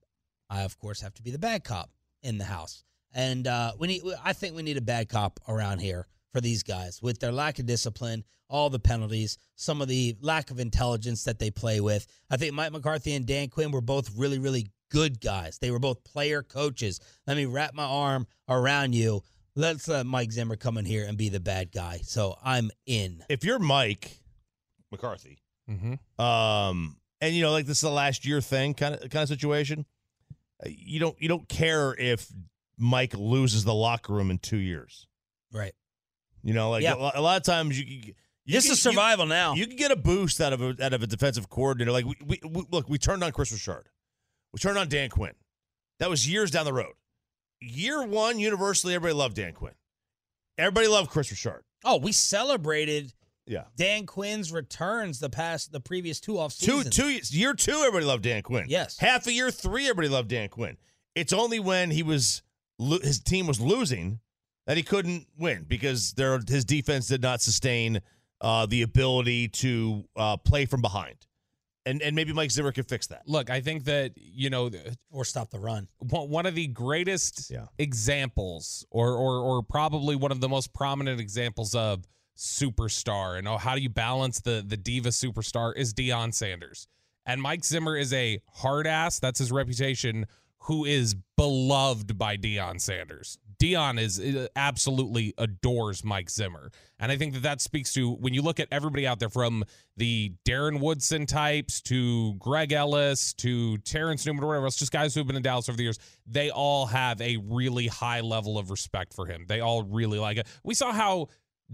I, 0.49 0.61
of 0.61 0.77
course, 0.79 1.01
have 1.01 1.13
to 1.15 1.23
be 1.23 1.31
the 1.31 1.39
bad 1.39 1.63
cop 1.63 1.91
in 2.23 2.37
the 2.37 2.43
house. 2.43 2.83
And 3.13 3.47
uh, 3.47 3.73
we 3.77 3.87
need, 3.87 4.01
I 4.23 4.33
think 4.33 4.55
we 4.55 4.63
need 4.63 4.77
a 4.77 4.81
bad 4.81 5.07
cop 5.09 5.39
around 5.47 5.79
here 5.79 6.07
for 6.31 6.41
these 6.41 6.63
guys 6.63 7.01
with 7.01 7.19
their 7.19 7.31
lack 7.31 7.59
of 7.59 7.65
discipline, 7.65 8.23
all 8.49 8.69
the 8.69 8.79
penalties, 8.79 9.37
some 9.55 9.81
of 9.81 9.87
the 9.87 10.15
lack 10.21 10.51
of 10.51 10.59
intelligence 10.59 11.23
that 11.23 11.39
they 11.39 11.51
play 11.51 11.79
with. 11.81 12.05
I 12.29 12.37
think 12.37 12.53
Mike 12.53 12.71
McCarthy 12.71 13.13
and 13.13 13.25
Dan 13.25 13.47
Quinn 13.49 13.71
were 13.71 13.81
both 13.81 14.09
really, 14.17 14.39
really 14.39 14.71
good 14.89 15.21
guys. 15.21 15.57
They 15.57 15.71
were 15.71 15.79
both 15.79 16.03
player 16.03 16.43
coaches. 16.43 16.99
Let 17.27 17.37
me 17.37 17.45
wrap 17.45 17.73
my 17.73 17.83
arm 17.85 18.27
around 18.49 18.93
you. 18.93 19.23
Let's 19.55 19.87
let 19.87 20.05
Mike 20.05 20.31
Zimmer 20.31 20.55
come 20.55 20.77
in 20.77 20.85
here 20.85 21.05
and 21.05 21.17
be 21.17 21.29
the 21.29 21.39
bad 21.41 21.71
guy. 21.71 21.99
So 22.03 22.37
I'm 22.43 22.71
in. 22.85 23.23
If 23.29 23.43
you're 23.43 23.59
Mike 23.59 24.19
McCarthy, 24.91 25.39
Mm-hmm. 25.69 26.21
um, 26.21 26.97
and 27.21 27.33
you 27.35 27.41
know, 27.43 27.51
like 27.51 27.65
this 27.65 27.77
is 27.77 27.83
a 27.83 27.89
last 27.89 28.25
year 28.25 28.41
thing 28.41 28.73
kind 28.73 28.95
of 28.95 29.01
kind 29.09 29.23
of 29.23 29.29
situation, 29.29 29.85
uh, 30.65 30.69
you 30.69 30.99
don't 30.99 31.15
you 31.21 31.29
don't 31.29 31.47
care 31.47 31.93
if 31.97 32.27
Mike 32.77 33.13
loses 33.15 33.63
the 33.63 33.73
locker 33.73 34.11
room 34.11 34.31
in 34.31 34.37
two 34.39 34.57
years. 34.57 35.07
Right. 35.53 35.73
You 36.43 36.53
know, 36.53 36.69
like 36.71 36.83
Yeah. 36.83 36.93
a, 36.93 37.19
a 37.19 37.21
lot 37.21 37.37
of 37.37 37.43
times 37.43 37.79
you, 37.79 37.85
you 37.85 38.13
This 38.45 38.65
can- 38.65 38.73
is 38.73 38.81
survival 38.81 39.25
now. 39.25 39.53
You, 39.53 39.61
you 39.61 39.67
can 39.67 39.75
get 39.77 39.91
a 39.91 39.95
boost 39.95 40.41
out 40.41 40.53
of 40.53 40.61
a, 40.61 40.75
out 40.83 40.93
of 40.93 41.03
a 41.03 41.07
defensive 41.07 41.49
coordinator. 41.49 41.91
Like 41.91 42.05
we, 42.05 42.15
we, 42.25 42.39
we 42.47 42.63
look, 42.71 42.89
we 42.89 42.97
turned 42.97 43.23
on 43.23 43.31
Kris 43.31 43.51
Richard, 43.51 43.89
we 44.53 44.57
turned 44.59 44.77
on 44.77 44.87
Dan 44.89 45.09
Quinn. 45.09 45.33
That 45.99 46.09
was 46.09 46.27
years 46.27 46.49
down 46.51 46.65
the 46.65 46.73
road. 46.73 46.93
Year 47.59 48.03
one, 48.03 48.39
universally, 48.39 48.95
everybody 48.95 49.13
loved 49.17 49.35
Dan 49.35 49.53
Quinn. 49.53 49.73
Everybody 50.57 50.87
loved 50.87 51.09
Kris 51.11 51.29
Richard. 51.31 51.63
oh, 51.85 51.97
we 51.97 52.11
celebrated 52.11 53.13
Yeah. 53.45 53.65
Dan 53.75 54.05
Quinn's 54.07 54.51
returns 54.51 55.19
the 55.19 55.29
past 55.29 55.71
the 55.71 55.79
previous 55.79 56.19
two 56.19 56.37
off 56.39 56.57
Two, 56.57 56.83
seasons. 56.83 57.29
two 57.29 57.37
year 57.37 57.53
two, 57.53 57.73
everybody 57.73 58.05
loved 58.05 58.23
Dan 58.23 58.41
Quinn. 58.41 58.65
Yes. 58.67 58.97
Half 58.97 59.27
a 59.27 59.31
year 59.33 59.51
three, 59.51 59.83
everybody 59.85 60.09
loved 60.09 60.29
Dan 60.29 60.49
Quinn. 60.49 60.77
It's 61.15 61.33
only 61.33 61.59
when 61.59 61.91
he 61.91 62.01
was 62.03 62.41
his 62.79 63.19
team 63.19 63.45
was 63.45 63.61
losing 63.61 64.19
that 64.67 64.77
he 64.77 64.83
couldn't 64.83 65.27
win 65.37 65.65
because 65.67 66.13
their 66.13 66.39
his 66.47 66.65
defense 66.65 67.07
did 67.07 67.21
not 67.21 67.41
sustain 67.41 68.01
uh, 68.41 68.65
the 68.65 68.81
ability 68.81 69.47
to 69.49 70.03
uh, 70.15 70.37
play 70.37 70.65
from 70.65 70.81
behind, 70.81 71.15
and 71.85 72.01
and 72.01 72.15
maybe 72.15 72.33
Mike 72.33 72.51
Zimmer 72.51 72.71
could 72.71 72.87
fix 72.87 73.07
that. 73.07 73.21
Look, 73.27 73.49
I 73.49 73.61
think 73.61 73.83
that, 73.85 74.13
you 74.15 74.49
know, 74.49 74.69
or 75.11 75.25
stop 75.25 75.49
the 75.51 75.59
run. 75.59 75.87
one 75.99 76.29
one 76.29 76.45
of 76.45 76.55
the 76.55 76.67
greatest 76.67 77.49
Yeah. 77.51 77.65
examples 77.77 78.85
or, 78.91 79.13
or 79.13 79.37
or 79.39 79.63
probably 79.63 80.15
one 80.15 80.31
of 80.31 80.41
the 80.41 80.49
most 80.49 80.73
prominent 80.73 81.19
examples 81.19 81.75
of 81.75 82.05
superstar 82.37 83.37
and 83.37 83.47
oh, 83.47 83.57
how 83.57 83.75
do 83.75 83.81
you 83.81 83.89
balance 83.89 84.39
the 84.41 84.63
the 84.65 84.77
diva 84.77 85.09
superstar 85.09 85.75
is 85.75 85.93
Deion 85.93 86.33
Sanders. 86.33 86.87
And 87.25 87.39
Mike 87.39 87.63
Zimmer 87.63 87.95
is 87.95 88.11
a 88.13 88.41
hard 88.51 88.87
ass, 88.87 89.19
that's 89.19 89.37
his 89.37 89.51
reputation, 89.51 90.25
who 90.61 90.85
is 90.85 91.13
beloved 91.37 92.17
by 92.17 92.35
Deion 92.37 92.81
Sanders. 92.81 93.37
Deion 93.61 93.99
is 93.99 94.19
absolutely 94.55 95.33
adores 95.37 96.03
Mike 96.03 96.31
Zimmer. 96.31 96.71
And 96.99 97.11
I 97.11 97.17
think 97.17 97.33
that 97.33 97.43
that 97.43 97.61
speaks 97.61 97.93
to 97.93 98.11
when 98.11 98.33
you 98.33 98.41
look 98.41 98.59
at 98.59 98.67
everybody 98.71 99.05
out 99.05 99.19
there 99.19 99.29
from 99.29 99.63
the 99.97 100.33
Darren 100.47 100.79
Woodson 100.79 101.27
types 101.27 101.79
to 101.81 102.33
Greg 102.35 102.71
Ellis 102.71 103.33
to 103.35 103.77
Terrence 103.79 104.25
Newman 104.25 104.43
or 104.43 104.47
whatever 104.47 104.65
else, 104.65 104.77
just 104.77 104.91
guys 104.91 105.13
who 105.13 105.19
have 105.19 105.27
been 105.27 105.35
in 105.35 105.43
Dallas 105.43 105.69
over 105.69 105.77
the 105.77 105.83
years, 105.83 105.99
they 106.25 106.49
all 106.49 106.87
have 106.87 107.21
a 107.21 107.37
really 107.37 107.85
high 107.87 108.21
level 108.21 108.57
of 108.57 108.71
respect 108.71 109.13
for 109.13 109.27
him. 109.27 109.45
They 109.47 109.59
all 109.59 109.83
really 109.83 110.17
like 110.17 110.37
it. 110.37 110.47
We 110.63 110.73
saw 110.73 110.91
how 110.91 111.27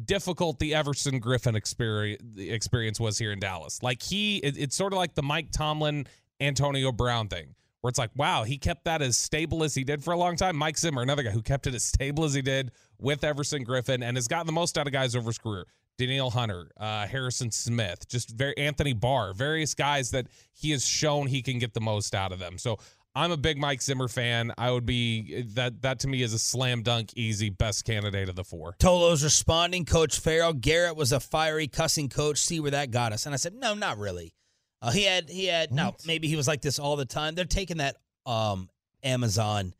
difficult 0.03 0.59
the 0.59 0.75
Everson 0.75 1.21
Griffen 1.21 1.55
experience 1.55 2.21
experience 2.37 2.99
was 2.99 3.17
here 3.17 3.31
in 3.31 3.39
Dallas. 3.39 3.81
Like 3.81 4.01
he, 4.03 4.37
it- 4.37 4.57
it's 4.57 4.75
sort 4.75 4.91
of 4.91 4.97
like 4.97 5.15
the 5.15 5.23
Mike 5.23 5.51
Tomlin, 5.51 6.05
Antonio 6.41 6.91
Brown 6.91 7.29
thing, 7.29 7.55
where 7.81 7.89
it's 7.89 7.99
like, 7.99 8.11
wow, 8.15 8.43
he 8.43 8.57
kept 8.57 8.85
that 8.85 9.01
as 9.01 9.17
stable 9.17 9.63
as 9.63 9.75
he 9.75 9.83
did 9.83 10.03
for 10.03 10.13
a 10.13 10.17
long 10.17 10.35
time. 10.35 10.55
Mike 10.55 10.77
Zimmer, 10.77 11.01
another 11.01 11.23
guy 11.23 11.31
who 11.31 11.41
kept 11.41 11.67
it 11.67 11.75
as 11.75 11.83
stable 11.83 12.23
as 12.23 12.33
he 12.33 12.41
did 12.41 12.71
with 12.99 13.23
Everson 13.23 13.65
Griffen 13.65 14.03
and 14.03 14.17
has 14.17 14.27
gotten 14.27 14.47
the 14.47 14.53
most 14.53 14.77
out 14.77 14.87
of 14.87 14.93
guys 14.93 15.15
over 15.15 15.27
his 15.27 15.37
career. 15.37 15.65
Danielle 15.97 16.29
Hunter, 16.29 16.69
uh, 16.77 17.07
Harrison 17.07 17.49
Smith, 17.49 18.07
just 18.07 18.29
very 18.29 18.55
Anthony 18.57 18.93
Barr, 18.93 19.33
various 19.33 19.73
guys 19.73 20.11
that 20.11 20.27
he 20.53 20.71
has 20.71 20.85
shown 20.85 21.25
he 21.27 21.41
can 21.41 21.57
get 21.57 21.73
the 21.73 21.81
most 21.81 22.13
out 22.13 22.31
of 22.31 22.37
them. 22.37 22.59
So 22.59 22.77
I'm 23.15 23.31
a 23.31 23.37
big 23.37 23.57
Mike 23.57 23.81
Zimmer 23.81 24.07
fan. 24.07 24.53
I 24.59 24.69
would 24.69 24.85
be 24.85 25.41
that 25.55 25.81
that 25.81 25.99
to 26.01 26.07
me 26.07 26.21
is 26.21 26.33
a 26.33 26.39
slam 26.39 26.83
dunk 26.83 27.13
easy 27.15 27.49
best 27.49 27.83
candidate 27.83 28.29
of 28.29 28.35
the 28.35 28.43
four. 28.43 28.75
Tolo's 28.77 29.23
responding, 29.23 29.85
Coach 29.85 30.19
Farrell. 30.19 30.53
Garrett 30.53 30.95
was 30.95 31.11
a 31.11 31.19
fiery 31.19 31.67
cussing 31.67 32.09
coach. 32.09 32.37
See 32.37 32.59
where 32.59 32.71
that 32.71 32.91
got 32.91 33.13
us. 33.13 33.25
And 33.25 33.33
I 33.33 33.37
said, 33.37 33.55
no, 33.55 33.73
not 33.73 33.97
really. 33.97 34.35
Uh, 34.81 34.91
he 34.91 35.03
had 35.03 35.29
he 35.29 35.45
had 35.45 35.71
now 35.71 35.95
maybe 36.05 36.27
he 36.27 36.35
was 36.35 36.47
like 36.47 36.61
this 36.61 36.77
all 36.79 36.95
the 36.95 37.05
time. 37.05 37.33
They're 37.35 37.45
taking 37.45 37.77
that 37.77 37.95
um 38.25 38.69
Amazon. 39.03 39.73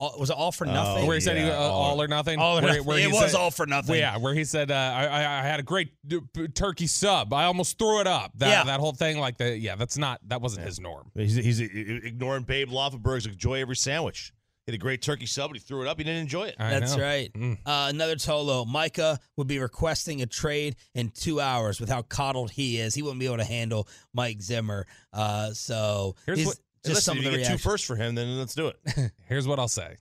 All, 0.00 0.16
was 0.18 0.30
it 0.30 0.36
all 0.36 0.50
for 0.50 0.64
nothing? 0.64 1.06
where 1.06 1.14
he 1.14 1.20
said 1.20 1.36
he, 1.36 1.44
uh, 1.48 1.54
all- 1.54 1.70
all, 1.92 2.02
or 2.02 2.08
nothing. 2.08 2.40
All 2.40 2.58
or 2.58 2.62
Where- 2.62 2.70
nothing. 2.70 2.84
where 2.86 2.98
he 2.98 3.04
it 3.04 3.12
was 3.12 3.30
said- 3.30 3.34
all 3.38 3.52
for 3.52 3.66
nothing. 3.66 3.90
Well, 3.92 4.00
yeah, 4.00 4.16
where 4.16 4.34
he 4.34 4.42
said, 4.44 4.72
uh, 4.72 4.74
I, 4.74 5.04
I 5.06 5.18
I 5.38 5.42
had 5.42 5.60
a 5.60 5.62
great 5.62 5.92
uh, 6.12 6.18
turkey 6.54 6.88
sub. 6.88 7.32
I 7.32 7.44
almost 7.44 7.78
threw 7.78 8.00
it 8.00 8.08
up. 8.08 8.32
That 8.38 8.48
Yeah. 8.48 8.64
that 8.64 8.80
whole 8.80 8.94
thing, 8.94 9.18
like 9.20 9.36
the 9.38 9.56
yeah, 9.56 9.76
that's 9.76 9.96
not 9.96 10.20
that 10.26 10.40
wasn't 10.42 10.66
his 10.66 10.80
norm. 10.80 11.12
He's, 11.14 11.36
he's 11.36 11.60
ignoring 11.60 12.42
Babe 12.42 12.68
Loffenberg's 12.70 13.26
enjoy 13.26 13.60
every 13.60 13.76
sandwich. 13.76 14.32
He 14.66 14.72
had 14.72 14.74
a 14.76 14.78
great 14.78 15.02
turkey 15.02 15.26
sub, 15.26 15.50
but 15.50 15.56
he 15.56 15.60
threw 15.60 15.82
it 15.82 15.88
up. 15.88 15.98
He 15.98 16.04
didn't 16.04 16.20
enjoy 16.20 16.44
it. 16.44 16.56
I 16.58 16.70
That's 16.70 16.96
know. 16.96 17.02
right. 17.02 17.32
Mm. 17.32 17.58
Uh, 17.66 17.86
another 17.88 18.14
Tolo. 18.16 18.64
Micah 18.66 19.18
would 19.36 19.48
be 19.48 19.58
requesting 19.58 20.22
a 20.22 20.26
trade 20.26 20.76
in 20.94 21.08
two 21.10 21.40
hours 21.40 21.80
with 21.80 21.88
how 21.88 22.02
coddled 22.02 22.52
he 22.52 22.78
is. 22.78 22.94
He 22.94 23.02
wouldn't 23.02 23.18
be 23.18 23.26
able 23.26 23.38
to 23.38 23.44
handle 23.44 23.88
Mike 24.14 24.40
Zimmer. 24.40 24.86
Uh, 25.12 25.52
so 25.52 26.14
Here's 26.26 26.38
he's- 26.38 26.46
what- 26.48 26.58
just 26.84 26.96
Listen, 26.96 27.02
some 27.02 27.18
if 27.18 27.20
of 27.20 27.24
you 27.26 27.30
the 27.30 27.36
get 27.38 27.44
two 27.44 27.50
reaction. 27.52 27.70
first 27.70 27.84
for 27.86 27.94
him, 27.94 28.16
then 28.16 28.38
let's 28.38 28.56
do 28.56 28.66
it. 28.66 29.12
Here's 29.28 29.46
what 29.46 29.60
I'll 29.60 29.68
say. 29.68 29.96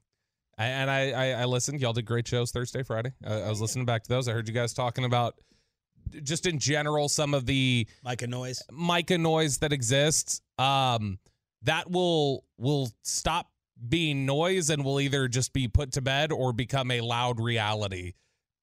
I, 0.58 0.66
and 0.66 0.90
I, 0.90 1.12
I 1.12 1.42
I 1.42 1.46
listened. 1.46 1.80
Y'all 1.80 1.94
did 1.94 2.06
great 2.06 2.28
shows 2.28 2.50
Thursday, 2.50 2.82
Friday. 2.82 3.14
I, 3.24 3.34
I 3.42 3.50
was 3.50 3.62
listening 3.62 3.86
back 3.86 4.02
to 4.02 4.10
those. 4.10 4.28
I 4.28 4.32
heard 4.32 4.48
you 4.48 4.54
guys 4.56 4.74
talking 4.74 5.06
about 5.06 5.36
just 6.24 6.48
in 6.48 6.58
general 6.58 7.08
some 7.08 7.36
of 7.36 7.46
the 7.46 7.88
Micah 8.04 8.26
noise. 8.26 8.64
Micah 8.72 9.20
noise 9.20 9.60
that 9.60 9.72
exists. 9.72 10.42
Um, 10.58 11.20
that 11.64 11.92
will 11.92 12.46
will 12.58 12.90
stop 13.04 13.51
being 13.88 14.26
noise 14.26 14.70
and 14.70 14.84
will 14.84 15.00
either 15.00 15.28
just 15.28 15.54
be 15.54 15.68
put 15.68 15.92
to 15.94 16.02
bed 16.02 16.32
or 16.32 16.54
become 16.54 16.92
a 16.92 17.02
loud 17.02 17.40
reality 17.40 18.14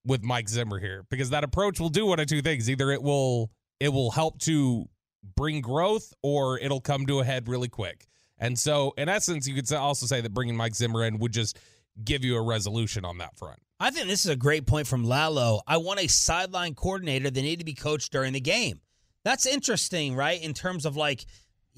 with 0.05 0.23
Mike 0.23 0.49
Zimmer 0.49 0.79
here 0.79 1.05
because 1.11 1.31
that 1.31 1.45
approach 1.45 1.81
will 1.81 1.89
do 1.89 2.07
one 2.07 2.21
of 2.21 2.27
two 2.27 2.43
things. 2.43 2.71
Either 2.71 2.91
it 2.91 3.03
will 3.03 3.51
it 3.81 3.91
will 3.91 4.11
help 4.11 4.39
to 4.41 4.89
bring 5.37 5.61
growth 5.61 6.13
or 6.23 6.59
it'll 6.59 6.81
come 6.81 7.07
to 7.07 7.21
a 7.21 7.25
head 7.25 7.49
really 7.49 7.69
quick. 7.69 8.07
And 8.39 8.59
so, 8.59 8.95
in 8.97 9.09
essence, 9.09 9.49
you 9.49 9.55
could 9.55 9.71
also 9.73 10.07
say 10.07 10.21
that 10.21 10.33
bringing 10.33 10.57
Mike 10.57 10.75
Zimmer 10.75 11.05
in 11.05 11.19
would 11.19 11.33
just 11.33 11.59
give 12.05 12.25
you 12.25 12.37
a 12.37 12.43
resolution 12.43 13.05
on 13.05 13.19
that 13.19 13.37
front. 13.37 13.59
I 13.81 13.91
think 13.91 14.07
this 14.07 14.25
is 14.25 14.31
a 14.31 14.37
great 14.37 14.67
point 14.67 14.87
from 14.87 15.05
Lalo. 15.05 15.61
I 15.67 15.77
want 15.79 16.01
a 16.01 16.09
sideline 16.09 16.75
coordinator 16.75 17.31
that 17.31 17.43
need 17.43 17.59
to 17.59 17.65
be 17.65 17.75
coached 17.75 18.13
during 18.13 18.33
the 18.33 18.41
game. 18.41 18.81
That's 19.25 19.47
interesting, 19.47 20.15
right? 20.15 20.41
In 20.41 20.55
terms 20.55 20.87
of 20.87 20.97
like 20.97 21.27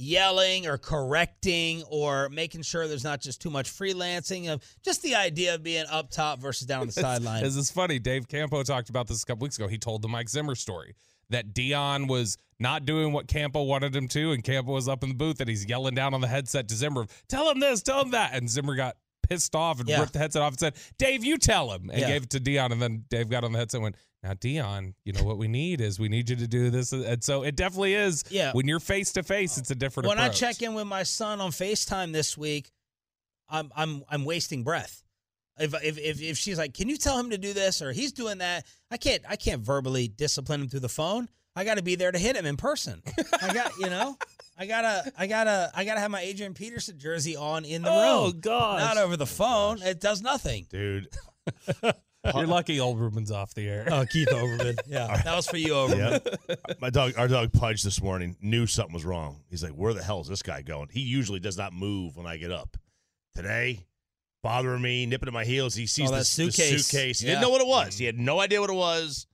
yelling 0.00 0.66
or 0.66 0.78
correcting 0.78 1.82
or 1.90 2.28
making 2.30 2.62
sure 2.62 2.88
there's 2.88 3.04
not 3.04 3.20
just 3.20 3.40
too 3.40 3.50
much 3.50 3.70
freelancing 3.70 4.48
of 4.52 4.62
just 4.82 5.02
the 5.02 5.14
idea 5.14 5.54
of 5.54 5.62
being 5.62 5.84
up 5.90 6.10
top 6.10 6.40
versus 6.40 6.66
down 6.66 6.80
on 6.80 6.86
the 6.86 6.92
sideline. 7.08 7.42
This 7.42 7.56
is 7.56 7.70
funny. 7.70 7.98
Dave 7.98 8.26
Campo 8.26 8.62
talked 8.62 8.88
about 8.88 9.06
this 9.06 9.22
a 9.22 9.26
couple 9.26 9.44
weeks 9.44 9.56
ago. 9.58 9.68
He 9.68 9.76
told 9.78 10.00
the 10.02 10.08
Mike 10.08 10.28
Zimmer 10.30 10.54
story 10.54 10.94
that 11.28 11.52
Deion 11.54 12.08
was 12.08 12.38
not 12.58 12.86
doing 12.86 13.12
what 13.12 13.28
Campo 13.28 13.62
wanted 13.62 13.94
him 13.94 14.08
to, 14.08 14.32
and 14.32 14.42
Campo 14.42 14.72
was 14.72 14.88
up 14.88 15.02
in 15.02 15.10
the 15.10 15.14
booth 15.14 15.38
and 15.40 15.48
he's 15.48 15.66
yelling 15.66 15.94
down 15.94 16.14
on 16.14 16.20
the 16.22 16.28
headset 16.28 16.66
to 16.68 16.74
Zimmer, 16.74 17.06
"Tell 17.28 17.50
him 17.50 17.60
this, 17.60 17.82
tell 17.82 18.00
him 18.00 18.10
that," 18.12 18.32
and 18.34 18.48
Zimmer 18.48 18.74
got 18.74 18.96
pissed 19.28 19.54
off 19.54 19.80
and 19.80 19.88
Yeah. 19.88 20.00
ripped 20.00 20.14
the 20.14 20.18
headset 20.18 20.42
off 20.42 20.52
and 20.54 20.58
said, 20.60 20.74
"Dave, 20.98 21.24
you 21.24 21.36
tell 21.38 21.72
him," 21.72 21.90
and 21.90 22.00
Yeah. 22.00 22.08
gave 22.08 22.22
it 22.24 22.30
to 22.30 22.40
Deion, 22.40 22.72
and 22.72 22.80
then 22.82 23.04
Dave 23.10 23.28
got 23.28 23.44
on 23.44 23.52
the 23.52 23.58
headset 23.58 23.78
and 23.78 23.82
went. 23.84 23.96
Now, 24.22 24.34
Deion, 24.34 24.92
you 25.04 25.14
know 25.14 25.22
what 25.22 25.38
we 25.38 25.48
need 25.48 25.80
is 25.80 25.98
we 25.98 26.10
need 26.10 26.28
you 26.28 26.36
to 26.36 26.46
do 26.46 26.68
this, 26.68 26.92
uh, 26.92 27.04
and 27.06 27.24
so 27.24 27.42
it 27.42 27.56
definitely 27.56 27.94
is. 27.94 28.22
Yeah. 28.28 28.52
when 28.52 28.68
you're 28.68 28.80
face 28.80 29.12
to 29.12 29.22
face, 29.22 29.56
it's 29.56 29.70
a 29.70 29.74
different. 29.74 30.08
when 30.08 30.18
approach. 30.18 30.42
I 30.42 30.52
check 30.52 30.62
in 30.62 30.74
with 30.74 30.86
my 30.86 31.04
son 31.04 31.40
on 31.40 31.52
FaceTime 31.52 32.12
this 32.12 32.36
week, 32.36 32.70
I'm 33.50 33.70
I'm 33.74 34.02
I'm 34.08 34.24
wasting 34.24 34.62
breath. 34.62 35.02
If, 35.58 35.74
if 35.82 35.98
if 35.98 36.22
if 36.22 36.38
she's 36.38 36.58
like, 36.58 36.74
"Can 36.74 36.88
you 36.88 36.96
tell 36.96 37.18
him 37.18 37.30
to 37.30 37.38
do 37.38 37.52
this?" 37.52 37.82
or 37.82 37.92
he's 37.92 38.12
doing 38.12 38.38
that, 38.38 38.66
I 38.90 38.96
can't 38.96 39.22
I 39.28 39.36
can't 39.36 39.62
verbally 39.62 40.08
discipline 40.08 40.62
him 40.62 40.68
through 40.68 40.80
the 40.80 40.88
phone. 40.88 41.28
I 41.56 41.64
got 41.64 41.78
to 41.78 41.82
be 41.82 41.96
there 41.96 42.12
to 42.12 42.18
hit 42.18 42.36
him 42.36 42.46
in 42.46 42.56
person. 42.56 43.02
I 43.42 43.52
got 43.52 43.76
you 43.78 43.90
know, 43.90 44.16
I 44.56 44.66
gotta 44.66 45.12
I 45.18 45.26
gotta 45.26 45.70
I 45.74 45.84
gotta 45.84 46.00
have 46.00 46.10
my 46.10 46.20
Adrian 46.20 46.54
Peterson 46.54 46.98
jersey 46.98 47.36
on 47.36 47.64
in 47.64 47.82
the 47.82 47.90
room. 47.90 47.98
Oh, 47.98 48.24
room, 48.26 48.40
gosh. 48.40 48.80
not 48.80 48.96
over 48.96 49.16
the 49.16 49.24
oh, 49.24 49.26
phone. 49.26 49.82
It 49.82 50.00
does 50.00 50.22
nothing. 50.22 50.66
dude. 50.70 51.08
You're 52.34 52.46
lucky 52.46 52.78
old 52.80 52.98
Olbermann's 52.98 53.30
off 53.30 53.54
the 53.54 53.66
air. 53.68 53.88
Oh, 53.90 54.04
Keith 54.04 54.28
Olbermann, 54.28 54.78
yeah, 54.86 55.20
that 55.22 55.34
was 55.36 55.46
for 55.46 55.56
you, 55.56 55.74
Overman. 55.74 56.20
My 56.80 56.90
dog, 56.90 57.14
our 57.16 57.28
dog 57.28 57.52
Pudge 57.52 57.82
this 57.82 58.02
morning 58.02 58.36
knew 58.42 58.66
something 58.66 58.92
was 58.92 59.04
wrong. 59.06 59.40
He's 59.48 59.62
like, 59.62 59.72
"Where 59.72 59.94
the 59.94 60.02
hell 60.02 60.20
is 60.20 60.28
this 60.28 60.42
guy 60.42 60.60
going?" 60.62 60.88
He 60.90 61.00
usually 61.00 61.40
does 61.40 61.56
not 61.56 61.72
move 61.72 62.16
when 62.16 62.26
I 62.26 62.36
get 62.36 62.52
up. 62.52 62.76
Today, 63.34 63.86
bothering 64.42 64.82
me, 64.82 65.06
nipping 65.06 65.28
at 65.28 65.32
my 65.32 65.44
heels. 65.44 65.74
He 65.74 65.86
sees 65.86 66.08
Oh, 66.08 66.12
that 66.12 66.18
this 66.18 66.36
the 66.36 66.50
suitcase. 66.52 66.86
suitcase. 66.86 67.20
He 67.20 67.26
Yeah. 67.26 67.34
didn't 67.34 67.42
know 67.42 67.50
what 67.50 67.62
it 67.62 67.66
was. 67.66 67.96
He 67.96 68.04
had 68.04 68.18
no 68.18 68.38
idea 68.40 68.60
what 68.60 68.68
it 68.70 68.74
was, 68.74 69.26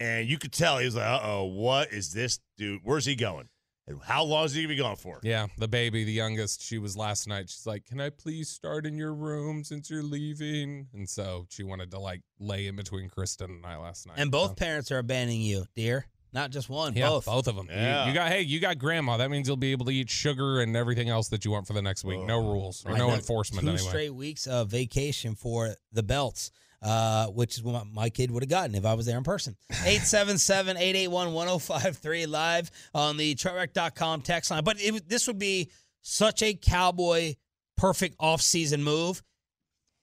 and 0.00 0.26
you 0.26 0.38
could 0.38 0.52
tell 0.52 0.78
he 0.78 0.86
was 0.86 0.96
like, 0.96 1.04
"Uh 1.06 1.20
oh, 1.22 1.44
what 1.44 1.92
is 1.92 2.12
this 2.14 2.40
dude? 2.56 2.80
Where's 2.82 3.04
he 3.04 3.14
going? 3.14 3.48
And 3.86 4.00
how 4.02 4.22
long 4.24 4.44
is 4.44 4.54
he 4.54 4.62
gonna 4.62 4.74
be 4.74 4.76
gone 4.78 4.96
for?" 4.96 5.20
Yeah, 5.22 5.48
the 5.58 5.68
baby, 5.68 6.04
the 6.04 6.12
youngest, 6.12 6.62
she 6.62 6.78
was 6.78 6.96
last 6.96 7.26
night. 7.26 7.50
She's 7.50 7.66
like, 7.66 7.84
"Can 7.86 8.00
I 8.00 8.10
please 8.10 8.48
start 8.48 8.86
in 8.86 8.96
your 8.96 9.12
room 9.12 9.64
since 9.64 9.90
you're 9.90 10.02
leaving?" 10.04 10.88
And 10.94 11.08
so 11.08 11.46
she 11.50 11.62
wanted 11.62 11.90
to 11.90 11.98
like 11.98 12.22
lay 12.38 12.66
in 12.68 12.76
between 12.76 13.08
Kristen 13.08 13.50
and 13.50 13.66
I 13.66 13.76
last 13.78 14.06
night. 14.06 14.18
And 14.18 14.30
both 14.30 14.50
So- 14.50 14.54
parents 14.54 14.90
are 14.92 14.98
abandoning 14.98 15.40
you, 15.42 15.66
dear. 15.74 16.06
Not 16.34 16.50
just 16.50 16.70
one, 16.70 16.96
yeah, 16.96 17.08
both. 17.10 17.26
both 17.26 17.46
of 17.46 17.56
them. 17.56 17.66
Yeah. 17.70 18.04
You, 18.04 18.08
you 18.08 18.14
got 18.14 18.28
hey, 18.32 18.40
you 18.40 18.58
got 18.58 18.78
grandma. 18.78 19.18
That 19.18 19.30
means 19.30 19.46
you'll 19.46 19.58
be 19.58 19.72
able 19.72 19.84
to 19.84 19.92
eat 19.92 20.08
sugar 20.08 20.62
and 20.62 20.74
everything 20.74 21.10
else 21.10 21.28
that 21.28 21.44
you 21.44 21.50
want 21.50 21.66
for 21.66 21.74
the 21.74 21.82
next 21.82 22.04
week. 22.04 22.20
No 22.24 22.38
rules 22.38 22.86
or 22.86 22.92
I 22.92 22.98
no 22.98 23.10
enforcement 23.10 23.66
Two 23.66 23.72
anyway. 23.74 23.86
straight 23.86 24.14
weeks 24.14 24.46
of 24.46 24.70
vacation 24.70 25.34
for 25.34 25.74
the 25.92 26.02
belts, 26.02 26.50
uh, 26.82 27.28
which 27.28 27.56
is 27.56 27.62
what 27.62 27.86
my 27.86 28.10
kid 28.10 28.30
would 28.30 28.42
have 28.42 28.50
gotten 28.50 28.74
if 28.74 28.84
I 28.84 28.94
was 28.94 29.06
there 29.06 29.18
in 29.18 29.24
person. 29.24 29.56
877-881-1053 29.70 32.28
live 32.28 32.70
on 32.94 33.16
the 33.16 33.34
truckwreck.com 33.34 34.22
text 34.22 34.50
line. 34.50 34.64
But 34.64 34.76
it, 34.80 35.08
this 35.08 35.26
would 35.26 35.38
be 35.38 35.70
such 36.02 36.42
a 36.42 36.54
cowboy 36.54 37.34
perfect 37.76 38.18
offseason 38.18 38.80
move 38.80 39.22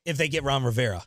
if 0.05 0.17
they 0.17 0.27
get 0.27 0.43
Ron 0.43 0.63
Rivera. 0.63 1.03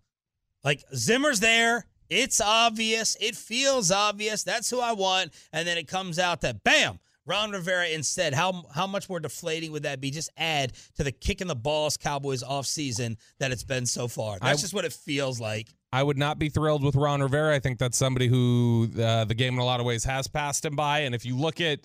Like 0.65 0.85
Zimmer's 0.95 1.41
there. 1.41 1.87
It's 2.09 2.41
obvious. 2.41 3.17
It 3.21 3.35
feels 3.35 3.91
obvious. 3.91 4.45
That's 4.45 4.69
who 4.69 4.81
I 4.81 4.93
want. 4.93 5.33
And 5.53 5.67
then 5.67 5.79
it 5.79 5.89
comes 5.89 6.19
out 6.19 6.43
that 6.43 6.63
bam, 6.63 6.99
Ron 7.27 7.53
Rivera 7.53 7.89
instead. 7.89 8.35
How 8.35 8.65
how 8.75 8.87
much 8.87 9.09
more 9.09 9.21
deflating 9.21 9.73
would 9.73 9.85
that 9.85 10.01
be? 10.01 10.11
Just 10.11 10.31
add 10.37 10.73
to 10.97 11.05
the 11.05 11.13
kick 11.13 11.41
in 11.41 11.47
the 11.47 11.55
balls 11.55 11.97
Cowboys 11.97 12.43
offseason 12.43 13.17
that 13.39 13.53
it's 13.53 13.65
been 13.65 13.87
so 13.87 14.09
far. 14.09 14.39
That's 14.41 14.59
I- 14.59 14.63
just 14.63 14.75
what 14.75 14.85
it 14.85 14.93
feels 14.93 15.41
like. 15.41 15.69
I 15.95 16.03
would 16.03 16.17
not 16.17 16.39
be 16.39 16.49
thrilled 16.49 16.83
with 16.83 16.95
Ron 16.97 17.21
Rivera. 17.21 17.55
I 17.55 17.59
think 17.59 17.79
that's 17.79 17.99
somebody 17.99 18.27
who 18.27 18.89
uh, 18.99 19.27
the 19.27 19.35
game 19.35 19.53
in 19.55 19.61
a 19.61 19.65
lot 19.65 19.79
of 19.79 19.85
ways 19.85 20.05
has 20.05 20.27
passed 20.27 20.65
him 20.65 20.75
by. 20.75 21.01
And 21.01 21.15
if 21.15 21.27
you 21.27 21.37
look 21.37 21.61
at, 21.61 21.81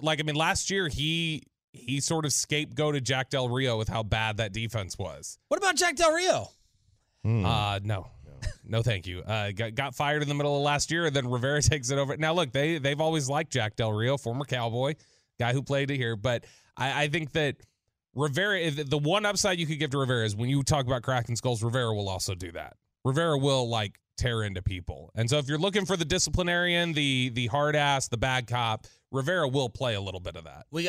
like, 0.00 0.18
I 0.18 0.22
mean, 0.22 0.34
last 0.34 0.70
year 0.70 0.88
he 0.88 1.42
he 1.70 2.00
sort 2.00 2.24
of 2.24 2.30
scapegoated 2.30 3.02
Jack 3.02 3.28
Del 3.28 3.50
Rio 3.50 3.76
with 3.76 3.88
how 3.88 4.02
bad 4.02 4.38
that 4.38 4.52
defense 4.54 4.96
was. 4.96 5.38
What 5.48 5.58
about 5.58 5.76
Jack 5.76 5.96
Del 5.96 6.12
Rio? 6.12 6.48
Uh, 7.24 7.80
no. 7.82 8.06
No, 8.66 8.82
thank 8.82 9.06
you. 9.06 9.20
Uh, 9.20 9.52
got, 9.52 9.74
got 9.74 9.94
fired 9.94 10.22
in 10.22 10.28
the 10.28 10.34
middle 10.34 10.56
of 10.56 10.62
last 10.62 10.90
year, 10.90 11.06
and 11.06 11.14
then 11.14 11.28
Rivera 11.28 11.60
takes 11.62 11.90
it 11.90 11.98
over. 11.98 12.16
Now, 12.16 12.32
look, 12.32 12.52
they 12.52 12.78
they've 12.78 13.00
always 13.00 13.28
liked 13.28 13.52
Jack 13.52 13.76
Del 13.76 13.92
Rio, 13.92 14.16
former 14.16 14.44
Cowboy, 14.44 14.94
guy 15.38 15.52
who 15.52 15.62
played 15.62 15.90
it 15.90 15.96
here. 15.96 16.16
But 16.16 16.44
I, 16.76 17.04
I 17.04 17.08
think 17.08 17.32
that 17.32 17.56
Rivera, 18.14 18.70
the 18.70 18.98
one 18.98 19.26
upside 19.26 19.58
you 19.58 19.66
could 19.66 19.78
give 19.78 19.90
to 19.90 19.98
Rivera 19.98 20.24
is 20.24 20.36
when 20.36 20.48
you 20.48 20.62
talk 20.62 20.86
about 20.86 21.02
cracking 21.02 21.36
skulls, 21.36 21.62
Rivera 21.62 21.94
will 21.94 22.08
also 22.08 22.34
do 22.34 22.52
that. 22.52 22.76
Rivera 23.04 23.36
will 23.36 23.68
like 23.68 23.98
tear 24.16 24.44
into 24.44 24.62
people, 24.62 25.10
and 25.14 25.28
so 25.28 25.38
if 25.38 25.48
you're 25.48 25.58
looking 25.58 25.84
for 25.84 25.96
the 25.96 26.04
disciplinarian, 26.04 26.92
the 26.92 27.30
the 27.34 27.48
hard 27.48 27.76
ass, 27.76 28.08
the 28.08 28.16
bad 28.16 28.46
cop, 28.46 28.86
Rivera 29.10 29.46
will 29.48 29.68
play 29.68 29.94
a 29.94 30.00
little 30.00 30.20
bit 30.20 30.36
of 30.36 30.44
that. 30.44 30.66
We 30.70 30.88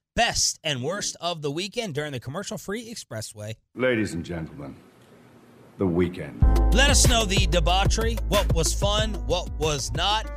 best 0.15 0.59
and 0.63 0.83
worst 0.83 1.15
of 1.21 1.41
the 1.41 1.51
weekend 1.51 1.93
during 1.93 2.11
the 2.11 2.19
commercial 2.19 2.57
free 2.57 2.93
expressway. 2.93 3.55
Ladies 3.75 4.13
and 4.13 4.25
gentlemen, 4.25 4.75
the 5.77 5.87
weekend. 5.87 6.41
Let 6.73 6.89
us 6.89 7.07
know 7.07 7.25
the 7.25 7.47
debauchery, 7.47 8.17
what 8.27 8.53
was 8.53 8.73
fun, 8.73 9.13
what 9.25 9.49
was 9.57 9.91
not, 9.93 10.29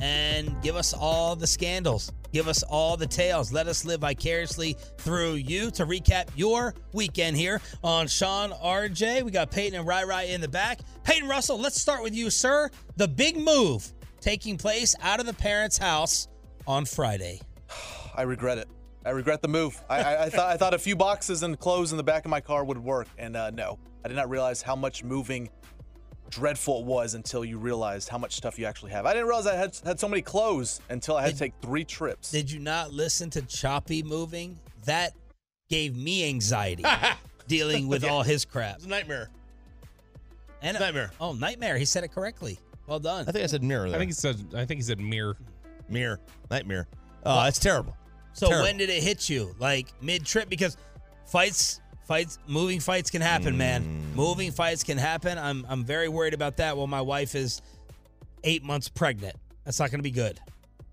and 0.00 0.60
give 0.62 0.76
us 0.76 0.92
all 0.92 1.36
the 1.36 1.46
scandals. 1.46 2.12
Give 2.32 2.48
us 2.48 2.62
all 2.62 2.96
the 2.96 3.06
tales. 3.06 3.52
Let 3.52 3.66
us 3.66 3.84
live 3.84 4.00
vicariously 4.00 4.76
through 4.98 5.34
you 5.34 5.70
to 5.72 5.84
recap 5.84 6.28
your 6.34 6.74
weekend 6.94 7.36
here 7.36 7.60
on 7.84 8.06
Sean 8.06 8.52
RJ. 8.52 9.22
We 9.22 9.30
got 9.30 9.50
Peyton 9.50 9.78
and 9.78 9.86
Rai 9.86 10.04
Rai 10.06 10.32
in 10.32 10.40
the 10.40 10.48
back. 10.48 10.80
Peyton 11.04 11.28
Russell, 11.28 11.58
let's 11.58 11.78
start 11.78 12.02
with 12.02 12.14
you, 12.14 12.30
sir. 12.30 12.70
The 12.96 13.06
big 13.06 13.36
move 13.36 13.92
taking 14.20 14.56
place 14.56 14.94
out 15.02 15.20
of 15.20 15.26
the 15.26 15.34
parents' 15.34 15.76
house 15.76 16.28
on 16.66 16.86
Friday. 16.86 17.40
I 18.16 18.22
regret 18.22 18.56
it. 18.56 18.68
I 19.04 19.10
regret 19.10 19.42
the 19.42 19.48
move. 19.48 19.80
I, 19.90 20.02
I, 20.02 20.22
I 20.24 20.28
thought 20.30 20.48
I 20.50 20.56
thought 20.56 20.74
a 20.74 20.78
few 20.78 20.94
boxes 20.96 21.42
and 21.42 21.58
clothes 21.58 21.90
in 21.92 21.96
the 21.96 22.04
back 22.04 22.24
of 22.24 22.30
my 22.30 22.40
car 22.40 22.64
would 22.64 22.78
work, 22.78 23.08
and 23.18 23.36
uh, 23.36 23.50
no, 23.50 23.78
I 24.04 24.08
did 24.08 24.16
not 24.16 24.28
realize 24.30 24.62
how 24.62 24.76
much 24.76 25.02
moving 25.04 25.50
dreadful 26.30 26.80
it 26.80 26.86
was 26.86 27.14
until 27.14 27.44
you 27.44 27.58
realized 27.58 28.08
how 28.08 28.16
much 28.18 28.34
stuff 28.36 28.58
you 28.58 28.64
actually 28.64 28.92
have. 28.92 29.04
I 29.04 29.12
didn't 29.12 29.26
realize 29.28 29.46
I 29.46 29.54
had 29.56 29.76
had 29.84 30.00
so 30.00 30.08
many 30.08 30.22
clothes 30.22 30.80
until 30.88 31.16
I 31.16 31.22
had 31.22 31.32
to 31.32 31.38
take 31.38 31.52
three 31.60 31.84
trips. 31.84 32.30
Did 32.30 32.50
you 32.50 32.58
not 32.60 32.92
listen 32.92 33.28
to 33.30 33.42
Choppy 33.42 34.02
moving? 34.02 34.58
That 34.86 35.12
gave 35.68 35.96
me 35.96 36.26
anxiety 36.28 36.84
dealing 37.48 37.86
with 37.88 38.02
Yeah. 38.04 38.10
all 38.10 38.22
his 38.22 38.44
crap. 38.44 38.76
It's 38.76 38.86
a 38.86 38.88
nightmare. 38.88 39.28
And 40.62 40.78
Nightmare. 40.78 41.10
Oh, 41.20 41.32
nightmare. 41.32 41.76
He 41.76 41.84
said 41.84 42.04
it 42.04 42.12
correctly. 42.12 42.58
Well 42.86 43.00
done. 43.00 43.26
I 43.28 43.32
think 43.32 43.42
I 43.44 43.46
said 43.46 43.62
mirror 43.62 43.88
there. 43.88 43.96
I 43.96 43.98
think 43.98 44.10
he 44.10 44.14
said. 44.14 44.36
I 44.54 44.64
think 44.64 44.78
he 44.78 44.82
said 44.82 45.00
mirror. 45.00 45.36
mirror. 45.88 46.20
Nightmare. 46.50 46.86
Oh, 47.24 47.42
that's 47.44 47.58
terrible. 47.58 47.96
So 48.34 48.46
Terrible. 48.48 48.64
when 48.66 48.76
did 48.78 48.90
it 48.90 49.02
hit 49.02 49.28
you? 49.28 49.54
Like 49.58 49.88
mid 50.00 50.24
trip? 50.24 50.48
Because 50.48 50.76
fights, 51.26 51.80
fights, 52.06 52.38
moving 52.46 52.80
fights 52.80 53.10
can 53.10 53.20
happen, 53.22 53.56
man. 53.56 53.84
Mm. 53.84 54.16
Moving 54.16 54.50
fights 54.52 54.82
can 54.82 54.98
happen. 54.98 55.38
I'm 55.38 55.66
I'm 55.68 55.84
very 55.84 56.08
worried 56.08 56.34
about 56.34 56.56
that. 56.58 56.76
Well, 56.76 56.86
my 56.86 57.00
wife 57.00 57.34
is 57.34 57.60
eight 58.44 58.62
months 58.64 58.88
pregnant. 58.88 59.36
That's 59.64 59.78
not 59.78 59.90
going 59.90 60.00
to 60.00 60.04
be 60.04 60.10
good 60.10 60.40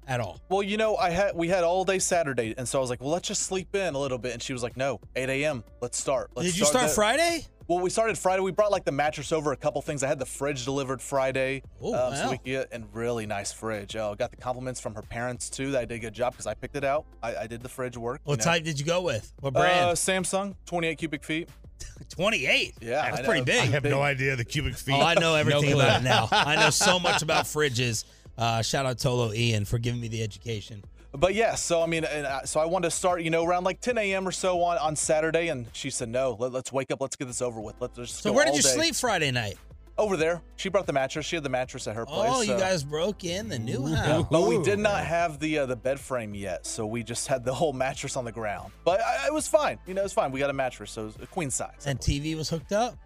at 0.08 0.20
all. 0.20 0.40
Well, 0.50 0.64
you 0.64 0.78
know, 0.78 0.96
I 0.98 1.10
had 1.12 1.36
we 1.36 1.48
had 1.48 1.64
all 1.64 1.86
day 1.86 2.00
Saturday, 2.00 2.54
and 2.58 2.68
so 2.68 2.80
I 2.80 2.82
was 2.82 2.90
like, 2.90 3.02
well, 3.02 3.12
let's 3.12 3.28
just 3.28 3.44
sleep 3.44 3.76
in 3.76 3.96
a 3.96 4.00
little 4.00 4.18
bit. 4.18 4.34
And 4.34 4.42
she 4.42 4.54
was 4.54 4.62
like, 4.64 4.76
no, 4.78 5.00
8 5.16 5.30
a.m. 5.30 5.64
Let's 5.82 5.98
start. 5.98 6.32
Let's 6.36 6.50
Did 6.52 6.60
you 6.60 6.66
start 6.66 6.88
the- 6.90 6.94
Friday? 6.94 7.46
Well, 7.70 7.78
we 7.82 7.92
started 7.92 8.18
Friday. 8.18 8.42
We 8.42 8.50
brought 8.52 8.72
like 8.72 8.84
the 8.84 8.92
mattress 8.92 9.32
over, 9.32 9.52
a 9.52 9.56
couple 9.56 9.80
things. 9.84 10.02
I 10.02 10.08
had 10.08 10.18
the 10.18 10.26
fridge 10.26 10.66
delivered 10.66 11.04
Friday. 11.04 11.62
Oh, 11.80 11.94
um, 11.94 12.16
So 12.16 12.32
we 12.32 12.38
could 12.38 12.44
get 12.46 12.68
and 12.72 12.86
really 12.94 13.28
nice 13.28 13.52
fridge. 13.52 13.96
Oh, 13.96 14.16
got 14.16 14.32
the 14.32 14.38
compliments 14.38 14.80
from 14.80 14.96
her 14.96 15.04
parents 15.04 15.52
too. 15.52 15.70
That 15.72 15.82
I 15.82 15.86
did 15.86 15.94
a 15.96 16.00
good 16.00 16.14
job 16.16 16.34
because 16.34 16.48
I 16.48 16.56
picked 16.56 16.76
it 16.76 16.84
out. 16.84 17.06
I, 17.22 17.36
I 17.36 17.48
did 17.48 17.62
the 17.62 17.70
fridge 17.70 17.96
work. 17.96 18.22
you 18.26 18.30
What 18.32 18.40
know. 18.40 18.46
type 18.46 18.64
did 18.64 18.80
you 18.80 18.88
go 18.88 19.02
with? 19.02 19.32
What 19.42 19.56
Uh, 19.56 19.60
brand? 19.60 19.98
Samsung, 19.98 20.56
28 20.66 20.98
cubic 20.98 21.24
feet. 21.24 21.48
28. 22.10 22.74
Yeah, 22.82 23.04
that's 23.04 23.20
I 23.20 23.24
pretty 23.24 23.42
know. 23.42 23.46
big. 23.46 23.62
I 23.62 23.66
have 23.68 23.84
Big. 23.84 23.92
no 23.92 24.02
idea 24.02 24.36
the 24.36 24.44
cubic 24.46 24.74
feet. 24.74 24.96
Oh, 24.96 25.02
I 25.02 25.14
know 25.14 25.36
everything 25.36 25.66
clue. 25.74 25.80
about 25.80 26.02
it 26.02 26.04
now. 26.04 26.28
I 26.32 26.56
know 26.56 26.72
so 26.72 26.98
much 27.00 27.22
about 27.22 27.46
fridges. 27.46 28.04
Uh, 28.36 28.64
shout 28.64 28.88
out 28.88 28.98
Tolo 28.98 29.32
Ian 29.36 29.64
for 29.66 29.78
giving 29.78 30.02
me 30.02 30.08
the 30.08 30.24
education. 30.24 30.84
But 31.12 31.34
yeah, 31.34 31.56
so 31.56 31.82
I 31.82 31.88
mean, 31.88 32.04
and, 32.04 32.26
uh, 32.26 32.46
so 32.46 32.60
I 32.60 32.66
wanted 32.66 32.90
to 32.90 32.96
start, 32.96 33.22
you 33.24 33.32
know, 33.32 33.44
around 33.44 33.64
like 33.64 33.82
10 33.82 33.98
a.m. 33.98 34.28
or 34.28 34.32
so 34.32 34.62
on, 34.62 34.78
on 34.78 34.96
Saturday, 34.96 35.48
and 35.48 35.66
she 35.74 35.90
said, 35.90 36.08
"No, 36.10 36.36
let, 36.40 36.54
us 36.54 36.72
wake 36.72 36.92
up, 36.92 37.02
let's 37.02 37.16
get 37.16 37.26
this 37.26 37.42
over 37.42 37.60
with. 37.60 37.76
Let's 37.80 37.98
just." 37.98 38.22
So 38.22 38.30
go 38.30 38.36
where 38.36 38.46
did 38.46 38.56
you 38.56 38.62
day." 38.62 38.70
sleep 38.70 38.96
Friday 38.96 39.32
night? 39.32 39.58
Over 39.98 40.16
there. 40.16 40.42
She 40.56 40.70
brought 40.70 40.88
the 40.88 40.94
mattress. 40.94 41.26
She 41.26 41.36
had 41.36 41.44
the 41.44 41.50
mattress 41.50 41.86
at 41.86 41.94
her 41.96 42.06
place. 42.06 42.32
Oh, 42.34 42.42
you 42.42 42.48
so- 42.50 42.60
guys 42.60 42.84
broke 42.86 43.26
in 43.26 43.50
the 43.50 43.60
new 43.60 43.86
house. 43.88 44.26
But 44.32 44.48
we 44.48 44.62
did 44.64 44.80
not 44.80 45.04
have 45.04 45.40
the 45.40 45.60
uh, 45.60 45.66
the 45.66 45.76
bed 45.76 46.00
frame 46.00 46.34
yet, 46.36 46.66
so 46.66 46.86
we 46.86 47.04
just 47.04 47.28
had 47.28 47.44
the 47.44 47.54
whole 47.54 47.74
mattress 47.74 48.16
on 48.16 48.24
the 48.24 48.32
ground. 48.32 48.72
But 48.86 49.02
I, 49.02 49.28
it 49.28 49.34
was 49.34 49.48
fine. 49.48 49.78
You 49.88 49.96
know, 49.96 50.02
it 50.02 50.06
was 50.06 50.14
fine. 50.14 50.32
We 50.32 50.40
got 50.40 50.52
a 50.52 50.54
mattress, 50.54 50.92
so 50.92 51.02
it 51.02 51.06
was 51.06 51.16
a 51.24 51.28
queen 51.28 51.50
size. 51.50 51.86
And 51.86 52.00
TV 52.00 52.38
was 52.38 52.50
hooked 52.50 52.72
up. 52.72 52.98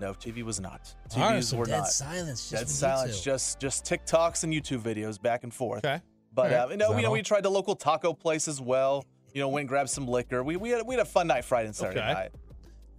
No, 0.00 0.14
TV 0.14 0.42
was 0.42 0.58
not. 0.58 0.92
All 1.14 1.20
right, 1.22 1.36
TVs 1.36 1.44
so 1.44 1.56
were 1.58 1.66
dead 1.66 1.78
not. 1.80 1.88
silence. 1.88 2.48
Just 2.48 2.52
Dead 2.52 2.60
with 2.62 2.70
silence. 2.70 3.18
two. 3.18 3.30
Just 3.30 3.60
just 3.60 3.84
TikToks 3.84 4.44
and 4.44 4.52
YouTube 4.52 4.80
videos 4.80 5.20
back 5.20 5.44
and 5.44 5.52
forth. 5.52 5.84
Okay. 5.84 6.00
But 6.32 6.52
uh, 6.52 6.68
you 6.70 6.76
know, 6.76 6.96
you 6.96 7.02
know, 7.02 7.10
we 7.10 7.22
tried 7.22 7.42
the 7.42 7.50
local 7.50 7.74
taco 7.74 8.12
place 8.12 8.48
as 8.48 8.60
well. 8.60 9.04
You 9.32 9.40
know, 9.40 9.48
went 9.48 9.62
and 9.62 9.68
grabbed 9.68 9.90
some 9.90 10.06
liquor. 10.08 10.42
We 10.42 10.56
we 10.56 10.70
had 10.70 10.86
we 10.86 10.94
had 10.94 11.02
a 11.02 11.08
fun 11.08 11.26
night 11.26 11.44
Friday 11.44 11.66
and 11.66 11.76
Saturday 11.76 12.00
Okay. 12.00 12.12
night. 12.12 12.30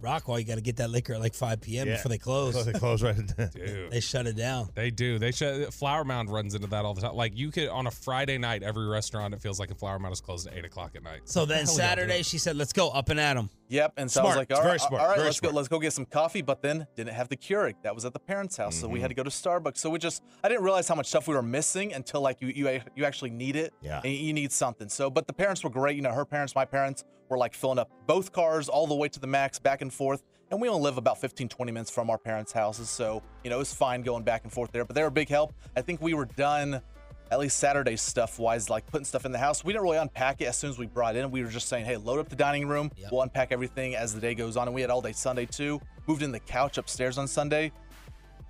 Rockwall, 0.02 0.38
you 0.38 0.44
got 0.44 0.56
to 0.56 0.60
get 0.60 0.76
that 0.76 0.90
liquor 0.90 1.14
at 1.14 1.20
like 1.20 1.34
5 1.34 1.60
p.m. 1.60 1.86
Yeah. 1.88 1.94
before 1.94 2.08
they 2.10 2.18
close. 2.18 2.54
So 2.54 2.64
they 2.64 2.78
close 2.78 3.02
right. 3.02 3.16
Dude. 3.54 3.90
They 3.90 4.00
shut 4.00 4.26
it 4.26 4.36
down. 4.36 4.68
They 4.74 4.90
do. 4.90 5.18
They 5.18 5.32
shut. 5.32 5.72
Flower 5.72 6.04
Mound 6.04 6.30
runs 6.30 6.54
into 6.54 6.66
that 6.68 6.84
all 6.84 6.94
the 6.94 7.00
time. 7.02 7.14
Like 7.14 7.36
you 7.36 7.50
could 7.50 7.68
on 7.68 7.86
a 7.86 7.90
Friday 7.90 8.38
night, 8.38 8.62
every 8.62 8.86
restaurant 8.86 9.34
it 9.34 9.40
feels 9.40 9.58
like 9.60 9.70
in 9.70 9.76
Flower 9.76 9.98
Mound 9.98 10.12
is 10.12 10.20
closed 10.20 10.46
at 10.48 10.54
eight 10.54 10.64
o'clock 10.64 10.92
at 10.96 11.02
night. 11.02 11.20
So 11.24 11.44
then 11.46 11.64
Hell, 11.64 11.66
Saturday, 11.74 12.20
it. 12.20 12.26
she 12.26 12.38
said, 12.38 12.56
"Let's 12.56 12.72
go 12.72 12.90
up 12.90 13.08
and 13.08 13.18
at 13.20 13.36
'em." 13.36 13.48
Yep. 13.68 13.94
And 13.96 14.10
so 14.10 14.20
I 14.20 14.24
was 14.24 14.36
like, 14.36 14.50
It's 14.50 14.58
all 14.58 14.64
very 14.64 14.72
right, 14.72 14.80
smart. 14.82 15.00
all 15.02 15.08
right, 15.08 15.14
Very 15.16 15.26
let's 15.28 15.38
smart. 15.38 15.52
go, 15.54 15.56
let's 15.56 15.68
go 15.68 15.78
get 15.78 15.94
some 15.94 16.04
coffee. 16.04 16.42
But 16.42 16.60
then 16.60 16.86
didn't 16.94 17.14
have 17.14 17.28
the 17.30 17.38
Keurig. 17.38 17.74
That 17.84 17.94
was 17.94 18.04
at 18.04 18.12
the 18.12 18.18
parents' 18.18 18.56
house, 18.58 18.76
so 18.76 18.86
we 18.86 18.94
Mm-hmm. 18.98 19.02
had 19.02 19.08
to 19.08 19.14
go 19.14 19.22
to 19.22 19.30
Starbucks. 19.30 19.78
So 19.78 19.88
we 19.88 19.98
just, 19.98 20.22
I 20.44 20.48
didn't 20.50 20.62
realize 20.62 20.86
how 20.88 20.94
much 20.94 21.06
stuff 21.06 21.26
we 21.26 21.34
were 21.34 21.40
missing 21.42 21.94
until 21.94 22.20
like 22.20 22.42
you 22.42 22.48
you 22.48 22.80
you 22.94 23.04
actually 23.06 23.30
need 23.30 23.56
it. 23.56 23.72
Yeah. 23.80 24.02
And 24.04 24.12
you 24.12 24.34
need 24.34 24.52
something. 24.52 24.90
So, 24.90 25.08
but 25.08 25.26
the 25.26 25.32
parents 25.32 25.64
were 25.64 25.70
great. 25.70 25.96
You 25.96 26.02
know, 26.02 26.12
her 26.12 26.26
parents, 26.26 26.54
my 26.54 26.66
parents 26.66 27.04
were 27.32 27.38
like 27.38 27.54
filling 27.54 27.78
up 27.78 27.90
both 28.06 28.30
cars 28.30 28.68
all 28.68 28.86
the 28.86 28.94
way 28.94 29.08
to 29.08 29.18
the 29.18 29.26
max, 29.26 29.58
back 29.58 29.82
and 29.82 29.92
forth. 29.92 30.22
And 30.50 30.60
we 30.60 30.68
only 30.68 30.82
live 30.82 30.98
about 30.98 31.18
15, 31.18 31.48
20 31.48 31.72
minutes 31.72 31.90
from 31.90 32.10
our 32.10 32.18
parents' 32.18 32.52
houses, 32.52 32.90
so 32.90 33.22
you 33.42 33.48
know 33.50 33.56
it 33.56 33.60
was 33.60 33.72
fine 33.72 34.02
going 34.02 34.22
back 34.22 34.44
and 34.44 34.52
forth 34.52 34.70
there. 34.70 34.84
But 34.84 34.94
they 34.94 35.00
were 35.00 35.08
a 35.08 35.10
big 35.10 35.30
help. 35.30 35.54
I 35.74 35.80
think 35.80 36.02
we 36.02 36.12
were 36.12 36.26
done 36.26 36.82
at 37.30 37.38
least 37.38 37.58
Saturday 37.58 37.96
stuff 37.96 38.38
wise, 38.38 38.68
like 38.68 38.86
putting 38.86 39.06
stuff 39.06 39.24
in 39.24 39.32
the 39.32 39.38
house. 39.38 39.64
We 39.64 39.72
didn't 39.72 39.84
really 39.84 39.96
unpack 39.96 40.42
it 40.42 40.44
as 40.44 40.58
soon 40.58 40.68
as 40.68 40.78
we 40.78 40.86
brought 40.86 41.16
it 41.16 41.20
in. 41.20 41.30
We 41.30 41.42
were 41.42 41.48
just 41.48 41.66
saying, 41.66 41.86
hey, 41.86 41.96
load 41.96 42.20
up 42.20 42.28
the 42.28 42.36
dining 42.36 42.68
room. 42.68 42.90
Yep. 42.98 43.08
We'll 43.10 43.22
unpack 43.22 43.52
everything 43.52 43.96
as 43.96 44.14
the 44.14 44.20
day 44.20 44.34
goes 44.34 44.58
on. 44.58 44.68
And 44.68 44.74
we 44.74 44.82
had 44.82 44.90
all 44.90 45.00
day 45.00 45.12
Sunday 45.12 45.46
too. 45.46 45.80
Moved 46.06 46.22
in 46.22 46.30
the 46.30 46.40
couch 46.40 46.76
upstairs 46.76 47.16
on 47.16 47.26
Sunday. 47.26 47.72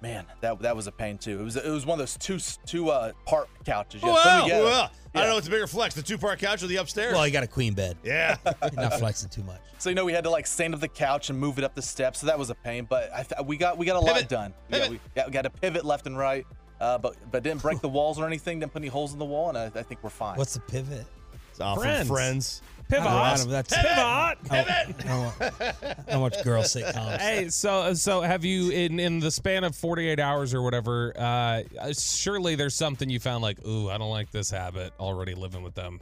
Man, 0.03 0.27
that 0.41 0.59
that 0.62 0.75
was 0.75 0.88
a 0.88 0.93
pain 0.93 1.17
too. 1.17 1.38
It 1.41 1.45
was 1.45 1.57
it 1.57 1.65
was 1.71 1.87
one 1.87 1.95
of 1.95 1.99
those 2.01 2.17
two 2.17 2.38
two 2.67 2.91
uh 2.91 3.12
part 3.25 3.49
couches. 3.65 4.03
You 4.03 4.09
had 4.09 4.17
to 4.17 4.23
put 4.23 4.29
Wow. 4.29 4.43
together. 4.45 4.65
well, 4.65 4.91
I 5.15 5.19
don't 5.21 5.29
know 5.29 5.35
what's 5.37 5.47
a 5.47 5.51
bigger 5.51 5.67
flex, 5.69 5.95
the 5.95 6.03
two 6.03 6.19
part 6.19 6.41
couch 6.41 6.62
or 6.62 6.67
the 6.67 6.77
upstairs. 6.77 7.15
Well, 7.15 7.25
you 7.27 7.33
got 7.33 7.45
a 7.45 7.47
queen 7.49 7.73
bed. 7.75 7.97
yeah. 8.03 8.37
Not 8.75 8.95
flexing 8.99 9.29
too 9.31 9.45
much. 9.45 9.61
So 9.79 9.91
you 9.91 9.95
know 9.95 10.05
we 10.05 10.12
had 10.12 10.25
to 10.25 10.31
like 10.31 10.47
stand 10.49 10.75
up 10.75 10.81
the 10.81 10.88
couch 10.88 11.31
and 11.31 11.38
move 11.38 11.57
it 11.59 11.65
up 11.65 11.75
the 11.77 11.83
steps. 11.83 12.19
So 12.21 12.27
that 12.27 12.38
was 12.38 12.51
a 12.51 12.55
pain. 12.57 12.85
But 12.91 13.11
I 13.15 13.23
th- 13.23 13.47
we 13.47 13.57
got 13.57 13.79
we 13.79 13.87
got 13.87 13.95
a 13.97 14.01
lot 14.01 14.15
Pivot. 14.17 14.29
done. 14.29 14.55
We 14.71 14.79
got, 14.79 14.85
Pivot. 14.85 14.91
we, 14.91 15.01
yeah, 15.17 15.27
we 15.27 15.33
got 15.33 15.43
to 15.43 15.51
pivot 15.51 15.85
left 15.85 16.07
and 16.09 16.19
right. 16.19 16.47
Uh, 16.81 16.99
but 16.99 17.15
but 17.31 17.45
didn't 17.45 17.62
break 17.62 17.81
the 17.81 17.88
walls 17.88 18.19
or 18.19 18.27
anything. 18.27 18.59
Didn't 18.59 18.73
put 18.73 18.81
any 18.83 18.88
holes 18.88 19.12
in 19.12 19.21
the 19.21 19.25
wall, 19.25 19.51
and 19.51 19.57
I, 19.59 19.67
I 19.67 19.83
think 19.85 20.03
we're 20.03 20.11
fine. 20.11 20.37
What's 20.37 20.55
the 20.55 20.61
pivot? 20.61 21.07
It's 21.53 21.61
off 21.61 21.79
Friends. 21.79 22.09
from 22.09 22.17
friends. 22.17 22.62
Pivot. 22.92 23.07
I 23.07 23.44
that's- 23.46 23.74
Pivot. 23.74 23.88
I 23.98 24.35
don't, 24.44 24.68
I 24.70 24.85
don't 25.09 25.24
watch- 25.40 25.96
I 26.09 26.16
watch 26.16 26.44
girl 26.44 26.62
sitcoms. 26.62 27.18
Hey, 27.18 27.48
so 27.48 27.94
so 27.94 28.20
have 28.20 28.44
you 28.44 28.70
in 28.70 29.00
in 29.00 29.18
the 29.18 29.31
span 29.31 29.64
of 29.64 29.74
48 29.74 30.20
hours 30.20 30.52
or 30.55 30.62
whatever? 30.62 31.12
Uh, 31.16 31.62
surely 31.92 32.55
there's 32.55 32.74
something 32.74 33.09
you 33.09 33.18
found 33.20 33.42
like, 33.42 33.64
ooh, 33.66 33.88
I 33.88 33.98
don't 33.98 34.11
like 34.11 34.31
this 34.31 34.50
habit. 34.50 34.92
Already 35.00 35.35
living 35.35 35.62
with 35.62 35.74
them. 35.74 36.00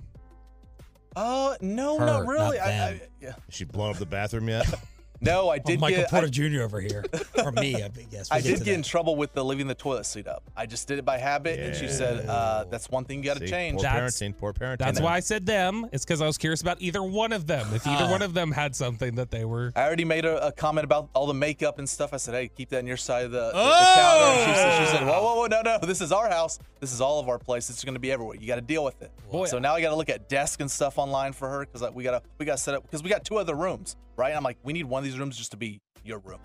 Uh, 1.16 1.56
no, 1.60 1.98
Her, 1.98 2.06
not 2.06 2.26
really. 2.26 2.58
not 2.58 2.66
I. 2.66 2.70
I, 2.70 3.00
yeah. 3.20 3.28
Is 3.48 3.54
she 3.54 3.64
blowing 3.64 3.92
up 3.92 3.98
the 3.98 4.06
bathroom 4.06 4.48
yet? 4.48 4.66
No, 5.20 5.48
I 5.50 5.56
Oh, 5.56 5.58
did 5.64 5.80
Michael 5.80 6.00
get. 6.02 6.10
Porter 6.10 6.26
I, 6.28 6.30
Jr. 6.30 6.62
over 6.62 6.80
here, 6.80 7.04
or 7.44 7.52
me, 7.52 7.76
I 7.82 7.88
guess. 7.88 8.30
I 8.30 8.36
We'll 8.36 8.44
did 8.44 8.58
to 8.58 8.64
get 8.64 8.74
in 8.74 8.82
trouble 8.82 9.16
with 9.16 9.32
the 9.34 9.44
leaving 9.44 9.66
the 9.66 9.74
toilet 9.74 10.06
seat 10.06 10.26
up. 10.26 10.42
I 10.56 10.64
just 10.66 10.88
did 10.88 10.98
it 10.98 11.04
by 11.04 11.18
habit, 11.18 11.60
and 11.60 11.76
she 11.76 11.88
said, 11.88 12.26
uh, 12.26 12.64
"That's 12.70 12.88
one 12.88 13.04
thing 13.04 13.18
you 13.18 13.24
got 13.24 13.36
to 13.38 13.46
change." 13.46 13.76
Poor 13.76 13.82
That's- 13.82 14.18
parenting. 14.20 14.38
Poor 14.38 14.52
parenting. 14.54 14.78
That's 14.78 15.00
why 15.00 15.14
I 15.16 15.20
said 15.20 15.44
them. 15.44 15.86
It's 15.92 16.04
because 16.04 16.22
I 16.22 16.26
was 16.26 16.38
curious 16.38 16.62
about 16.62 16.80
either 16.80 17.02
one 17.02 17.32
of 17.32 17.46
them. 17.46 17.66
If 17.74 17.86
either 17.86 18.04
Ah. 18.04 18.10
one 18.10 18.22
of 18.22 18.32
them 18.34 18.50
had 18.52 18.74
something 18.74 19.14
that 19.16 19.30
they 19.30 19.44
were. 19.44 19.72
I 19.76 19.82
already 19.82 20.04
made 20.06 20.24
a, 20.24 20.46
a 20.46 20.52
comment 20.52 20.84
about 20.84 21.10
all 21.14 21.26
the 21.26 21.34
makeup 21.34 21.78
and 21.78 21.88
stuff. 21.88 22.14
I 22.14 22.16
said, 22.16 22.34
"Hey, 22.34 22.48
keep 22.48 22.70
that 22.70 22.78
in 22.78 22.86
your 22.86 22.96
side 22.96 23.26
of 23.26 23.30
the, 23.32 23.38
the, 23.48 23.52
the 23.52 23.58
Oh! 23.58 23.94
counter." 23.94 24.50
She 24.50 24.56
said, 24.56 24.80
"She 24.80 24.96
said, 24.96 25.06
whoa, 25.06 25.22
whoa, 25.22 25.34
whoa, 25.36 25.46
no, 25.46 25.60
no, 25.62 25.78
this 25.86 26.00
is 26.00 26.12
our 26.12 26.30
house. 26.30 26.58
This 26.80 26.92
is 26.94 27.00
all 27.02 27.20
of 27.20 27.28
our 27.28 27.38
place. 27.38 27.68
It's 27.68 27.84
going 27.84 27.94
to 27.94 28.00
be 28.00 28.10
everywhere. 28.10 28.36
You 28.40 28.46
got 28.46 28.54
to 28.56 28.60
deal 28.62 28.84
with 28.84 29.02
it." 29.02 29.10
Boy, 29.30 29.46
so 29.46 29.58
now 29.58 29.74
I 29.74 29.82
got 29.82 29.90
to 29.90 29.96
look 29.96 30.08
at 30.08 30.28
desk 30.30 30.60
and 30.60 30.70
stuff 30.70 30.96
online 30.98 31.34
for 31.34 31.48
her 31.48 31.60
because 31.66 31.88
we 31.92 32.04
got 32.04 32.12
to 32.12 32.22
we 32.38 32.46
got 32.46 32.56
to 32.56 32.62
set 32.62 32.74
up 32.74 32.82
because 32.84 33.02
we 33.02 33.10
got 33.10 33.24
two 33.24 33.36
other 33.36 33.54
rooms, 33.54 33.96
right? 34.16 34.34
I'm 34.34 34.42
like, 34.42 34.58
we 34.62 34.72
need 34.72 34.84
one 34.84 35.00
of 35.00 35.04
these 35.04 35.18
rooms 35.18 35.36
just 35.36 35.50
to 35.52 35.56
be 35.56 35.80
your 36.04 36.18
room, 36.20 36.40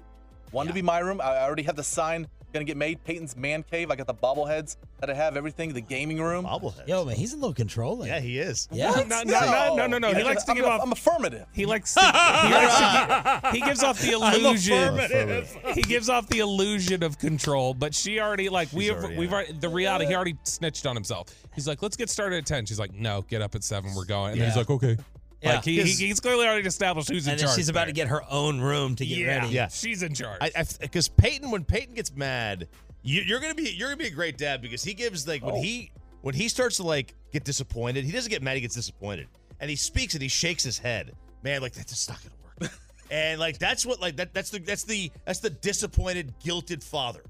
one 0.52 0.68
to 0.68 0.74
be 0.74 0.82
my 0.82 1.00
room. 1.00 1.22
I 1.22 1.36
I 1.36 1.44
already 1.44 1.64
have 1.64 1.76
the 1.76 1.84
sign 1.84 2.28
gonna 2.54 2.64
get 2.66 2.78
made. 2.78 3.04
Peyton's 3.04 3.36
man 3.36 3.64
cave. 3.64 3.92
I 3.92 3.96
got 3.98 4.08
the 4.08 4.14
bobbleheads 4.14 4.78
that 5.00 5.10
I 5.10 5.14
have. 5.14 5.36
Everything. 5.36 5.74
The 5.74 5.82
gaming 5.82 6.22
room. 6.22 6.46
Bobblehead. 6.46 6.88
Yo, 6.88 7.04
man, 7.04 7.16
he's 7.16 7.34
a 7.34 7.36
little 7.36 7.54
controlling. 7.54 8.08
Yeah, 8.08 8.20
he 8.22 8.40
is. 8.40 8.70
Yeah. 8.76 8.92
No, 8.92 9.04
no, 9.04 9.24
no, 9.24 9.76
no, 9.76 9.88
no, 9.88 9.98
no. 9.98 10.14
He 10.14 10.24
likes 10.24 10.44
to 10.46 10.52
I'm, 10.52 10.58
give 10.58 10.66
off. 10.66 10.82
I'm 10.82 10.92
affirmative. 10.92 11.46
He 11.54 11.66
likes 11.66 11.94
to. 11.96 12.00
He, 12.02 12.06
likes 12.54 12.78
to 12.78 13.42
gi- 13.52 13.60
he 13.60 13.66
gives 13.66 13.84
off 13.84 14.00
the 14.00 14.12
illusion. 14.14 14.78
I'm 14.78 15.00
affirmative. 15.00 15.58
He 15.74 15.82
gives 15.82 16.08
off 16.10 16.28
the 16.28 16.40
illusion 16.40 17.04
of 17.04 17.20
control, 17.20 17.74
but 17.74 17.94
she 17.94 18.20
already 18.20 18.48
like 18.50 18.72
we 18.72 18.86
have, 18.88 18.98
already 18.98 19.18
we've 19.18 19.34
already, 19.34 19.54
the 19.54 19.70
reality. 19.70 20.06
He 20.06 20.16
already 20.16 20.38
snitched 20.44 20.86
on 20.86 20.96
himself. 20.96 21.28
He's 21.54 21.68
like, 21.68 21.82
let's 21.82 21.98
get 21.98 22.10
started 22.10 22.38
at 22.38 22.46
ten. 22.46 22.66
She's 22.66 22.80
like, 22.80 22.94
no, 22.94 23.22
get 23.24 23.42
up 23.42 23.56
at 23.56 23.64
seven. 23.64 23.94
We're 23.96 24.06
going. 24.06 24.34
And 24.34 24.42
then 24.42 24.48
he's 24.48 24.58
like, 24.58 24.70
okay. 24.70 24.98
Yeah. 25.46 25.56
Like 25.56 25.66
he, 25.66 25.82
he, 25.84 26.08
he's 26.08 26.20
clearly 26.20 26.46
already 26.48 26.68
established 26.68 27.10
who's 27.10 27.26
in 27.28 27.32
And 27.32 27.40
then 27.40 27.48
charge. 27.48 27.56
she's 27.58 27.70
about 27.70 27.82
there. 27.82 27.88
to 27.88 27.94
get 27.94 28.08
her 28.08 28.22
own 28.30 28.60
room 28.60 28.96
to 28.96 29.06
get 29.06 29.18
yeah, 29.18 29.28
ready. 29.40 29.48
Yeah. 29.54 29.68
she's 29.68 30.04
in 30.04 30.14
charge. 30.14 30.40
I 30.42 30.66
because 30.80 31.08
Peyton 31.08 31.52
when 31.52 31.64
Peyton 31.64 31.94
gets 31.96 32.14
mad, 32.16 32.68
you, 33.04 33.22
you're 33.22 33.40
gonna 33.40 33.56
be 33.56 33.70
you're 33.70 33.88
gonna 33.90 33.98
be 33.98 34.08
a 34.08 34.12
great 34.12 34.38
dad 34.38 34.62
because 34.62 34.84
he 34.84 34.94
gives 34.94 35.28
like 35.28 35.44
when 35.44 35.56
Oh. 35.56 35.62
he 35.62 35.92
when 36.22 36.34
he 36.36 36.48
starts 36.50 36.78
to 36.78 36.84
like 36.84 37.14
get 37.32 37.44
disappointed, 37.44 38.04
he 38.06 38.12
doesn't 38.12 38.30
get 38.32 38.42
mad, 38.42 38.56
he 38.56 38.62
gets 38.62 38.76
disappointed. 38.76 39.28
and 39.60 39.70
he 39.70 39.76
speaks 39.76 40.14
and 40.16 40.22
he 40.24 40.28
shakes 40.30 40.64
his 40.64 40.78
head. 40.80 41.14
Man, 41.44 41.62
like 41.62 41.74
that's 41.74 41.92
just 41.92 42.10
not 42.10 42.20
gonna 42.24 42.36
work. 42.62 42.72
and 43.12 43.40
like 43.40 43.60
that's 43.60 43.86
what 43.86 44.02
like 44.02 44.16
that 44.18 44.34
that's 44.34 44.50
the 44.50 44.60
that's 44.60 44.84
the 44.84 45.12
that's 45.26 45.40
the 45.40 45.50
disappointed, 45.52 46.34
guilted 46.44 46.84
father. 46.84 47.22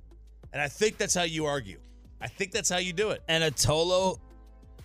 And 0.53 0.61
I 0.61 0.69
think 0.69 0.97
that's 0.97 1.13
how 1.13 1.23
you 1.23 1.45
argue. 1.45 1.79
I 2.21 2.27
think 2.27 2.51
that's 2.53 2.69
how 2.69 2.77
you 2.77 2.93
do 2.93 3.09
it. 3.09 3.21
And 3.27 3.43
a 3.43 3.51
Tolo 3.51 4.19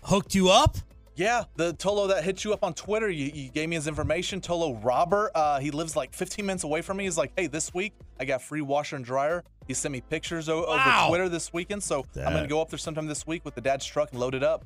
hooked 0.03 0.35
you 0.35 0.49
up? 0.51 0.77
Yeah, 1.21 1.45
the 1.57 1.75
Tolo 1.75 2.09
that 2.09 2.25
hit 2.25 2.45
you 2.45 2.55
up 2.55 2.65
on 2.65 2.73
Twitter, 2.73 3.11
you, 3.11 3.31
you 3.35 3.51
gave 3.51 3.69
me 3.69 3.77
his 3.77 3.87
information. 3.87 4.41
Tolo 4.41 4.83
Robert, 4.83 5.31
uh, 5.35 5.61
he 5.61 5.71
lives 5.71 5.95
like 5.95 6.15
15 6.15 6.47
minutes 6.47 6.65
away 6.65 6.81
from 6.81 6.97
me. 6.97 7.05
He's 7.05 7.19
like, 7.19 7.31
hey, 7.37 7.47
this 7.47 7.75
week 7.75 7.93
I 8.19 8.25
got 8.25 8.41
free 8.41 8.63
washer 8.63 8.97
and 8.97 9.05
dryer. 9.05 9.45
He 9.69 9.75
sent 9.75 9.93
me 9.93 10.01
pictures 10.01 10.49
o- 10.49 10.63
Wow. 10.67 10.73
over 11.03 11.09
Twitter 11.11 11.29
this 11.29 11.53
weekend, 11.53 11.83
so 11.83 12.07
I'm 12.17 12.33
gonna 12.33 12.47
go 12.47 12.63
up 12.63 12.71
there 12.71 12.79
sometime 12.79 13.07
this 13.07 13.27
week 13.27 13.45
with 13.45 13.55
the 13.55 13.61
dad's 13.61 13.85
truck 13.85 14.13
and 14.13 14.19
load 14.19 14.35
it 14.35 14.43
up. 14.43 14.65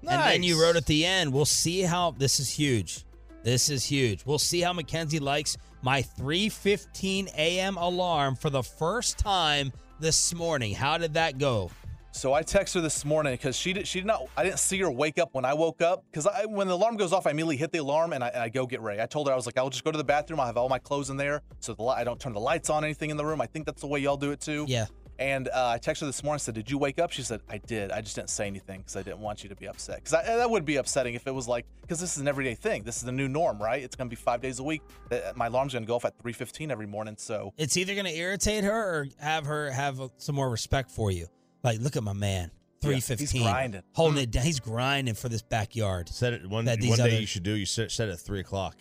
Nice. 0.00 0.14
And 0.14 0.22
then 0.22 0.42
you 0.42 0.58
wrote 0.58 0.76
at 0.76 0.86
the 0.86 1.04
end, 1.04 1.30
we'll 1.34 1.44
see 1.44 1.82
how 1.82 2.12
this 2.12 2.40
is 2.40 2.48
huge. 2.48 3.04
This 3.42 3.68
is 3.68 3.84
huge. 3.84 4.24
We'll 4.24 4.38
see 4.38 4.62
how 4.62 4.72
Mackenzie 4.72 5.18
likes 5.18 5.58
my 5.82 6.00
3:15 6.00 7.28
a.m. 7.36 7.76
alarm 7.76 8.36
for 8.36 8.48
the 8.48 8.62
first 8.62 9.18
time 9.18 9.70
this 10.00 10.32
morning. 10.32 10.74
How 10.74 10.96
did 10.96 11.12
that 11.12 11.36
go? 11.36 11.70
So 12.14 12.32
I 12.32 12.42
text 12.42 12.74
her 12.74 12.80
this 12.80 13.04
morning 13.04 13.34
because 13.34 13.56
she 13.56 13.72
did. 13.72 13.88
She 13.88 13.98
did 13.98 14.06
not. 14.06 14.28
I 14.36 14.44
didn't 14.44 14.60
see 14.60 14.78
her 14.78 14.90
wake 14.90 15.18
up 15.18 15.30
when 15.34 15.44
I 15.44 15.52
woke 15.52 15.82
up 15.82 16.04
because 16.08 16.28
I, 16.28 16.46
when 16.46 16.68
the 16.68 16.74
alarm 16.74 16.96
goes 16.96 17.12
off, 17.12 17.26
I 17.26 17.30
immediately 17.32 17.56
hit 17.56 17.72
the 17.72 17.78
alarm 17.78 18.12
and 18.12 18.22
I, 18.22 18.28
and 18.28 18.40
I 18.40 18.48
go 18.48 18.66
get 18.66 18.80
ready. 18.82 19.02
I 19.02 19.06
told 19.06 19.26
her 19.26 19.32
I 19.32 19.36
was 19.36 19.46
like, 19.46 19.58
I'll 19.58 19.68
just 19.68 19.82
go 19.82 19.90
to 19.90 19.98
the 19.98 20.04
bathroom. 20.04 20.38
I 20.38 20.46
have 20.46 20.56
all 20.56 20.68
my 20.68 20.78
clothes 20.78 21.10
in 21.10 21.16
there, 21.16 21.42
so 21.58 21.74
the, 21.74 21.82
I 21.82 22.04
don't 22.04 22.20
turn 22.20 22.32
the 22.32 22.40
lights 22.40 22.70
on 22.70 22.84
anything 22.84 23.10
in 23.10 23.16
the 23.16 23.26
room. 23.26 23.40
I 23.40 23.46
think 23.46 23.66
that's 23.66 23.80
the 23.80 23.88
way 23.88 23.98
y'all 23.98 24.16
do 24.16 24.30
it 24.30 24.40
too. 24.40 24.64
Yeah. 24.68 24.86
And 25.18 25.48
uh, 25.48 25.70
I 25.74 25.78
texted 25.78 26.00
her 26.00 26.06
this 26.06 26.22
morning. 26.22 26.38
Said, 26.38 26.54
"Did 26.54 26.70
you 26.70 26.78
wake 26.78 27.00
up?" 27.00 27.10
She 27.10 27.22
said, 27.22 27.40
"I 27.48 27.58
did. 27.58 27.90
I 27.90 28.00
just 28.00 28.14
didn't 28.14 28.30
say 28.30 28.46
anything 28.46 28.80
because 28.80 28.96
I 28.96 29.02
didn't 29.02 29.20
want 29.20 29.42
you 29.42 29.48
to 29.48 29.56
be 29.56 29.66
upset. 29.66 29.96
Because 30.02 30.12
that 30.12 30.50
would 30.50 30.64
be 30.64 30.76
upsetting 30.76 31.14
if 31.14 31.26
it 31.26 31.34
was 31.34 31.46
like 31.48 31.66
because 31.82 32.00
this 32.00 32.14
is 32.14 32.20
an 32.20 32.28
everyday 32.28 32.54
thing. 32.54 32.84
This 32.84 32.96
is 32.96 33.02
the 33.02 33.12
new 33.12 33.28
norm, 33.28 33.60
right? 33.60 33.82
It's 33.82 33.94
gonna 33.96 34.10
be 34.10 34.16
five 34.16 34.40
days 34.40 34.60
a 34.60 34.64
week. 34.64 34.82
Uh, 35.10 35.32
My 35.36 35.46
alarm's 35.46 35.72
gonna 35.72 35.86
go 35.86 35.96
off 35.96 36.04
at 36.04 36.16
3:15 36.22 36.70
every 36.70 36.86
morning. 36.86 37.16
So 37.18 37.52
It's 37.58 37.76
either 37.76 37.94
going 37.94 38.06
to 38.06 38.16
irritate 38.16 38.64
her 38.64 38.72
or 39.00 39.08
have 39.20 39.46
her 39.46 39.70
have 39.70 40.00
uh, 40.00 40.08
some 40.16 40.36
more 40.36 40.50
respect 40.50 40.90
for 40.90 41.10
you. 41.10 41.26
Like, 41.64 41.80
look 41.80 41.96
at 41.96 42.02
my 42.04 42.12
man, 42.12 42.50
Yeah, 42.82 42.90
3:15, 42.90 43.18
he's 43.18 43.32
grinding. 43.42 43.82
holding 43.94 44.22
it 44.22 44.30
down. 44.30 44.44
He's 44.44 44.60
grinding 44.60 45.14
for 45.14 45.28
this 45.30 45.42
backyard. 45.42 46.08
Said 46.10 46.34
it 46.34 46.46
one, 46.46 46.66
That 46.66 46.72
one 46.72 46.80
these 46.80 46.96
day 46.98 47.02
other- 47.02 47.20
you 47.20 47.26
should 47.26 47.42
do. 47.42 47.52
You 47.54 47.64
set, 47.66 47.90
set 47.90 48.08
it 48.08 48.12
at 48.12 48.20
three 48.20 48.40
o'clock. 48.40 48.76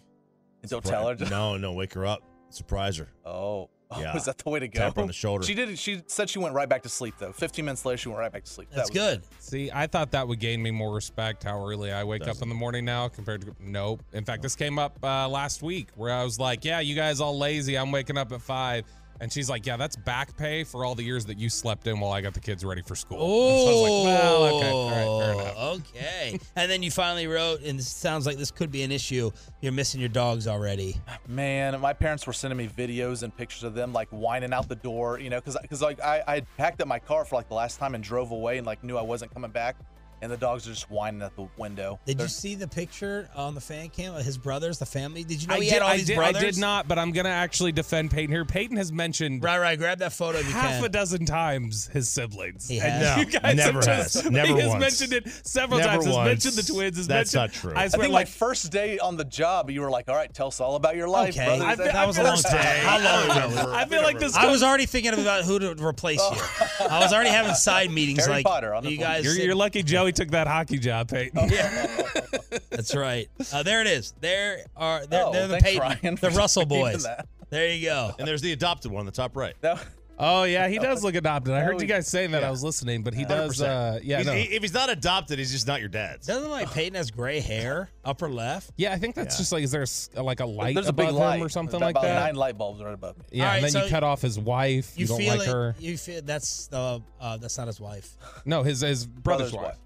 Don't 0.68 0.84
Surpri- 0.84 0.90
tell 0.90 1.08
her. 1.08 1.16
No, 1.30 1.58
no, 1.58 1.72
wake 1.74 1.94
her 1.94 2.06
up. 2.06 2.22
Surprise 2.50 2.98
her. 2.98 3.08
Oh, 3.26 3.70
oh, 3.90 4.00
Yeah. 4.02 4.16
is 4.16 4.26
that 4.26 4.38
the 4.38 4.50
way 4.50 4.60
to 4.60 4.68
go? 4.68 4.80
Tap 4.80 4.96
her 4.96 5.02
on 5.02 5.08
the 5.08 5.14
shoulder. 5.14 5.46
She 5.46 5.54
did. 5.56 5.78
She 5.80 6.04
said 6.08 6.30
she 6.30 6.40
went 6.40 6.54
right 6.54 6.70
back 6.70 6.84
to 6.84 6.90
sleep 6.90 7.16
though. 7.20 7.32
15 7.32 7.66
minutes 7.66 7.84
later, 7.86 7.98
she 7.98 8.10
went 8.10 8.20
right 8.20 8.32
back 8.32 8.44
to 8.44 8.52
sleep. 8.52 8.70
That 8.72 8.90
was- 8.94 9.20
See, 9.40 9.72
I 9.74 9.88
thought 9.88 10.12
that 10.12 10.28
would 10.28 10.40
gain 10.40 10.62
me 10.62 10.72
more 10.72 10.94
respect 10.94 11.44
how 11.44 11.66
early 11.66 11.92
I 11.92 12.04
wake 12.04 12.28
up 12.28 12.42
in 12.42 12.50
the 12.50 12.56
morning 12.56 12.86
now 12.86 13.08
compared 13.08 13.42
to 13.42 13.56
nope. 13.60 14.04
In 14.14 14.24
fact, 14.26 14.42
this 14.44 14.56
came 14.56 14.78
up 14.78 14.98
uh, 15.04 15.28
last 15.28 15.64
week 15.64 15.88
where 15.96 16.12
I 16.14 16.24
was 16.24 16.38
like, 16.40 16.64
"Yeah, 16.66 16.80
you 16.82 16.96
guys 16.96 17.20
all 17.22 17.38
lazy. 17.38 17.78
I'm 17.78 17.92
waking 17.92 18.18
up 18.18 18.32
at 18.32 18.42
five. 18.42 18.86
And 19.20 19.32
she's 19.32 19.50
like, 19.50 19.66
"Yeah, 19.66 19.78
that's 19.78 19.96
back 19.96 20.36
pay 20.38 20.64
for 20.64 20.84
all 20.84 20.96
the 20.96 21.04
years 21.04 21.26
that 21.26 21.38
you 21.38 21.50
slept 21.50 21.88
in 21.88 22.00
while 22.00 22.12
I 22.12 22.22
got 22.22 22.34
the 22.34 22.40
kids 22.40 22.66
ready 22.66 22.82
for 22.82 22.96
school." 22.96 23.18
Oh, 23.20 23.66
so 23.66 23.70
I 23.70 23.74
was 23.74 23.82
like, 23.82 24.04
"Well, 24.06 24.44
okay, 24.58 24.70
all 24.72 24.90
right, 24.90 25.26
fair 25.26 25.34
enough." 25.34 25.58
Okay. 25.74 26.40
and 26.56 26.70
then 26.70 26.84
you 26.84 26.92
finally 26.92 27.28
wrote, 27.28 27.62
and 27.62 27.80
this 27.80 27.88
sounds 27.88 28.26
like 28.26 28.38
this 28.38 28.52
could 28.52 28.72
be 28.72 28.84
an 28.84 28.92
issue. 28.92 29.32
You're 29.62 29.72
missing 29.72 30.00
your 30.00 30.10
dogs 30.10 30.48
already. 30.48 30.98
Man, 31.28 31.80
my 31.80 31.94
parents 31.94 32.28
were 32.28 32.34
sending 32.34 32.58
me 32.58 32.68
videos 32.68 33.24
and 33.24 33.36
pictures 33.36 33.64
of 33.64 33.74
them 33.74 33.94
like 33.94 34.10
whining 34.10 34.54
out 34.54 34.68
the 34.68 34.76
door, 34.76 35.20
you 35.20 35.30
know, 35.30 35.38
because 35.40 35.58
because 35.62 35.82
like 35.82 36.02
I 36.02 36.24
I 36.28 36.36
had 36.36 36.58
packed 36.58 36.82
up 36.82 36.88
my 36.88 37.00
car 37.00 37.26
for 37.26 37.36
like 37.36 37.48
the 37.48 37.56
last 37.56 37.80
time 37.80 37.96
and 37.96 38.04
drove 38.04 38.32
away 38.32 38.58
and 38.58 38.68
like 38.68 38.84
knew 38.84 38.98
I 38.98 39.02
wasn't 39.02 39.34
coming 39.34 39.52
back, 39.52 39.76
and 40.24 40.32
the 40.32 40.38
dogs 40.38 40.66
are 40.68 40.72
just 40.72 40.90
whining 40.90 41.22
at 41.22 41.36
the 41.36 41.48
window. 41.58 42.00
Did 42.06 42.18
They're- 42.18 42.26
you 42.26 42.30
see 42.30 42.56
the 42.56 42.68
picture 42.68 43.30
on 43.36 43.54
the 43.56 43.62
fan 43.62 43.90
cam 43.90 44.16
of 44.16 44.24
his 44.26 44.38
brothers, 44.38 44.80
the 44.80 44.86
family? 44.86 45.24
Did 45.24 45.42
you 45.42 45.48
know 45.50 45.56
I 45.56 45.58
he 45.60 45.64
did, 45.66 45.74
had 45.74 45.82
all 45.82 45.90
I 45.90 45.98
these 45.98 46.08
did, 46.08 46.16
brothers? 46.16 46.42
I 46.42 46.46
did 46.46 46.58
not, 46.58 46.88
but 46.88 46.98
I'm 46.98 47.12
gonna 47.12 47.30
actually 47.30 47.72
defend 47.74 48.10
Peyton 48.12 48.34
here. 48.34 48.46
Peyton 48.46 48.78
has 48.78 48.92
mentioned 48.92 49.44
Right, 49.44 49.60
right. 49.60 49.78
Grab 49.78 50.00
that 50.00 50.14
photo 50.14 50.40
if 50.40 50.48
you 50.48 50.54
half 50.54 50.76
can. 50.78 50.86
a 50.86 50.90
dozen 50.90 51.26
times 51.26 51.88
his 51.92 52.10
siblings. 52.10 52.68
He 52.68 52.80
And 52.80 53.04
has. 53.04 53.18
you 53.18 53.26
guys 53.26 53.56
never 53.58 53.74
have 53.80 53.86
just- 53.86 54.14
has. 54.16 54.30
Never 54.32 54.56
he 54.56 54.62
has 54.62 54.76
mentioned 54.80 55.14
it 55.14 55.28
several 55.46 55.80
Never 55.80 55.92
times. 55.92 56.06
Has 56.06 56.16
once. 56.16 56.28
mentioned 56.30 56.54
the 56.56 56.74
twins. 56.74 56.98
Has 56.98 57.08
That's 57.08 57.34
mentioned, 57.34 57.54
not 57.66 57.72
true. 57.74 57.80
I 57.80 57.84
I 57.84 57.88
spent 57.90 58.02
think 58.04 58.14
like 58.14 58.28
my 58.28 58.32
first 58.32 58.72
day 58.72 58.98
on 59.00 59.18
the 59.18 59.26
job, 59.26 59.70
you 59.70 59.82
were 59.82 59.90
like, 59.92 60.08
"All 60.10 60.16
right, 60.16 60.34
tell 60.34 60.48
us 60.48 60.62
all 60.62 60.76
about 60.78 60.96
your 60.96 61.10
life, 61.10 61.36
Okay. 61.36 61.46
brother." 61.46 61.66
I- 61.66 61.72
Is 61.74 61.78
that- 61.80 61.94
that 61.94 62.08
was 62.08 62.18
a 62.18 62.24
long 62.24 62.32
first 62.38 62.48
time. 62.48 62.62
day? 62.64 62.80
How 62.84 63.00
long 63.00 63.52
ago? 63.58 63.74
I 63.74 63.86
feel 63.86 64.02
like 64.04 64.20
this. 64.20 64.36
I 64.36 64.48
was 64.50 64.64
already 64.64 64.86
thinking 64.86 65.14
about 65.14 65.44
who 65.44 65.60
to 65.60 65.76
replace 65.86 66.22
you. 66.22 66.38
I 66.90 67.00
was 67.00 67.12
already 67.12 67.30
having 67.30 67.54
side 67.56 67.92
meetings 67.92 68.20
Harry 68.20 68.38
like 68.38 68.46
Potter 68.46 68.74
on 68.74 68.84
the 68.84 68.92
you 68.92 68.98
guys. 68.98 69.26
You're, 69.26 69.36
you're 69.36 69.56
lucky 69.56 69.84
Joey 69.84 70.13
took 70.14 70.30
that 70.32 70.48
hockey 70.48 70.80
job, 70.80 71.10
Peyton. 71.10 71.50
Yeah. 71.50 71.88
That's 72.70 72.96
right. 72.96 73.28
Uh, 73.52 73.64
there 73.64 73.82
it 73.82 73.88
is. 73.88 74.14
There 74.22 74.60
are 74.76 75.06
they're, 75.06 75.26
Oh, 75.26 75.32
they're 75.34 75.48
the 75.48 75.58
Peyton, 75.58 76.16
the 76.22 76.30
Russell 76.32 76.66
boys. 76.66 77.06
There 77.50 77.70
you 77.72 77.86
go. 77.88 78.16
And 78.18 78.28
there's 78.28 78.42
the 78.42 78.52
adopted 78.52 78.92
one 78.92 79.02
on 79.02 79.06
the 79.06 79.12
top 79.12 79.36
right. 79.36 79.56
No. 79.62 79.76
Oh 80.20 80.44
yeah, 80.44 80.68
he 80.68 80.78
does 80.78 81.04
look 81.04 81.16
adopted. 81.16 81.56
I 81.56 81.62
heard 81.62 81.82
you 81.82 81.88
guys 81.88 82.08
saying 82.08 82.32
that. 82.32 82.44
yeah. 82.44 82.48
I 82.48 82.52
was 82.52 82.64
listening, 82.64 83.02
but 83.02 83.16
he 83.16 83.26
does. 83.26 83.60
Uh, 83.60 84.00
yeah, 84.04 84.18
He's- 84.18 84.28
no. 84.28 84.34
he- 84.34 84.56
if 84.56 84.62
he's 84.62 84.74
not 84.74 84.92
adopted, 84.92 85.40
he's 85.40 85.52
just 85.52 85.66
not 85.66 85.80
your 85.80 85.90
dad's. 85.90 86.28
Doesn't 86.28 86.52
like 86.52 86.72
Peyton 86.72 86.94
has 86.94 87.10
gray 87.10 87.40
hair, 87.40 87.90
upper 88.06 88.30
left. 88.30 88.72
yeah, 88.78 88.94
I 88.94 89.00
think 89.00 89.16
that's 89.16 89.34
Yeah. 89.36 89.40
just 89.40 89.52
like 89.52 89.64
is 89.64 89.72
there 89.72 89.82
a 89.82 89.84
s- 89.84 90.12
like 90.16 90.40
a 90.40 90.46
light 90.46 90.76
There's 90.76 90.86
a 90.86 90.90
above 90.90 91.08
big 91.08 91.16
light 91.16 91.42
or 91.42 91.50
something 91.50 91.80
There's 91.80 91.82
like 91.82 91.96
about 91.96 92.04
that? 92.04 92.26
Nine 92.26 92.36
light 92.36 92.60
bulbs 92.60 92.82
right 92.84 92.94
above 92.94 93.18
me. 93.18 93.26
Yeah, 93.32 93.50
All 93.50 93.56
and 93.56 93.64
then 93.64 93.72
so 93.72 93.84
you 93.86 93.90
cut 93.90 94.04
off 94.04 94.22
his 94.22 94.38
wife. 94.40 94.94
You, 94.96 95.02
You, 95.02 95.08
don't 95.08 95.18
feel 95.18 95.36
like 95.38 95.48
it, 95.48 95.52
her. 95.52 95.76
You 95.80 95.98
feel 95.98 96.22
that's 96.24 96.68
the 96.68 97.02
uh 97.20 97.38
that's 97.38 97.58
not 97.58 97.66
his 97.66 97.82
wife. 97.82 98.16
No, 98.46 98.62
his 98.62 98.82
his 98.82 99.08
brother's, 99.08 99.52
Brother's 99.52 99.70
wife. 99.70 99.78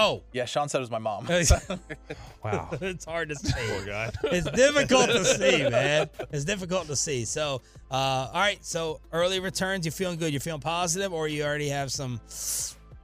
Oh, 0.00 0.22
Yeah, 0.32 0.44
Shan 0.44 0.68
said 0.68 0.78
it 0.78 0.82
was 0.82 0.90
my 0.90 0.98
mom. 0.98 1.26
Wow. 2.44 2.68
it's 2.80 3.04
hard 3.04 3.28
to 3.30 3.34
see. 3.36 3.52
Poor 3.52 3.84
guy. 3.84 4.10
It's 4.24 4.48
difficult 4.52 5.08
to 5.10 5.24
see, 5.24 5.68
man. 5.68 6.08
It's 6.30 6.44
difficult 6.44 6.86
to 6.86 6.94
see. 6.96 7.24
So, 7.24 7.60
uh, 7.90 7.94
all 7.94 8.30
right. 8.34 8.64
So 8.64 9.00
early 9.12 9.40
returns, 9.40 9.84
you 9.84 9.90
feeling 9.92 10.18
good? 10.18 10.32
You 10.32 10.38
feeling 10.40 10.60
positive, 10.60 11.12
or 11.12 11.26
you 11.26 11.42
already 11.42 11.68
have 11.68 11.90
some 11.90 12.20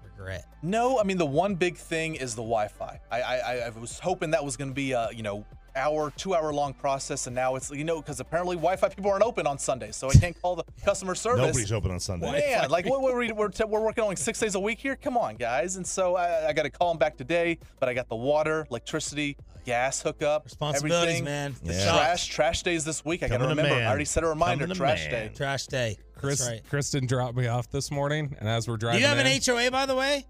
regret? 0.05 0.47
No, 0.63 1.01
I 1.01 1.03
mean 1.03 1.19
the 1.19 1.27
one 1.27 1.57
big 1.57 1.77
thing 1.77 2.15
is 2.15 2.35
the 2.37 2.43
Wi-Fi. 2.43 3.01
I 3.11 3.21
I, 3.23 3.37
I- 3.39 3.67
I 3.67 3.69
was 3.71 3.99
hoping 3.99 4.31
that 4.31 4.45
was 4.45 4.57
going 4.57 4.71
to 4.71 4.75
be 4.75 4.93
a 4.93 5.09
you 5.13 5.23
know 5.25 5.45
hour, 5.77 6.13
two 6.17 6.35
hour 6.35 6.53
long 6.53 6.75
process, 6.75 7.27
and 7.27 7.35
now 7.35 7.57
it's 7.57 7.71
you 7.71 7.85
know 7.85 8.01
because 8.01 8.21
apparently 8.21 8.57
Wi-Fi 8.57 8.89
people 8.91 9.11
aren't 9.11 9.23
open 9.25 9.47
on 9.47 9.59
Sundays, 9.59 9.97
so 9.97 10.09
I 10.11 10.15
can't 10.15 10.41
call 10.41 10.57
the 10.57 10.65
customer 10.85 11.15
service. 11.15 11.41
Nobody's 11.47 11.73
open 11.73 11.91
on 11.91 12.01
Sunday. 12.01 12.31
Man, 12.33 12.71
like 12.71 12.87
what, 12.87 13.01
what 13.03 13.15
are 13.15 13.19
we, 13.19 13.33
we're, 13.33 13.51
we're 13.67 13.81
working 13.81 14.05
only 14.05 14.17
six 14.17 14.39
days 14.39 14.55
a 14.55 14.61
week 14.61 14.79
here. 14.79 14.97
Come 14.97 15.17
on, 15.17 15.37
guys. 15.37 15.77
And 15.77 15.87
so 15.87 16.17
I, 16.17 16.49
I 16.49 16.53
got 16.53 16.63
to 16.65 16.71
call 16.71 16.89
them 16.91 16.99
back 16.99 17.17
today, 17.17 17.59
but 17.81 17.89
I 17.89 17.95
got 17.95 18.09
the 18.09 18.17
water, 18.17 18.67
electricity, 18.71 19.37
gas 19.65 20.01
hookup, 20.03 20.45
Responsibilities, 20.45 21.07
everything. 21.21 21.25
man. 21.25 21.55
The 21.63 21.73
Yeah. 21.75 21.85
Trash, 21.93 22.27
trash 22.27 22.63
days 22.63 22.85
this 22.85 23.05
week. 23.05 23.23
I 23.23 23.29
got 23.29 23.39
to 23.39 23.49
remember. 23.49 23.63
man. 23.75 23.83
I 23.83 23.87
already 23.87 24.05
set 24.05 24.23
a 24.25 24.29
reminder. 24.29 24.67
Trash 24.69 25.03
man. 25.05 25.11
day. 25.29 25.33
Trash 25.35 25.67
day. 25.67 25.97
Chris, 26.17 26.39
That's 26.39 26.51
right. 26.51 26.63
Kristen 26.71 27.07
dropped 27.07 27.37
me 27.37 27.49
off 27.49 27.71
this 27.71 27.91
morning, 27.91 28.35
and 28.41 28.49
as 28.49 28.67
we're 28.69 28.77
driving, 28.77 29.01
Do 29.01 29.07
driving, 29.07 29.27
you 29.27 29.33
have 29.33 29.57
an 29.59 29.65
HOA, 29.67 29.71
by 29.71 29.85
the 29.87 29.95
way? 29.95 30.25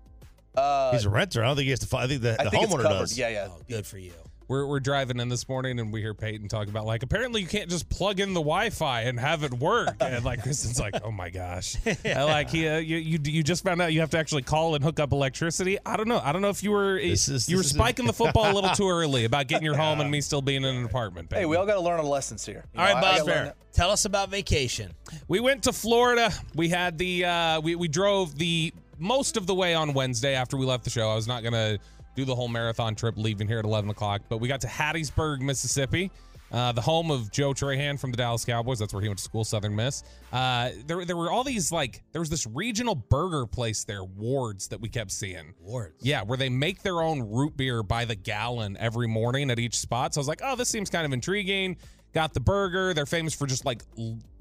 Uh, 0.57 0.93
He's 0.93 1.05
a 1.05 1.11
renter. 1.11 1.43
I 1.43 1.47
don't 1.49 1.57
think 1.57 1.65
he 1.65 1.71
has 1.71 1.81
to. 1.81 1.87
Fi- 1.87 2.05
I 2.05 2.07
think 2.07 2.23
the, 2.23 2.41
I 2.41 2.49
think 2.49 2.65
it's 2.65 2.73
homeowner 2.73 2.83
does. 2.85 3.19
Yeah, 3.19 3.29
yeah. 3.29 3.49
Oh, 3.51 3.61
good 3.69 3.87
for 3.87 3.99
you. 3.99 4.13
We're 4.49 4.67
we're 4.67 4.81
driving 4.81 5.21
in 5.21 5.29
this 5.29 5.49
morning, 5.49 5.79
and 5.81 5.93
we 5.93 6.01
hear 6.01 6.15
Peyton 6.15 6.49
talk 6.49 6.69
about 6.69 6.85
like 6.87 7.03
apparently 7.03 7.41
you 7.41 7.47
can't 7.47 7.71
just 7.71 7.89
plug 7.89 8.21
in 8.21 8.35
the 8.35 8.41
Wi-Fi 8.41 9.03
and 9.03 9.19
have 9.19 9.43
it 9.45 9.55
work, 9.55 9.97
and 10.01 10.25
like 10.25 10.43
Kristen's 10.43 10.79
like, 10.79 10.95
oh 11.03 11.11
my 11.11 11.31
gosh, 11.31 11.77
I 12.05 12.23
like 12.25 12.51
he, 12.51 12.69
uh, 12.69 12.79
you 12.79 12.97
you 12.99 13.19
you 13.25 13.43
just 13.43 13.65
found 13.65 13.81
out 13.81 13.93
you 13.93 14.01
have 14.01 14.11
to 14.11 14.19
actually 14.19 14.43
call 14.43 14.75
and 14.75 14.85
hook 14.85 15.01
up 15.01 15.13
electricity. 15.13 15.79
I 15.87 15.97
don't 15.97 16.09
know. 16.09 16.21
I 16.23 16.33
don't 16.33 16.43
know 16.43 16.51
if 16.51 16.63
you 16.63 16.71
were 16.73 16.99
This 17.01 17.29
is- 17.29 17.49
you 17.49 17.57
were 17.57 17.63
this 17.63 17.71
is- 17.73 17.77
spiking 17.77 18.07
the 18.07 18.13
football 18.13 18.51
a 18.51 18.55
little 18.55 18.71
too 18.71 18.89
early 18.91 19.25
about 19.25 19.47
getting 19.49 19.65
your 19.65 19.77
home 19.77 20.01
and 20.01 20.11
me 20.11 20.21
still 20.21 20.43
being 20.43 20.65
in 20.65 20.75
an 20.75 20.85
apartment. 20.85 21.33
Hey, 21.33 21.47
we 21.47 21.57
all 21.57 21.67
got 21.67 21.75
to 21.75 21.81
learn 21.81 21.99
our 21.99 22.05
lessons 22.07 22.45
here. 22.45 22.65
You 22.75 22.81
All 22.81 22.87
right, 22.87 22.93
know, 23.01 23.07
I- 23.07 23.13
I 23.13 23.19
Bob. 23.19 23.27
gotta 23.27 23.39
learn 23.41 23.47
it. 23.49 23.57
Tell 23.73 23.91
us 23.91 24.05
about 24.05 24.31
vacation. 24.31 24.93
We 25.27 25.41
went 25.41 25.65
to 25.65 25.73
Florida. 25.73 26.31
We 26.55 26.69
had 26.69 26.97
the 26.99 27.25
uh, 27.25 27.61
we 27.61 27.75
we 27.75 27.89
drove 27.89 28.37
the 28.39 28.73
most 28.99 29.37
of 29.37 29.47
the 29.49 29.55
way 29.55 29.75
on 29.75 29.93
Wednesday 29.95 30.35
after 30.35 30.57
we 30.57 30.65
left 30.65 30.85
the 30.85 30.91
show. 30.91 31.09
I 31.11 31.17
was 31.17 31.27
not 31.27 31.43
gonna 31.43 31.79
do 32.15 32.25
the 32.25 32.35
whole 32.35 32.49
marathon 32.49 32.95
trip 32.95 33.15
leaving 33.17 33.49
here 33.49 33.59
at 33.59 33.65
11 33.65 33.91
o'clock, 33.91 34.23
but 34.29 34.39
we 34.39 34.49
got 34.49 34.61
to 34.63 34.67
Hattiesburg, 34.67 35.41
Mississippi. 35.41 36.11
Uh, 36.53 36.71
the 36.71 36.81
home 36.81 37.11
of 37.11 37.33
Joe 37.33 37.53
Trahan 37.53 37.99
from 37.99 38.13
the 38.13 38.17
Dallas 38.17 38.45
Cowboys. 38.45 38.79
That's 38.79 38.93
where 38.93 39.03
he 39.03 39.09
went 39.09 39.19
to 39.19 39.25
school, 39.25 39.43
Southern 39.43 39.75
Miss. 39.75 40.05
Uh, 40.33 40.71
there, 40.87 41.05
there 41.05 41.17
were 41.17 41.29
all 41.29 41.43
these 41.43 41.73
like 41.73 42.05
there 42.13 42.21
was 42.21 42.31
this 42.31 42.47
regional 42.47 42.95
burger 42.95 43.45
place 43.45 43.83
there, 43.83 44.05
Wards, 44.05 44.69
that 44.69 44.81
we 44.81 44.89
kept 44.89 45.11
seeing. 45.11 45.55
Wards. 45.59 45.97
Yeah, 46.01 46.23
where 46.23 46.39
they 46.39 46.49
make 46.49 46.83
their 46.83 47.03
own 47.03 47.23
root 47.29 47.57
beer 47.57 47.83
by 47.83 48.05
the 48.05 48.15
gallon 48.15 48.77
every 48.79 49.09
morning 49.09 49.51
at 49.51 49.59
each 49.59 49.77
spot. 49.77 50.15
So 50.15 50.21
I 50.21 50.21
was 50.21 50.29
like, 50.29 50.43
oh, 50.45 50.55
this 50.55 50.69
seems 50.69 50.91
kind 50.91 51.05
of 51.05 51.13
intriguing. 51.13 51.77
Got 52.13 52.35
the 52.35 52.41
burger. 52.41 52.95
They're 52.95 53.07
famous 53.07 53.35
for 53.35 53.49
just 53.49 53.65
like 53.65 53.83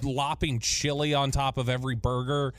lopping 0.04 0.60
chili 0.60 1.16
on 1.16 1.32
top 1.32 1.58
of 1.58 1.68
every 1.68 1.96
burger. 1.96 2.54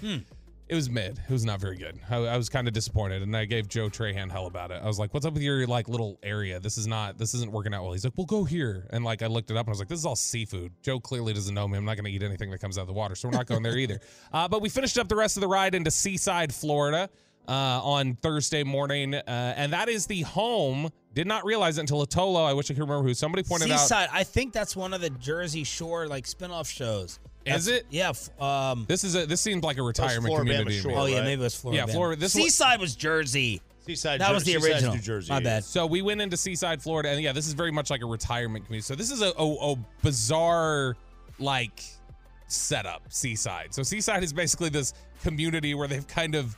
It 0.67 0.75
was 0.75 0.89
mid. 0.89 1.19
It 1.19 1.31
was 1.33 1.45
not 1.45 1.61
very 1.61 1.77
good. 1.77 2.01
I, 2.09 2.17
I 2.17 2.37
was 2.39 2.49
kind 2.49 2.67
of 2.67 2.73
disappointed, 2.73 3.23
and 3.23 3.37
I 3.37 3.45
gave 3.45 3.69
Joe 3.69 3.89
Trahan 3.91 4.31
hell 4.31 4.47
about 4.47 4.71
it. 4.71 4.81
I 4.83 4.87
was 4.87 4.99
like, 4.99 5.13
"What's 5.13 5.27
up 5.27 5.35
with 5.35 5.43
your 5.43 5.67
like 5.67 5.89
little 5.89 6.19
area? 6.23 6.59
This 6.59 6.79
is 6.79 6.87
not. 6.87 7.19
This 7.19 7.35
isn't 7.35 7.53
working 7.53 7.75
out 7.75 7.83
well." 7.83 7.93
He's 7.93 8.05
like, 8.05 8.15
"We'll 8.17 8.25
go 8.27 8.45
here." 8.45 8.87
And 8.91 9.05
like, 9.05 9.21
I 9.23 9.27
looked 9.27 9.51
it 9.51 9.59
up, 9.59 9.67
and 9.67 9.69
I 9.69 9.73
was 9.73 9.79
like, 9.79 9.89
"This 9.89 9.99
is 9.99 10.07
all 10.07 10.17
seafood." 10.17 10.73
Joe 10.83 10.99
clearly 11.01 11.35
doesn't 11.35 11.55
know 11.55 11.69
me. 11.69 11.77
I'm 11.77 11.85
not 11.85 11.97
going 11.97 12.07
to 12.07 12.11
eat 12.11 12.23
anything 12.23 12.51
that 12.51 12.61
comes 12.63 12.79
out 12.79 12.83
of 12.83 12.87
the 12.87 12.95
water, 12.95 13.15
so 13.15 13.29
we're 13.29 13.37
not 13.37 13.47
going 13.47 13.63
there 13.63 13.77
either. 13.77 14.01
Uh, 14.33 14.49
but 14.49 14.61
we 14.63 14.69
finished 14.69 14.99
up 14.99 15.07
the 15.07 15.15
rest 15.15 15.37
of 15.37 15.43
the 15.43 15.47
ride 15.49 15.75
into 15.75 15.91
Seaside, 15.91 16.53
Florida. 16.53 17.09
uh, 17.47 17.53
on 17.53 18.15
Thursday 18.17 18.65
morning, 18.65 19.15
uh, 19.15 19.21
and 19.57 19.73
that 19.75 19.89
is 19.91 20.07
the 20.07 20.23
home. 20.23 20.89
Did 21.13 21.27
not 21.27 21.45
realize 21.45 21.77
it 21.79 21.83
until 21.83 22.05
Atolo. 22.05 22.45
I 22.45 22.55
wish 22.55 22.71
I 22.71 22.75
could 22.75 22.81
remember 22.81 23.07
who. 23.07 23.13
Somebody 23.15 23.43
pointed 23.45 23.71
out. 23.71 23.81
Seaside. 23.81 24.09
I 24.13 24.25
think 24.25 24.53
that's 24.55 24.75
one 24.75 24.95
of 24.95 25.01
the 25.03 25.11
Jersey 25.11 25.63
Shore 25.63 26.09
like 26.09 26.27
spin-off 26.27 26.69
shows. 26.69 27.21
Is 27.47 27.69
it? 27.69 27.87
Yeah. 27.91 28.11
f- 28.11 28.41
Um, 28.41 28.85
This 28.89 29.05
is 29.05 29.15
a. 29.15 29.27
This 29.27 29.41
seems 29.41 29.63
like 29.65 29.79
a 29.79 29.83
retirement 29.83 30.33
Floribama 30.33 30.39
community. 30.39 30.81
to 30.81 30.87
me. 30.89 30.93
Shore, 30.95 31.03
oh 31.03 31.07
yeah, 31.07 31.17
right? 31.19 31.25
maybe 31.25 31.41
it 31.41 31.45
was 31.45 31.55
Florida. 31.55 31.85
Yeah, 31.87 31.93
Florida. 31.93 32.21
This 32.21 32.33
Seaside 32.33 32.81
was 32.81 32.95
Jersey. 32.97 33.61
Seaside. 33.87 34.21
That 34.21 34.29
Jer- 34.29 34.35
was 34.35 34.45
the 34.45 34.53
Seaside's 34.53 34.75
original. 34.75 34.95
New 34.95 35.01
Jersey. 35.03 35.31
My 35.33 35.41
bad. 35.41 35.63
So 35.65 35.85
we 35.87 36.01
went 36.01 36.21
into 36.23 36.37
Seaside, 36.39 36.83
Florida, 36.83 37.11
and 37.11 37.21
yeah, 37.23 37.33
this 37.33 37.47
is 37.47 37.53
very 37.53 37.71
much 37.71 37.91
like 37.91 38.01
a 38.03 38.07
retirement 38.07 38.65
community. 38.65 38.85
So 38.87 38.95
this 38.95 39.11
is 39.11 39.21
a, 39.21 39.33
a, 39.39 39.73
a 39.73 39.77
bizarre 40.03 40.97
like 41.39 41.83
setup. 42.49 43.03
Seaside. 43.11 43.75
So 43.75 43.83
Seaside 43.83 44.23
is 44.23 44.33
basically 44.33 44.69
this 44.71 44.95
community 45.23 45.75
where 45.75 45.89
they've 45.89 46.07
kind 46.07 46.35
of 46.35 46.57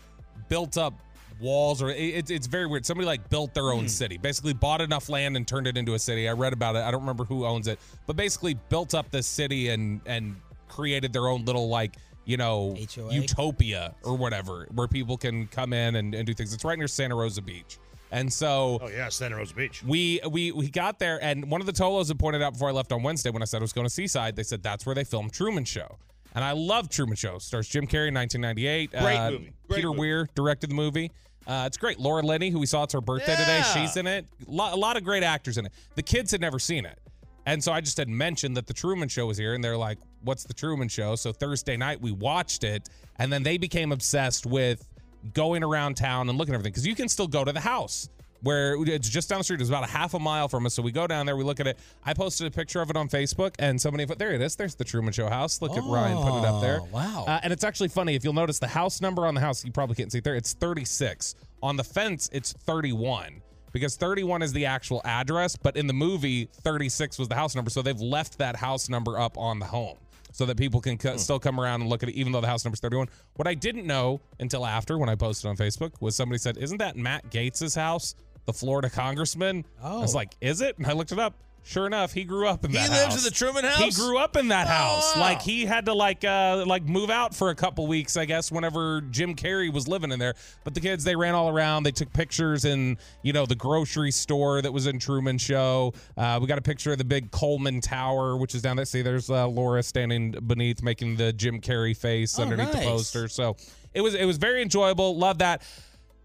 built 0.48 0.76
up 0.78 0.94
walls, 1.40 1.82
or 1.82 1.90
it, 1.90 1.96
it's 1.98 2.30
it's 2.30 2.46
very 2.46 2.66
weird. 2.66 2.86
Somebody 2.86 3.06
like 3.06 3.28
built 3.28 3.54
their 3.54 3.70
own 3.72 3.88
city, 3.88 4.18
basically 4.18 4.52
bought 4.52 4.80
enough 4.80 5.08
land 5.08 5.36
and 5.36 5.46
turned 5.48 5.66
it 5.66 5.76
into 5.76 5.94
a 5.94 5.98
city. 5.98 6.28
I 6.28 6.32
read 6.32 6.52
about 6.52 6.76
it. 6.76 6.80
I 6.84 6.90
don't 6.90 7.00
remember 7.00 7.24
who 7.24 7.44
owns 7.44 7.66
it, 7.66 7.78
but 8.06 8.14
basically 8.16 8.54
built 8.68 8.94
up 8.94 9.10
this 9.10 9.26
city 9.26 9.70
and 9.70 10.00
and 10.06 10.36
created 10.76 11.12
their 11.12 11.26
own 11.28 11.44
little 11.44 11.68
like 11.68 11.96
you 12.24 12.36
know 12.36 12.76
HOA? 12.94 13.12
utopia 13.12 13.94
or 14.02 14.16
whatever 14.16 14.66
where 14.74 14.88
people 14.88 15.16
can 15.16 15.46
come 15.46 15.72
in 15.72 15.96
and, 15.96 16.14
and 16.14 16.26
do 16.26 16.34
things. 16.34 16.52
It's 16.52 16.64
right 16.64 16.78
near 16.78 16.88
Santa 16.88 17.14
Rosa 17.14 17.40
Beach. 17.42 17.78
And 18.12 18.32
so 18.32 18.78
Oh 18.82 18.88
yeah, 18.88 19.08
Santa 19.08 19.36
Rosa 19.36 19.54
Beach. 19.54 19.82
we 19.82 20.20
we 20.30 20.52
we 20.52 20.68
got 20.68 20.98
there, 20.98 21.18
and 21.22 21.50
one 21.50 21.60
of 21.60 21.66
the 21.66 21.72
Tolos 21.72 22.08
had 22.08 22.18
pointed 22.18 22.42
out 22.42 22.52
before 22.52 22.68
I 22.68 22.72
left 22.72 22.92
on 22.92 23.02
Wednesday 23.02 23.30
when 23.30 23.42
I 23.42 23.46
said 23.46 23.58
I 23.58 23.62
was 23.62 23.72
going 23.72 23.86
to 23.86 23.92
Seaside. 23.92 24.36
They 24.36 24.42
said 24.44 24.62
that's 24.62 24.86
where 24.86 24.94
they 24.94 25.02
filmed 25.04 25.32
Truman 25.32 25.64
Show, 25.64 25.96
and 26.34 26.44
I 26.44 26.52
love 26.52 26.88
Truman 26.88 27.16
Show. 27.16 27.38
Stars 27.38 27.68
Jim 27.68 27.84
Carrey, 27.86 28.12
1998. 28.14 28.90
Great 28.92 29.16
Uh, 29.16 29.30
movie. 29.32 29.52
Great 29.68 29.76
Peter 29.76 29.88
movie. 29.88 29.98
Weir 30.00 30.28
directed 30.36 30.70
the 30.70 30.74
movie. 30.74 31.10
Uh, 31.48 31.64
it's 31.66 31.76
great. 31.76 31.98
Laura 32.00 32.22
Linney, 32.22 32.50
who 32.50 32.58
we 32.60 32.66
saw, 32.66 32.82
it's 32.84 32.92
her 32.92 33.00
birthday 33.00 33.36
today. 33.36 33.62
She's 33.74 33.96
in 33.96 34.06
it. 34.08 34.26
Lo- 34.48 34.72
a 34.72 34.76
lot 34.76 34.96
of 34.96 35.04
great 35.04 35.22
actors 35.22 35.58
in 35.58 35.66
it. 35.66 35.72
The 35.94 36.02
kids 36.02 36.30
had 36.32 36.40
never 36.40 36.58
seen 36.58 36.84
it. 36.84 36.98
And 37.46 37.62
so 37.62 37.72
I 37.72 37.80
just 37.80 37.96
had 37.96 38.08
mentioned 38.08 38.56
that 38.56 38.66
the 38.66 38.74
Truman 38.74 39.08
Show 39.08 39.26
was 39.26 39.38
here, 39.38 39.54
and 39.54 39.62
they're 39.62 39.76
like, 39.76 39.98
"What's 40.22 40.44
the 40.44 40.52
Truman 40.54 40.88
Show?" 40.88 41.14
So 41.14 41.32
Thursday 41.32 41.76
night 41.76 42.00
we 42.00 42.10
watched 42.12 42.64
it, 42.64 42.88
and 43.16 43.32
then 43.32 43.44
they 43.44 43.56
became 43.56 43.92
obsessed 43.92 44.44
with 44.44 44.86
going 45.32 45.62
around 45.62 45.96
town 45.96 46.28
and 46.28 46.36
looking 46.36 46.54
at 46.54 46.56
everything 46.56 46.72
because 46.72 46.86
you 46.86 46.94
can 46.94 47.08
still 47.08 47.26
go 47.26 47.44
to 47.44 47.52
the 47.52 47.60
house 47.60 48.08
where 48.42 48.76
it's 48.82 49.08
just 49.08 49.28
down 49.28 49.38
the 49.38 49.44
street. 49.44 49.60
It's 49.60 49.70
about 49.70 49.84
a 49.84 49.90
half 49.90 50.14
a 50.14 50.18
mile 50.18 50.48
from 50.48 50.66
us. 50.66 50.74
So 50.74 50.82
we 50.82 50.92
go 50.92 51.06
down 51.06 51.26
there, 51.26 51.36
we 51.36 51.44
look 51.44 51.60
at 51.60 51.66
it. 51.66 51.78
I 52.04 52.14
posted 52.14 52.46
a 52.46 52.50
picture 52.50 52.80
of 52.80 52.90
it 52.90 52.96
on 52.96 53.08
Facebook, 53.08 53.54
and 53.58 53.80
somebody 53.80 54.06
put 54.06 54.18
there 54.18 54.32
it 54.32 54.40
is. 54.40 54.56
There's 54.56 54.74
the 54.74 54.84
Truman 54.84 55.12
Show 55.12 55.28
house. 55.28 55.62
Look 55.62 55.76
at 55.76 55.84
Ryan 55.84 56.18
put 56.18 56.38
it 56.38 56.44
up 56.44 56.60
there. 56.60 56.80
Oh, 56.82 56.88
wow. 56.92 57.24
Uh, 57.26 57.40
and 57.42 57.52
it's 57.52 57.64
actually 57.64 57.88
funny 57.88 58.14
if 58.14 58.24
you'll 58.24 58.32
notice 58.32 58.58
the 58.58 58.66
house 58.66 59.00
number 59.00 59.26
on 59.26 59.34
the 59.34 59.40
house. 59.40 59.64
You 59.64 59.72
probably 59.72 59.96
can't 59.96 60.12
see 60.12 60.18
it 60.18 60.24
there. 60.24 60.36
It's 60.36 60.52
36. 60.52 61.34
On 61.62 61.76
the 61.76 61.84
fence, 61.84 62.28
it's 62.32 62.52
31 62.52 63.42
because 63.76 63.94
31 63.96 64.40
is 64.40 64.54
the 64.54 64.64
actual 64.64 65.02
address, 65.04 65.54
but 65.54 65.76
in 65.76 65.86
the 65.86 65.92
movie, 65.92 66.46
36 66.62 67.18
was 67.18 67.28
the 67.28 67.34
house 67.34 67.54
number. 67.54 67.70
So 67.70 67.82
they've 67.82 68.00
left 68.00 68.38
that 68.38 68.56
house 68.56 68.88
number 68.88 69.18
up 69.18 69.36
on 69.36 69.58
the 69.58 69.66
home 69.66 69.98
so 70.32 70.46
that 70.46 70.56
people 70.56 70.80
can 70.80 70.96
co- 70.96 71.12
hmm. 71.12 71.18
still 71.18 71.38
come 71.38 71.60
around 71.60 71.82
and 71.82 71.90
look 71.90 72.02
at 72.02 72.08
it, 72.08 72.14
even 72.14 72.32
though 72.32 72.40
the 72.40 72.46
house 72.46 72.64
number's 72.64 72.80
31. 72.80 73.08
What 73.34 73.46
I 73.46 73.52
didn't 73.52 73.86
know 73.86 74.22
until 74.40 74.64
after 74.64 74.96
when 74.96 75.10
I 75.10 75.14
posted 75.14 75.50
on 75.50 75.58
Facebook 75.58 75.92
was 76.00 76.16
somebody 76.16 76.38
said, 76.38 76.56
Isn't 76.56 76.78
that 76.78 76.96
Matt 76.96 77.30
Gaetz' 77.30 77.76
house, 77.76 78.14
the 78.46 78.52
Florida 78.54 78.88
congressman? 78.88 79.66
I 79.82 79.96
was 79.98 80.14
Oh. 80.14 80.18
like, 80.18 80.34
Is 80.40 80.62
it? 80.62 80.78
And 80.78 80.86
I 80.86 80.92
looked 80.92 81.12
it 81.12 81.18
up. 81.18 81.34
Sure 81.68 81.84
enough, 81.84 82.12
he 82.12 82.22
grew 82.22 82.46
up 82.46 82.64
in 82.64 82.70
that. 82.70 82.82
He 82.84 82.88
lives 82.88 83.04
house. 83.06 83.18
in 83.18 83.24
the 83.24 83.30
Truman 83.36 83.64
House. 83.64 83.80
He 83.80 83.90
grew 83.90 84.18
up 84.18 84.36
in 84.36 84.46
that 84.48 84.68
Oh, 84.68 84.70
house. 84.70 85.16
wow. 85.16 85.20
Like 85.22 85.42
he 85.42 85.66
had 85.66 85.86
to 85.86 85.94
like 85.94 86.24
uh 86.24 86.62
like 86.64 86.84
move 86.84 87.10
out 87.10 87.34
for 87.34 87.50
a 87.50 87.56
couple 87.56 87.88
weeks, 87.88 88.16
I 88.16 88.24
guess, 88.24 88.52
whenever 88.52 89.00
Jim 89.10 89.34
Carrey 89.34 89.72
was 89.72 89.88
living 89.88 90.12
in 90.12 90.20
there. 90.20 90.34
But 90.62 90.74
the 90.74 90.80
kids 90.80 91.02
they 91.02 91.16
ran 91.16 91.34
all 91.34 91.48
around. 91.48 91.82
They 91.82 91.90
took 91.90 92.12
pictures 92.12 92.64
in 92.64 92.98
you 93.22 93.32
know 93.32 93.46
the 93.46 93.56
grocery 93.56 94.12
store 94.12 94.62
that 94.62 94.72
was 94.72 94.86
in 94.86 95.00
Truman 95.00 95.38
Show. 95.38 95.92
Uh, 96.16 96.38
we 96.40 96.46
got 96.46 96.56
a 96.58 96.62
picture 96.62 96.92
of 96.92 96.98
the 96.98 97.04
big 97.04 97.32
Coleman 97.32 97.80
Tower, 97.80 98.36
which 98.36 98.54
is 98.54 98.62
down 98.62 98.76
there. 98.76 98.84
See, 98.84 99.02
there's 99.02 99.28
uh, 99.28 99.48
Laura 99.48 99.82
standing 99.82 100.30
beneath, 100.46 100.84
making 100.84 101.16
the 101.16 101.32
Jim 101.32 101.60
Carrey 101.60 101.96
face 101.96 102.38
Oh, 102.38 102.42
underneath 102.44 102.70
the 102.70 102.78
poster. 102.78 103.26
So 103.26 103.56
it 103.92 104.02
was 104.02 104.14
it 104.14 104.24
was 104.24 104.36
very 104.36 104.62
enjoyable. 104.62 105.18
Love 105.18 105.38
that. 105.38 105.62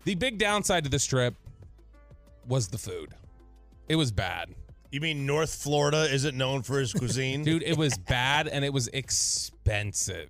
The 0.03 0.13
big 0.13 0.37
downside 0.37 0.83
to 0.83 0.89
this 0.91 1.03
trip 1.05 1.33
was 2.47 2.67
the 2.67 2.77
food. 2.77 3.15
It 3.89 3.95
was 3.95 4.11
bad. 4.11 4.53
You 4.91 4.99
mean 4.99 5.25
North 5.25 5.55
Florida 5.55 6.13
isn't 6.13 6.37
known 6.37 6.63
for 6.63 6.77
his 6.77 6.91
cuisine? 6.93 7.43
Dude, 7.45 7.63
it 7.63 7.77
was 7.77 7.97
bad 7.97 8.49
and 8.49 8.65
it 8.65 8.73
was 8.73 8.89
expensive. 8.89 10.29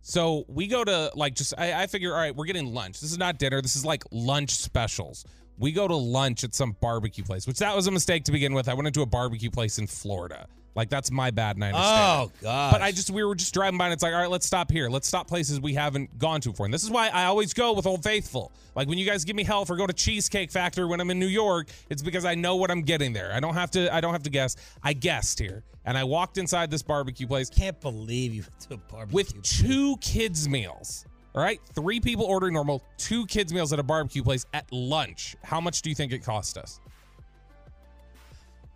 So 0.00 0.44
we 0.48 0.66
go 0.66 0.82
to 0.82 1.12
like 1.14 1.34
just 1.34 1.54
I, 1.56 1.82
I 1.82 1.86
figure, 1.86 2.12
all 2.12 2.18
right, 2.18 2.34
we're 2.34 2.46
getting 2.46 2.74
lunch. 2.74 3.00
This 3.00 3.12
is 3.12 3.18
not 3.18 3.38
dinner. 3.38 3.62
This 3.62 3.76
is 3.76 3.84
like 3.84 4.02
lunch 4.10 4.50
specials. 4.50 5.24
We 5.56 5.70
go 5.70 5.86
to 5.86 5.94
lunch 5.94 6.42
at 6.42 6.52
some 6.54 6.76
barbecue 6.80 7.22
place, 7.22 7.46
which 7.46 7.58
that 7.58 7.76
was 7.76 7.86
a 7.86 7.92
mistake 7.92 8.24
to 8.24 8.32
begin 8.32 8.54
with. 8.54 8.68
I 8.68 8.74
went 8.74 8.88
into 8.88 9.02
a 9.02 9.06
barbecue 9.06 9.50
place 9.50 9.78
in 9.78 9.86
Florida. 9.86 10.48
Like 10.74 10.88
that's 10.88 11.10
my 11.10 11.30
bad 11.30 11.56
and 11.56 11.64
I 11.64 11.68
understand. 11.68 12.30
Oh 12.30 12.32
god. 12.42 12.72
But 12.72 12.82
I 12.82 12.92
just 12.92 13.10
we 13.10 13.22
were 13.24 13.34
just 13.34 13.52
driving 13.52 13.78
by 13.78 13.86
and 13.86 13.92
it's 13.92 14.02
like, 14.02 14.14
all 14.14 14.20
right, 14.20 14.30
let's 14.30 14.46
stop 14.46 14.70
here. 14.70 14.88
Let's 14.88 15.06
stop 15.06 15.28
places 15.28 15.60
we 15.60 15.74
haven't 15.74 16.18
gone 16.18 16.40
to 16.42 16.50
before. 16.50 16.66
And 16.66 16.72
this 16.72 16.82
is 16.82 16.90
why 16.90 17.08
I 17.08 17.24
always 17.24 17.52
go 17.52 17.72
with 17.72 17.86
Old 17.86 18.02
Faithful. 18.02 18.52
Like 18.74 18.88
when 18.88 18.96
you 18.98 19.04
guys 19.04 19.24
give 19.24 19.36
me 19.36 19.44
hell 19.44 19.64
for 19.64 19.76
go 19.76 19.86
to 19.86 19.92
Cheesecake 19.92 20.50
Factory 20.50 20.86
when 20.86 21.00
I'm 21.00 21.10
in 21.10 21.18
New 21.18 21.26
York, 21.26 21.68
it's 21.90 22.02
because 22.02 22.24
I 22.24 22.34
know 22.34 22.56
what 22.56 22.70
I'm 22.70 22.82
getting 22.82 23.12
there. 23.12 23.32
I 23.32 23.40
don't 23.40 23.54
have 23.54 23.70
to 23.72 23.94
I 23.94 24.00
don't 24.00 24.12
have 24.12 24.22
to 24.22 24.30
guess. 24.30 24.56
I 24.82 24.94
guessed 24.94 25.38
here. 25.38 25.62
And 25.84 25.98
I 25.98 26.04
walked 26.04 26.38
inside 26.38 26.70
this 26.70 26.82
barbecue 26.82 27.26
place 27.26 27.50
can't 27.50 27.78
believe 27.80 28.32
you 28.34 28.42
went 28.42 28.60
to 28.60 28.74
a 28.74 28.76
barbecue. 28.76 29.14
with 29.14 29.42
two 29.42 29.96
kids 29.98 30.48
meals. 30.48 31.04
All 31.34 31.42
right? 31.42 31.60
Three 31.74 31.98
people 31.98 32.26
ordering 32.26 32.54
normal, 32.54 32.82
two 32.98 33.26
kids 33.26 33.52
meals 33.52 33.72
at 33.72 33.78
a 33.78 33.82
barbecue 33.82 34.22
place 34.22 34.44
at 34.52 34.70
lunch. 34.70 35.34
How 35.42 35.60
much 35.60 35.82
do 35.82 35.88
you 35.88 35.96
think 35.96 36.12
it 36.12 36.22
cost 36.22 36.58
us? 36.58 36.80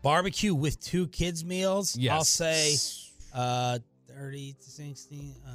Barbecue 0.06 0.54
with 0.54 0.78
two 0.78 1.08
kids 1.08 1.44
meals. 1.44 1.96
Yes. 1.96 2.12
I'll 2.12 2.22
say 2.22 2.76
uh 3.34 3.78
30 4.08 4.52
to 4.52 4.70
60 4.70 5.34
uh, 5.44 5.50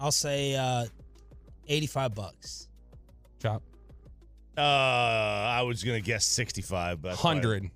I'll 0.00 0.10
say 0.10 0.56
uh 0.56 0.86
85 1.68 2.14
bucks. 2.14 2.68
Chop. 3.38 3.62
Uh, 4.56 4.60
I 4.62 5.60
was 5.66 5.84
gonna 5.84 6.00
guess 6.00 6.24
sixty-five, 6.24 7.02
but 7.02 7.10
that's 7.10 7.22
why- 7.22 7.34
Hundred. 7.34 7.70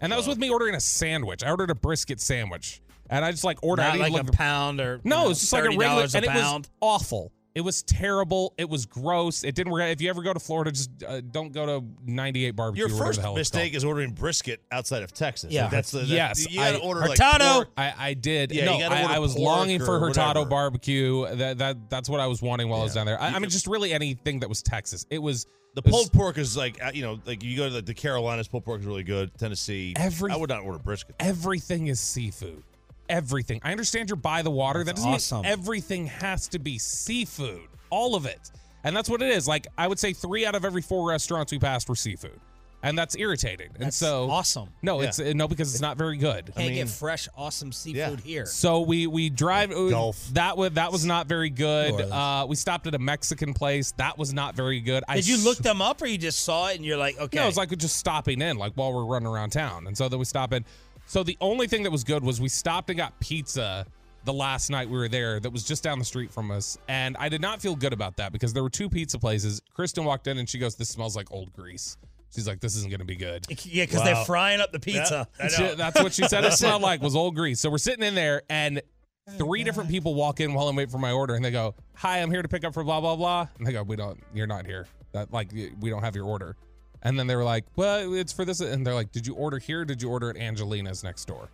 And 0.00 0.12
that 0.12 0.16
was 0.16 0.28
with 0.28 0.38
me 0.38 0.48
ordering 0.50 0.76
a 0.76 0.80
sandwich. 0.80 1.42
I 1.42 1.50
ordered 1.50 1.70
a 1.70 1.74
brisket 1.74 2.20
sandwich. 2.20 2.80
And 3.10 3.24
I 3.24 3.32
just 3.32 3.42
like 3.42 3.58
ordered 3.64 3.82
Not 3.82 3.92
didn't 3.94 4.02
like 4.12 4.22
even 4.22 4.28
a 4.28 4.32
pound 4.32 4.80
or 4.80 5.00
No, 5.02 5.16
you 5.16 5.24
know, 5.24 5.30
it's 5.32 5.40
just 5.40 5.52
like 5.52 5.64
a 5.64 5.68
regular 5.70 6.04
$30 6.04 6.14
and 6.14 6.24
it 6.26 6.28
was 6.32 6.70
awful. 6.80 7.32
It 7.54 7.62
was 7.62 7.82
terrible. 7.82 8.54
It 8.58 8.68
was 8.68 8.86
gross. 8.86 9.42
It 9.42 9.56
didn't 9.56 9.72
work. 9.72 9.82
If 9.82 10.00
you 10.00 10.08
ever 10.08 10.22
go 10.22 10.32
to 10.32 10.38
Florida, 10.38 10.70
just 10.70 10.88
uh, 11.02 11.20
don't 11.20 11.52
go 11.52 11.66
to 11.80 11.84
98 12.06 12.50
barbecue. 12.52 12.86
Your 12.86 12.94
or 12.94 12.98
first 12.98 13.16
the 13.18 13.22
hell 13.22 13.34
mistake 13.34 13.74
is 13.74 13.84
ordering 13.84 14.12
brisket 14.12 14.62
outside 14.70 15.02
of 15.02 15.12
Texas. 15.12 15.52
Yeah. 15.52 15.62
Like, 15.62 15.70
that's 15.72 15.90
the 15.90 15.98
that, 16.00 16.06
yes, 16.08 16.48
You 16.48 16.58
gotta 16.60 16.78
I- 16.78 16.80
order 16.80 17.00
Hurtado! 17.02 17.54
pork. 17.54 17.68
I, 17.76 17.92
I 17.98 18.14
did. 18.14 18.52
Yeah, 18.52 18.66
no, 18.66 18.74
I, 18.78 19.16
I 19.16 19.18
was 19.18 19.36
longing 19.36 19.80
for 19.80 19.98
Hurtado 19.98 20.40
whatever. 20.42 20.48
barbecue. 20.50 21.26
That 21.36 21.58
that 21.58 21.90
that's 21.90 22.08
what 22.08 22.20
I 22.20 22.28
was 22.28 22.40
wanting 22.40 22.68
while 22.68 22.80
I 22.80 22.84
was 22.84 22.94
down 22.94 23.06
there. 23.06 23.20
I, 23.20 23.28
I 23.30 23.38
mean, 23.40 23.50
just 23.50 23.66
really 23.66 23.92
anything 23.92 24.40
that 24.40 24.48
was 24.48 24.62
Texas. 24.62 25.04
It 25.10 25.18
was 25.18 25.46
The 25.74 25.80
it 25.80 25.86
was- 25.86 25.92
pulled 25.92 26.12
pork 26.12 26.38
is 26.38 26.56
like 26.56 26.80
uh, 26.80 26.92
you 26.94 27.02
know, 27.02 27.18
like 27.26 27.42
you 27.42 27.56
go 27.56 27.64
to 27.66 27.74
the, 27.74 27.82
the 27.82 27.94
Carolinas, 27.94 28.46
pulled 28.46 28.64
pork 28.64 28.78
is 28.80 28.86
really 28.86 29.02
good. 29.02 29.36
Tennessee, 29.38 29.92
Every- 29.96 30.30
I 30.30 30.36
would 30.36 30.50
not 30.50 30.62
order 30.62 30.78
brisket. 30.78 31.16
everything 31.18 31.88
is 31.88 31.98
seafood. 31.98 32.62
Everything. 33.10 33.60
I 33.62 33.70
understand 33.72 34.08
you're 34.08 34.16
by 34.16 34.42
the 34.42 34.50
water. 34.50 34.84
That's 34.84 35.02
that 35.02 35.10
doesn't 35.12 35.36
awesome. 35.38 35.42
mean 35.42 35.52
everything 35.52 36.06
has 36.06 36.48
to 36.48 36.58
be 36.58 36.78
seafood. 36.78 37.62
All 37.90 38.14
of 38.14 38.24
it. 38.26 38.50
And 38.84 38.96
that's 38.96 39.10
what 39.10 39.20
it 39.20 39.30
is. 39.30 39.46
Like 39.48 39.66
I 39.76 39.86
would 39.88 39.98
say 39.98 40.12
three 40.12 40.46
out 40.46 40.54
of 40.54 40.64
every 40.64 40.82
four 40.82 41.08
restaurants 41.08 41.52
we 41.52 41.58
passed 41.58 41.88
were 41.88 41.96
seafood. 41.96 42.38
And 42.82 42.96
that's 42.96 43.14
irritating. 43.14 43.68
and 43.78 43.92
so 43.92 44.30
awesome. 44.30 44.70
No, 44.80 45.02
Yeah. 45.02 45.08
it's 45.08 45.20
uh, 45.20 45.34
no 45.36 45.46
because 45.46 45.70
it's 45.74 45.82
not 45.82 45.98
very 45.98 46.16
good. 46.16 46.46
Can't 46.46 46.56
I 46.58 46.62
mean, 46.62 46.74
get 46.76 46.88
fresh 46.88 47.28
awesome 47.36 47.72
seafood 47.72 48.20
here. 48.20 48.46
so 48.46 48.80
we 48.80 49.06
we 49.06 49.28
drive 49.28 49.70
uh, 49.70 49.88
Gulf. 49.90 50.28
That 50.32 50.56
was 50.56 50.70
that 50.72 50.90
was 50.90 51.04
not 51.04 51.26
very 51.26 51.50
good. 51.50 52.00
Uh, 52.00 52.46
we 52.48 52.56
stopped 52.56 52.86
at 52.86 52.94
a 52.94 52.98
Mexican 52.98 53.52
place. 53.52 53.92
That 53.98 54.16
was 54.16 54.32
not 54.32 54.54
very 54.54 54.80
good. 54.80 55.04
I 55.08 55.16
Did 55.16 55.28
you 55.28 55.34
s- 55.34 55.44
look 55.44 55.58
them 55.58 55.82
up 55.82 56.00
or 56.00 56.06
you 56.06 56.16
just 56.16 56.40
saw 56.40 56.68
it 56.68 56.76
and 56.76 56.84
you're 56.86 56.96
like, 56.96 57.18
okay. 57.20 57.36
No, 57.36 57.42
it 57.42 57.46
was 57.48 57.58
like 57.58 57.76
just 57.76 57.96
stopping 57.96 58.40
in, 58.40 58.56
like 58.56 58.72
while 58.76 58.94
we're 58.94 59.04
running 59.04 59.28
around 59.28 59.50
town. 59.50 59.86
And 59.86 59.94
so 59.98 60.08
then 60.08 60.18
we 60.18 60.24
stop 60.24 60.54
in. 60.54 60.64
So 61.10 61.24
the 61.24 61.36
only 61.40 61.66
thing 61.66 61.82
that 61.82 61.90
was 61.90 62.04
good 62.04 62.22
was 62.22 62.40
we 62.40 62.48
stopped 62.48 62.88
and 62.88 62.96
got 62.96 63.18
pizza 63.18 63.84
the 64.22 64.32
last 64.32 64.70
night 64.70 64.88
we 64.88 64.96
were 64.96 65.08
there 65.08 65.40
that 65.40 65.50
was 65.50 65.64
just 65.64 65.82
down 65.82 65.98
the 65.98 66.04
street 66.04 66.30
from 66.30 66.52
us. 66.52 66.78
And 66.86 67.16
I 67.16 67.28
did 67.28 67.40
not 67.40 67.60
feel 67.60 67.74
good 67.74 67.92
about 67.92 68.16
that 68.18 68.30
because 68.30 68.52
there 68.52 68.62
were 68.62 68.70
two 68.70 68.88
pizza 68.88 69.18
places. 69.18 69.60
Kristen 69.74 70.04
walked 70.04 70.28
in 70.28 70.38
and 70.38 70.48
she 70.48 70.56
goes, 70.56 70.76
This 70.76 70.88
smells 70.88 71.16
like 71.16 71.32
old 71.32 71.52
grease. 71.52 71.96
She's 72.32 72.46
like, 72.46 72.60
This 72.60 72.76
isn't 72.76 72.90
going 72.90 73.00
to 73.00 73.04
be 73.04 73.16
good. 73.16 73.44
yeah, 73.64 73.86
because 73.86 73.98
Wow. 73.98 74.04
they're 74.04 74.24
frying 74.24 74.60
up 74.60 74.70
the 74.70 74.78
pizza. 74.78 75.26
I 75.40 75.48
She- 75.48 75.74
that's 75.74 76.00
what 76.00 76.12
she 76.12 76.28
said 76.28 76.44
it 76.44 76.52
smelled 76.52 76.82
like 76.90 77.02
was 77.02 77.16
old 77.16 77.34
grease. 77.34 77.58
So 77.58 77.70
we're 77.70 77.78
sitting 77.78 78.04
in 78.04 78.14
there 78.14 78.42
and 78.48 78.80
oh, 79.28 79.32
three 79.32 79.64
different 79.64 79.90
people 79.90 80.14
walk 80.14 80.38
in 80.38 80.54
while 80.54 80.68
I'm 80.68 80.76
waiting 80.76 80.92
for 80.92 80.98
my 80.98 81.10
order 81.10 81.34
and 81.34 81.44
they 81.44 81.50
go, 81.50 81.74
Hi, 81.96 82.22
I'm 82.22 82.30
here 82.30 82.42
to 82.42 82.48
pick 82.48 82.62
up 82.62 82.72
for 82.72 82.84
blah 82.84 83.00
blah 83.00 83.16
blah. 83.16 83.48
And 83.58 83.66
they 83.66 83.72
go, 83.72 83.82
We 83.82 83.96
don't 83.96 84.22
you're 84.32 84.46
not 84.46 84.64
here. 84.64 84.86
That 85.10 85.32
like 85.32 85.50
we 85.80 85.90
don't 85.90 86.04
have 86.04 86.14
your 86.14 86.26
order. 86.26 86.54
And 87.02 87.18
then 87.18 87.26
they 87.26 87.36
were 87.36 87.44
like, 87.44 87.64
Well, 87.76 88.14
it's 88.14 88.32
for 88.32 88.44
this 88.44 88.60
and 88.60 88.86
they're 88.86 88.94
like, 88.94 89.12
Did 89.12 89.26
you 89.26 89.34
order 89.34 89.58
here? 89.58 89.84
Did 89.84 90.02
you 90.02 90.10
order 90.10 90.30
at 90.30 90.36
Angelina's 90.36 91.02
next 91.02 91.24
door? 91.26 91.48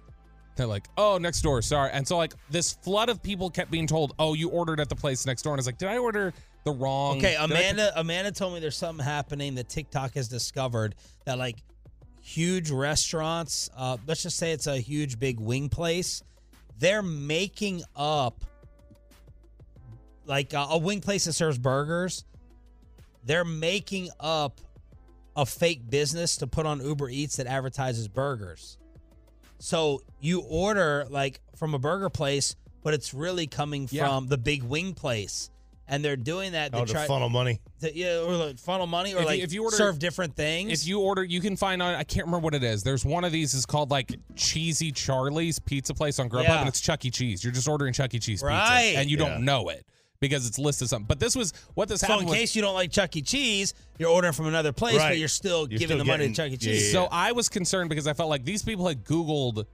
They're 0.56 0.66
like, 0.66 0.88
oh, 0.96 1.18
next 1.18 1.42
door, 1.42 1.60
sorry. 1.60 1.90
And 1.92 2.08
so 2.08 2.16
like 2.16 2.32
this 2.48 2.72
flood 2.72 3.10
of 3.10 3.22
people 3.22 3.50
kept 3.50 3.70
being 3.70 3.86
told, 3.86 4.14
oh, 4.18 4.32
you 4.32 4.48
ordered 4.48 4.80
at 4.80 4.88
the 4.88 4.96
place 4.96 5.26
next 5.26 5.42
door. 5.42 5.52
And 5.52 5.58
I 5.58 5.60
was 5.60 5.66
like, 5.66 5.76
did 5.76 5.90
I 5.90 5.98
order 5.98 6.32
the 6.66 6.72
wrong. 6.72 7.18
Okay, 7.18 7.30
Did 7.30 7.40
I- 7.40 7.44
Amanda. 7.44 7.92
Amanda 7.98 8.32
told 8.32 8.52
me 8.52 8.60
there's 8.60 8.76
something 8.76 9.04
happening 9.04 9.54
that 9.54 9.68
TikTok 9.70 10.14
has 10.14 10.28
discovered 10.28 10.96
that 11.24 11.38
like 11.38 11.62
huge 12.20 12.70
restaurants. 12.70 13.70
Uh, 13.74 13.96
let's 14.06 14.22
just 14.24 14.36
say 14.36 14.52
it's 14.52 14.66
a 14.66 14.76
huge 14.76 15.18
big 15.18 15.38
wing 15.40 15.68
place. 15.68 16.22
They're 16.78 17.02
making 17.02 17.82
up 17.94 18.44
like 20.26 20.52
uh, 20.52 20.66
a 20.70 20.78
wing 20.78 21.00
place 21.00 21.24
that 21.26 21.34
serves 21.34 21.56
burgers. 21.56 22.24
They're 23.24 23.44
making 23.44 24.10
up 24.18 24.60
a 25.36 25.44
fake 25.46 25.88
business 25.90 26.38
to 26.38 26.46
put 26.46 26.66
on 26.66 26.80
Uber 26.84 27.08
Eats 27.10 27.36
that 27.36 27.46
advertises 27.46 28.08
burgers. 28.08 28.78
So 29.58 30.02
you 30.20 30.40
order 30.40 31.06
like 31.10 31.40
from 31.56 31.74
a 31.74 31.78
burger 31.78 32.10
place, 32.10 32.56
but 32.82 32.94
it's 32.94 33.14
really 33.14 33.46
coming 33.46 33.88
Yeah. 33.90 34.06
from 34.06 34.28
the 34.28 34.38
big 34.38 34.62
wing 34.62 34.94
place. 34.94 35.50
And 35.88 36.04
they're 36.04 36.16
doing 36.16 36.52
that 36.52 36.72
to 36.72 36.78
Oh, 36.78 36.84
to 36.84 36.92
try 36.92 37.06
funnel 37.06 37.28
money. 37.28 37.60
to, 37.80 37.96
yeah, 37.96 38.18
or 38.18 38.34
like 38.34 38.58
funnel 38.58 38.88
money, 38.88 39.14
or 39.14 39.18
If 39.18 39.22
you- 39.22 39.26
like 39.26 39.40
if 39.40 39.52
you 39.52 39.62
order- 39.64 39.76
serve 39.76 40.00
different 40.00 40.34
things. 40.34 40.82
If 40.82 40.88
you 40.88 40.98
order, 40.98 41.22
you 41.22 41.40
can 41.40 41.56
find 41.56 41.80
on. 41.80 41.94
I 41.94 42.02
can't 42.02 42.26
remember 42.26 42.44
what 42.44 42.54
it 42.54 42.64
is. 42.64 42.82
There's 42.82 43.04
one 43.04 43.22
of 43.22 43.30
these 43.30 43.54
is 43.54 43.64
called 43.66 43.90
like 43.92 44.12
Cheesy 44.34 44.90
Charlie's 44.90 45.60
Pizza 45.60 45.94
Place 45.94 46.18
on 46.18 46.28
Grubhub, 46.28 46.42
Yeah. 46.42 46.58
and 46.60 46.68
it's 46.68 46.80
Chuck 46.80 47.04
E. 47.04 47.10
Cheese. 47.12 47.44
You're 47.44 47.52
just 47.52 47.68
ordering 47.68 47.92
Chuck 47.92 48.12
E. 48.14 48.18
Cheese 48.18 48.42
Right. 48.42 48.86
pizza, 48.86 48.98
and 49.00 49.08
you 49.10 49.16
Yeah. 49.16 49.28
don't 49.28 49.44
know 49.44 49.68
it 49.68 49.86
because 50.20 50.46
it's 50.46 50.58
listed 50.58 50.88
something. 50.88 51.06
But 51.06 51.20
this 51.20 51.36
was 51.36 51.52
what 51.74 51.88
this 51.88 52.00
so 52.00 52.06
happened 52.08 52.22
in 52.22 52.28
was- 52.30 52.38
case 52.38 52.56
you 52.56 52.62
don't 52.62 52.74
like 52.74 52.90
Chuck 52.90 53.14
E. 53.16 53.22
Cheese, 53.22 53.74
you're 53.98 54.10
ordering 54.10 54.32
from 54.32 54.46
another 54.46 54.72
place, 54.72 54.98
but 54.98 55.18
you're 55.18 55.28
still 55.28 55.60
You're 55.68 55.78
giving 55.78 55.96
still 55.96 55.98
the 55.98 56.04
money 56.04 56.28
to 56.28 56.34
Chuck 56.34 56.48
E. 56.48 56.50
yeah, 56.52 56.56
Cheese. 56.56 56.92
So 56.92 57.08
I 57.10 57.32
was 57.32 57.48
concerned 57.48 57.88
because 57.88 58.06
I 58.06 58.12
felt 58.12 58.30
like 58.30 58.44
these 58.44 58.62
people 58.62 58.86
had 58.86 59.04
Googled 59.04 59.64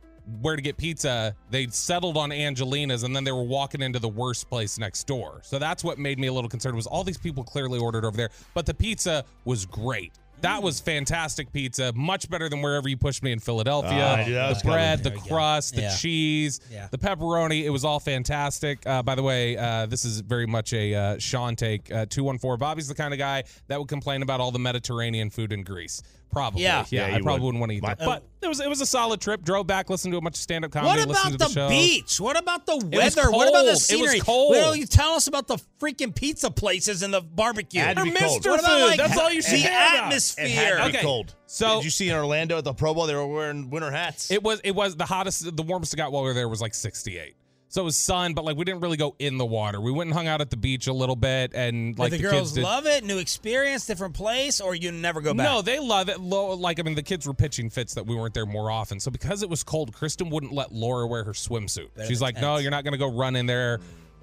where 0.40 0.54
to 0.54 0.62
get 0.62 0.76
pizza. 0.76 1.34
They 1.50 1.66
settled 1.66 2.16
on 2.16 2.30
Angelina's 2.30 3.02
and 3.02 3.14
then 3.14 3.24
they 3.24 3.32
were 3.32 3.42
walking 3.42 3.82
into 3.82 3.98
the 3.98 4.08
worst 4.08 4.48
place 4.48 4.78
next 4.78 5.04
door. 5.08 5.40
So 5.42 5.58
that's 5.58 5.82
what 5.82 5.98
made 5.98 6.18
me 6.18 6.28
a 6.28 6.32
little 6.32 6.48
concerned 6.48 6.76
was 6.76 6.86
all 6.86 7.02
these 7.02 7.18
people 7.18 7.42
clearly 7.42 7.80
ordered 7.80 8.04
over 8.04 8.16
there, 8.16 8.30
but 8.54 8.64
the 8.64 8.74
pizza 8.74 9.24
was 9.44 9.66
great. 9.66 10.12
That 10.42 10.62
was 10.62 10.80
fantastic 10.80 11.52
pizza, 11.52 11.92
much 11.94 12.28
better 12.28 12.48
than 12.48 12.62
wherever 12.62 12.88
you 12.88 12.96
pushed 12.96 13.22
me 13.22 13.30
in 13.32 13.38
Philadelphia. 13.38 13.90
Ah, 14.04 14.14
I 14.16 14.24
knew 14.26 14.34
that 14.34 14.48
was 14.48 14.62
the 14.62 14.68
bread, 14.68 14.98
coming. 14.98 15.02
the 15.04 15.10
There 15.10 15.18
we 15.18 15.28
go. 15.30 15.34
crust, 15.36 15.74
the 15.76 15.82
Yeah. 15.82 15.96
cheese, 15.96 16.60
Yeah. 16.70 16.88
the 16.90 16.98
pepperoni. 16.98 17.62
It 17.64 17.70
was 17.70 17.84
all 17.84 18.00
fantastic. 18.00 18.84
Uh, 18.86 19.02
by 19.02 19.14
the 19.14 19.22
way, 19.22 19.56
uh, 19.56 19.86
this 19.86 20.04
is 20.04 20.20
very 20.20 20.46
much 20.46 20.72
a 20.72 20.94
uh, 20.94 21.18
Shan 21.18 21.54
take. 21.56 21.92
Uh, 21.92 22.06
214. 22.06 22.58
Bobby's 22.58 22.88
the 22.88 22.94
kind 22.94 23.14
of 23.14 23.18
guy 23.18 23.44
that 23.68 23.78
would 23.78 23.88
complain 23.88 24.22
about 24.22 24.40
all 24.40 24.50
the 24.50 24.58
Mediterranean 24.58 25.30
food 25.30 25.52
in 25.52 25.62
Greece. 25.62 26.02
Probably. 26.32 26.62
Yeah. 26.62 26.84
Yeah, 26.90 27.08
Yeah, 27.08 27.14
I 27.14 27.18
you 27.18 27.22
probably 27.22 27.40
would. 27.40 27.46
wouldn't 27.46 27.60
want 27.60 27.70
to 27.70 27.76
eat 27.76 27.82
My- 27.82 27.94
that. 27.94 28.04
But 28.06 28.24
it 28.40 28.48
was 28.48 28.58
it 28.60 28.68
was 28.68 28.80
a 28.80 28.86
solid 28.86 29.20
trip. 29.20 29.42
Drove 29.44 29.66
back, 29.66 29.90
listened 29.90 30.12
to 30.12 30.18
a 30.18 30.20
bunch 30.20 30.36
of 30.36 30.40
stand 30.40 30.64
up 30.64 30.72
comedy. 30.72 30.88
What 31.00 31.08
listened 31.08 31.34
about 31.36 31.48
to 31.50 31.54
the, 31.54 31.60
the, 31.60 31.68
show. 31.68 31.68
beach? 31.68 32.20
What 32.20 32.38
about 32.38 32.66
the 32.66 32.76
was 32.76 32.84
weather? 33.16 33.30
What 33.30 33.48
about 33.48 33.58
cold. 33.58 33.62
It 33.62 33.66
the 33.66 33.70
was 33.72 33.84
scenery? 33.86 34.20
cold. 34.20 34.50
What 34.56 34.60
don't 34.62 34.78
you 34.78 34.86
tell 34.86 35.10
us 35.12 35.26
about 35.28 35.46
the 35.46 35.58
freaking 35.80 36.14
pizza 36.14 36.50
places 36.50 37.02
and 37.02 37.12
the 37.14 37.20
barbecue? 37.20 37.80
Had 37.80 37.98
to 37.98 38.02
be 38.04 38.10
Or 38.10 38.14
cold. 38.18 38.42
Mr. 38.42 38.50
What 38.50 38.60
about 38.60 38.70
Food. 38.80 38.86
like 38.86 38.96
That's 38.98 39.18
all 39.18 39.30
you 39.30 39.42
the 39.42 39.48
care 39.62 39.70
about. 39.70 40.04
atmosphere? 40.06 40.44
It 40.46 40.50
had 40.50 40.70
to 40.70 40.82
be 40.90 40.96
Okay. 40.96 41.02
cold. 41.02 41.34
So- 41.46 41.76
did 41.76 41.84
you 41.84 41.90
see 41.90 42.08
in 42.08 42.16
Orlando 42.16 42.58
at 42.58 42.64
the 42.64 42.72
Pro 42.72 42.94
Bowl 42.94 43.06
they 43.06 43.14
were 43.14 43.26
wearing 43.26 43.68
winter 43.70 43.90
hats? 43.90 44.30
It 44.30 44.42
was 44.42 44.60
it 44.64 44.74
was 44.74 44.96
the 44.96 45.04
hottest, 45.04 45.54
the 45.56 45.62
warmest 45.62 45.92
it 45.92 45.98
got 45.98 46.10
while 46.10 46.22
we 46.22 46.28
were 46.28 46.34
there 46.34 46.48
was 46.48 46.60
like 46.62 46.74
68. 46.74 47.36
So 47.72 47.80
it 47.80 47.84
was 47.84 47.96
sun, 47.96 48.34
but 48.34 48.44
like 48.44 48.58
we 48.58 48.66
didn't 48.66 48.82
really 48.82 48.98
go 48.98 49.16
in 49.18 49.38
the 49.38 49.46
water. 49.46 49.80
We 49.80 49.90
went 49.90 50.08
and 50.08 50.14
hung 50.14 50.26
out 50.26 50.42
at 50.42 50.50
the 50.50 50.58
beach 50.58 50.88
a 50.88 50.92
little 50.92 51.16
bit, 51.16 51.52
and 51.54 51.98
like 51.98 52.10
the, 52.10 52.18
the, 52.18 52.22
girls 52.22 52.52
did. 52.52 52.62
love 52.62 52.86
it? 52.86 53.02
New 53.02 53.16
experience, 53.16 53.86
different 53.86 54.12
place, 54.12 54.60
or 54.60 54.74
you 54.74 54.92
never 54.92 55.22
go 55.22 55.32
back? 55.32 55.46
No, 55.46 55.62
they 55.62 55.78
love 55.78 56.10
it. 56.10 56.20
Like 56.20 56.78
I 56.78 56.82
mean, 56.82 56.96
the 56.96 57.02
kids 57.02 57.26
were 57.26 57.32
pitching 57.32 57.70
fits 57.70 57.94
that 57.94 58.06
we 58.06 58.14
weren't 58.14 58.34
there 58.34 58.44
more 58.44 58.70
often. 58.70 59.00
So 59.00 59.10
because 59.10 59.42
it 59.42 59.48
was 59.48 59.62
cold, 59.62 59.94
Kristen 59.94 60.28
wouldn't 60.28 60.52
let 60.52 60.70
Laura 60.70 61.06
wear 61.06 61.24
her 61.24 61.32
swimsuit. 61.32 61.94
Better 61.94 62.06
She's 62.06 62.20
like, 62.20 62.38
"No, 62.38 62.58
you're 62.58 62.70
not 62.70 62.84
going 62.84 62.92
to 62.92 62.98
go 62.98 63.10
run 63.10 63.36
in 63.36 63.46
there." 63.46 63.80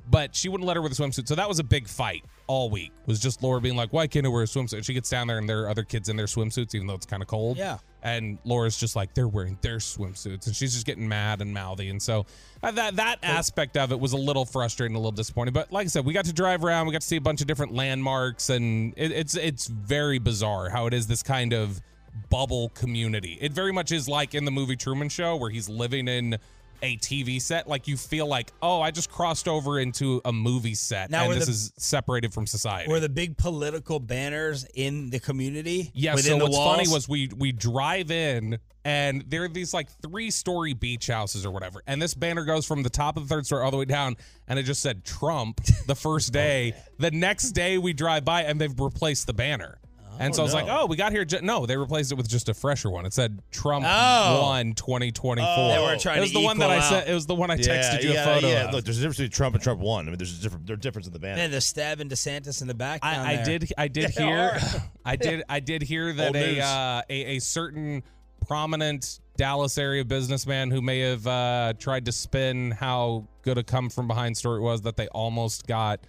But 0.09 0.35
she 0.35 0.49
wouldn't 0.49 0.67
let 0.67 0.75
her 0.75 0.81
wear 0.81 0.89
the 0.89 0.95
swimsuit. 0.95 1.27
So 1.27 1.35
that 1.35 1.47
was 1.47 1.59
a 1.59 1.63
big 1.63 1.87
fight 1.87 2.23
all 2.47 2.69
week. 2.69 2.91
Was 3.05 3.19
just 3.19 3.43
Laura 3.43 3.61
being 3.61 3.75
like, 3.75 3.93
"Why 3.93 4.07
can't 4.07 4.25
I 4.25 4.29
wear 4.29 4.41
a 4.41 4.47
swimsuit?" 4.47 4.77
And 4.77 4.85
she 4.85 4.93
gets 4.93 5.09
down 5.09 5.27
there 5.27 5.37
and 5.37 5.47
there 5.47 5.63
are 5.63 5.69
other 5.69 5.83
kids 5.83 6.09
in 6.09 6.15
their 6.15 6.25
swimsuits, 6.25 6.73
even 6.73 6.87
though 6.87 6.95
it's 6.95 7.05
kind 7.05 7.21
of 7.21 7.27
cold. 7.27 7.57
Yeah. 7.57 7.77
And 8.01 8.39
Laura's 8.43 8.77
just 8.77 8.95
like, 8.95 9.13
"They're 9.13 9.27
wearing 9.27 9.57
their 9.61 9.77
swimsuits," 9.77 10.47
and 10.47 10.55
she's 10.55 10.73
just 10.73 10.85
getting 10.85 11.07
mad 11.07 11.41
and 11.41 11.53
mouthy. 11.53 11.89
And 11.89 12.01
so 12.01 12.25
uh, 12.63 12.71
that 12.71 12.95
that 12.95 13.19
aspect 13.21 13.77
of 13.77 13.91
it 13.91 13.99
was 13.99 14.13
a 14.13 14.17
little 14.17 14.45
frustrating, 14.45 14.95
a 14.95 14.99
little 14.99 15.11
disappointing. 15.11 15.53
But 15.53 15.71
like 15.71 15.85
I 15.85 15.89
said, 15.89 16.05
we 16.05 16.13
got 16.13 16.25
to 16.25 16.33
drive 16.33 16.63
around. 16.63 16.87
We 16.87 16.93
got 16.93 17.01
to 17.01 17.07
see 17.07 17.17
a 17.17 17.21
bunch 17.21 17.41
of 17.41 17.47
different 17.47 17.73
landmarks, 17.73 18.49
and 18.49 18.93
it, 18.97 19.11
it's 19.11 19.35
it's 19.35 19.67
very 19.67 20.17
bizarre 20.17 20.69
how 20.69 20.87
it 20.87 20.93
is 20.93 21.07
this 21.07 21.21
kind 21.21 21.53
of 21.53 21.81
bubble 22.29 22.69
community. 22.69 23.37
It 23.41 23.53
very 23.53 23.71
much 23.71 23.91
is 23.91 24.07
like 24.07 24.33
in 24.33 24.45
the 24.45 24.51
movie 24.51 24.75
Truman 24.75 25.09
Show, 25.09 25.35
where 25.35 25.49
he's 25.49 25.69
living 25.69 26.07
in 26.07 26.37
a 26.81 26.97
TV 26.97 27.41
set. 27.41 27.67
Like 27.67 27.87
you 27.87 27.97
feel 27.97 28.27
like, 28.27 28.51
oh, 28.61 28.81
I 28.81 28.91
just 28.91 29.11
crossed 29.11 29.47
over 29.47 29.79
into 29.79 30.21
a 30.25 30.31
movie 30.31 30.75
set, 30.75 31.09
Now, 31.09 31.25
and 31.25 31.33
this 31.33 31.45
the- 31.45 31.51
is 31.51 31.73
separated 31.77 32.33
from 32.33 32.47
society. 32.47 32.89
Were 32.89 32.99
the 32.99 33.09
big 33.09 33.37
political 33.37 33.99
banners 33.99 34.65
in 34.73 35.09
the 35.09 35.19
community? 35.19 35.91
Yeah. 35.93 36.15
So 36.15 36.37
what's 36.37 36.57
walls? 36.57 36.77
funny 36.77 36.89
was 36.89 37.07
we 37.07 37.29
we 37.35 37.51
drive 37.51 38.11
in 38.11 38.59
and 38.85 39.23
there 39.27 39.43
are 39.43 39.49
these 39.49 39.73
like 39.73 39.89
three 40.01 40.31
story 40.31 40.73
beach 40.73 41.07
houses 41.07 41.45
or 41.45 41.51
whatever, 41.51 41.83
and 41.85 42.01
this 42.01 42.13
banner 42.13 42.45
goes 42.45 42.65
from 42.65 42.83
the 42.83 42.89
top 42.89 43.17
of 43.17 43.27
the 43.27 43.33
third 43.33 43.45
story 43.45 43.63
all 43.63 43.71
the 43.71 43.77
way 43.77 43.85
down, 43.85 44.15
and 44.47 44.57
it 44.57 44.63
just 44.63 44.81
said 44.81 45.03
Trump 45.03 45.61
the 45.85 45.95
first 45.95 46.29
oh, 46.31 46.33
day. 46.33 46.73
the 46.97 47.11
next 47.11 47.51
day 47.51 47.77
we 47.77 47.93
drive 47.93 48.23
by 48.25 48.43
and 48.43 48.59
they've 48.59 48.79
replaced 48.79 49.27
the 49.27 49.33
banner. 49.33 49.77
And 50.19 50.35
so 50.35 50.41
I 50.41 50.43
was 50.43 50.53
like, 50.53 50.67
oh, 50.69 50.85
we 50.85 50.97
got 50.97 51.11
here. 51.13 51.23
Ju-. 51.25 51.41
No, 51.41 51.65
they 51.65 51.77
replaced 51.77 52.11
it 52.11 52.15
with 52.15 52.27
just 52.27 52.49
a 52.49 52.53
fresher 52.53 52.89
one. 52.89 53.05
It 53.05 53.13
said 53.13 53.41
Trump 53.51 53.85
Oh. 53.87 54.41
won 54.41 54.73
2024. 54.73 55.47
Oh. 55.49 55.67
They 55.69 55.79
were 55.79 55.97
trying 55.97 56.17
it 56.17 56.21
was 56.21 56.31
to 56.31 56.39
the 56.39 56.43
one 56.43 56.59
that 56.59 56.69
I 56.69 56.81
said. 56.81 57.07
It 57.07 57.13
was 57.13 57.25
the 57.25 57.35
one 57.35 57.49
I 57.49 57.55
yeah, 57.55 57.63
texted 57.63 58.03
you 58.03 58.11
yeah, 58.11 58.23
a 58.29 58.35
photo 58.35 58.47
yeah. 58.47 58.65
of. 58.67 58.73
Look, 58.73 58.85
there's 58.85 58.97
a 58.97 59.01
difference 59.01 59.17
between 59.17 59.31
Trump 59.31 59.55
and 59.55 59.63
Trump 59.63 59.79
one. 59.79 60.05
I 60.07 60.09
mean, 60.09 60.17
there's 60.17 60.37
a 60.37 60.41
different 60.41 60.67
there's 60.67 60.77
a 60.77 60.81
difference 60.81 61.07
in 61.07 61.13
the 61.13 61.19
banner. 61.19 61.41
and 61.41 61.53
the 61.53 61.61
stab 61.61 61.99
and 62.01 62.11
DeSantis 62.11 62.61
in 62.61 62.67
the 62.67 62.73
back. 62.73 63.01
down 63.01 63.25
I, 63.25 63.31
I 63.31 63.35
there. 63.37 63.45
did 63.59 63.71
I 63.77 63.87
did 63.87 64.11
They 64.15 64.23
hear 64.23 64.37
are. 64.37 64.59
I 65.05 65.15
did 65.15 65.43
I 65.47 65.59
did 65.61 65.81
hear 65.83 66.11
that 66.19 66.35
a, 66.35 66.59
uh, 66.61 67.01
a 67.09 67.37
a 67.37 67.39
certain 67.39 68.03
prominent 68.47 69.19
Dallas 69.37 69.77
area 69.77 70.03
businessman 70.03 70.71
who 70.71 70.81
may 70.81 70.99
have 70.99 71.25
uh, 71.27 71.73
tried 71.79 72.05
to 72.05 72.11
spin 72.11 72.71
how 72.71 73.27
good 73.43 73.57
a 73.57 73.63
come 73.63 73.89
from 73.89 74.07
behind 74.07 74.35
story 74.35 74.59
it 74.59 74.63
was 74.63 74.81
that 74.81 74.97
they 74.97 75.07
almost 75.09 75.65
got 75.67 76.01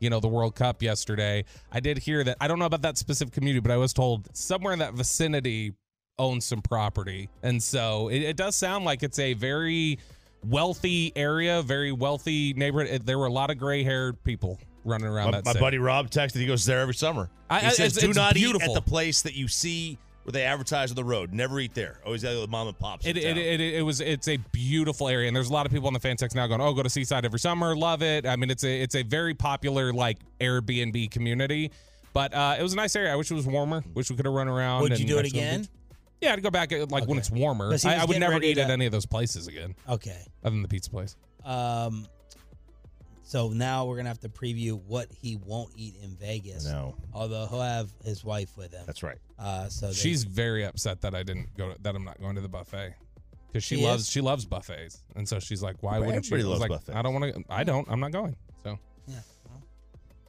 you 0.00 0.10
know 0.10 0.20
the 0.20 0.28
World 0.28 0.54
Cup 0.54 0.82
yesterday. 0.82 1.44
I 1.72 1.80
did 1.80 1.98
hear 1.98 2.24
that 2.24 2.36
I 2.40 2.48
don't 2.48 2.58
know 2.58 2.66
about 2.66 2.82
that 2.82 2.98
specific 2.98 3.34
community, 3.34 3.60
but 3.60 3.70
I 3.72 3.76
was 3.76 3.92
told 3.92 4.28
somewhere 4.36 4.72
in 4.72 4.78
that 4.80 4.94
vicinity 4.94 5.74
owns 6.18 6.44
some 6.44 6.62
property, 6.62 7.28
and 7.42 7.62
so 7.62 8.08
it, 8.08 8.22
it 8.22 8.36
does 8.36 8.56
sound 8.56 8.84
like 8.84 9.02
it's 9.02 9.18
a 9.18 9.34
very 9.34 9.98
wealthy 10.44 11.12
area, 11.16 11.62
very 11.62 11.92
wealthy 11.92 12.52
neighborhood. 12.54 13.04
There 13.04 13.18
were 13.18 13.26
a 13.26 13.32
lot 13.32 13.50
of 13.50 13.58
gray 13.58 13.82
haired 13.82 14.22
people 14.24 14.58
running 14.84 15.06
around 15.08 15.32
my, 15.32 15.40
that. 15.40 15.54
my 15.54 15.60
buddy 15.60 15.78
Rob 15.78 16.10
texted. 16.10 16.36
He 16.40 16.46
goes 16.46 16.64
there 16.64 16.80
every 16.80 16.94
summer. 16.94 17.28
I- 17.50 17.60
he 17.60 17.66
I- 17.66 17.70
says, 17.70 17.96
it's- 17.96 18.02
"Do 18.04 18.08
it's 18.10 18.16
not 18.16 18.36
eat 18.36 18.54
at 18.62 18.74
the 18.74 18.82
place 18.82 19.22
that 19.22 19.34
you 19.34 19.48
see 19.48 19.98
where 20.28 20.32
they 20.34 20.44
advertise 20.44 20.90
on 20.90 20.94
the 20.96 21.02
road. 21.04 21.32
Never 21.32 21.58
eat 21.58 21.72
there. 21.72 22.00
Always 22.04 22.22
got 22.22 22.34
the 22.38 22.46
mom 22.46 22.68
and 22.68 22.78
pops. 22.78 23.06
It, 23.06 23.16
it, 23.16 23.38
it, 23.38 23.60
it 23.62 23.82
was 23.82 24.02
it's 24.02 24.28
a 24.28 24.36
beautiful 24.52 25.08
area 25.08 25.26
and 25.26 25.34
there's 25.34 25.48
a 25.48 25.52
lot 25.54 25.64
of 25.64 25.72
people 25.72 25.86
on 25.86 25.94
the 25.94 25.98
fan 26.00 26.18
text 26.18 26.36
now 26.36 26.46
going 26.46 26.60
oh 26.60 26.74
go 26.74 26.82
to 26.82 26.90
Seaside 26.90 27.24
every 27.24 27.38
summer 27.38 27.74
love 27.74 28.02
it 28.02 28.26
I 28.26 28.36
mean 28.36 28.50
it's 28.50 28.62
a 28.62 28.82
it's 28.82 28.94
a 28.94 29.02
very 29.02 29.32
popular 29.32 29.90
like 29.90 30.18
Airbnb 30.38 31.10
community 31.10 31.70
but 32.12 32.34
uh, 32.34 32.56
it 32.58 32.62
was 32.62 32.74
a 32.74 32.76
nice 32.76 32.94
area 32.94 33.10
I 33.10 33.16
wish 33.16 33.30
it 33.30 33.34
was 33.34 33.46
warmer 33.46 33.82
wish 33.94 34.10
we 34.10 34.16
could 34.16 34.26
have 34.26 34.34
run 34.34 34.48
around 34.48 34.82
Would 34.82 34.98
you 34.98 35.06
do 35.06 35.16
it 35.16 35.24
again? 35.24 35.66
yeah 36.20 36.34
I'd 36.34 36.42
go 36.42 36.50
back 36.50 36.72
at, 36.72 36.90
like 36.90 37.06
when 37.08 37.16
it's 37.16 37.30
warmer. 37.30 37.74
I, 37.86 37.94
I 37.96 38.04
would 38.04 38.20
never 38.20 38.42
eat 38.42 38.58
at 38.58 38.68
any 38.70 38.84
of 38.84 38.92
those 38.92 39.06
places 39.06 39.46
again 39.46 39.74
Okay. 39.88 40.26
other 40.44 40.50
than 40.50 40.60
the 40.60 40.68
pizza 40.68 40.90
place 40.90 41.16
Um, 41.42 42.06
so 43.28 43.50
now 43.50 43.84
we're 43.84 43.96
gonna 43.98 44.08
have 44.08 44.20
to 44.20 44.30
preview 44.30 44.72
what 44.86 45.08
he 45.12 45.36
won't 45.36 45.70
eat 45.76 45.96
in 46.02 46.16
Vegas. 46.16 46.64
No. 46.64 46.96
Although 47.12 47.46
he'll 47.46 47.60
have 47.60 47.90
his 48.02 48.24
wife 48.24 48.56
with 48.56 48.72
him. 48.72 48.84
That's 48.86 49.02
right. 49.02 49.18
Uh, 49.38 49.68
so 49.68 49.88
they- 49.88 49.92
she's 49.92 50.24
very 50.24 50.64
upset 50.64 51.02
that 51.02 51.14
I 51.14 51.22
didn't 51.22 51.54
go 51.56 51.74
to, 51.74 51.82
that 51.82 51.94
I'm 51.94 52.04
not 52.04 52.18
going 52.20 52.36
to 52.36 52.40
the 52.40 52.48
buffet 52.48 52.94
because 53.48 53.62
she, 53.64 53.76
She 53.76 53.84
loves 53.84 54.04
is? 54.04 54.10
she 54.10 54.22
loves 54.22 54.46
buffets 54.46 55.02
and 55.14 55.28
so 55.28 55.38
she's 55.40 55.62
like 55.62 55.76
why 55.82 55.98
Well, 55.98 56.06
wouldn't 56.06 56.24
she 56.24 56.34
everybody 56.36 56.46
I 56.46 56.50
loves 56.50 56.60
like, 56.62 56.70
buffets. 56.70 56.96
I 56.96 57.02
don't 57.02 57.12
want 57.20 57.34
to 57.34 57.44
I 57.50 57.64
don't 57.64 57.86
I'm 57.90 58.00
not 58.00 58.12
going 58.12 58.34
so 58.64 58.78
yeah. 59.06 59.16
Well, 59.46 59.62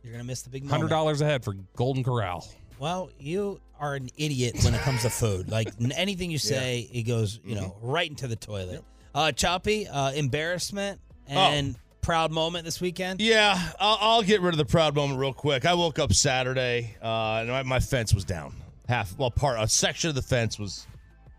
you're 0.04 0.12
gonna 0.12 0.26
miss 0.26 0.41
the 0.41 0.50
big 0.50 0.68
hundred 0.70 0.89
dollars 0.89 1.22
ahead 1.22 1.43
for 1.45 1.54
Golden 1.78 2.04
Corral. 2.04 2.45
Well, 2.80 3.12
you 3.18 3.62
are 3.80 3.95
an 3.95 4.10
idiot 4.18 4.56
when 4.64 4.74
it 4.74 4.82
comes 4.82 5.04
to 5.04 5.10
food. 5.10 5.50
Like 5.50 5.70
anything 5.95 6.32
you 6.32 6.38
say, 6.38 6.89
it 6.93 7.04
goes, 7.04 7.39
you 7.45 7.56
know, 7.56 7.78
right 7.82 8.10
into 8.10 8.28
the 8.28 8.36
toilet. 8.38 8.84
Uh, 9.16 9.32
Choppy, 9.32 9.88
uh, 9.88 10.12
embarrassment 10.12 11.00
and 11.28 11.76
proud 12.10 12.32
moment 12.32 12.66
this 12.66 12.82
weekend. 12.82 13.22
Yeah, 13.22 13.55
I'll, 13.80 13.97
I'll 14.01 14.22
get 14.24 14.41
rid 14.41 14.55
of 14.55 14.57
the 14.57 14.66
proud 14.66 14.95
moment 14.95 15.20
real 15.20 15.32
quick. 15.32 15.64
I 15.64 15.76
woke 15.76 15.99
up 15.99 16.12
Saturday, 16.12 16.95
uh, 17.03 17.41
and 17.41 17.49
my, 17.49 17.62
my 17.62 17.80
fence 17.80 18.16
was 18.16 18.26
down. 18.26 18.55
Half, 18.88 19.16
well, 19.20 19.30
part 19.30 19.60
a 19.62 19.68
section 19.68 20.10
of 20.10 20.16
the 20.16 20.24
fence 20.24 20.57
was 20.57 20.88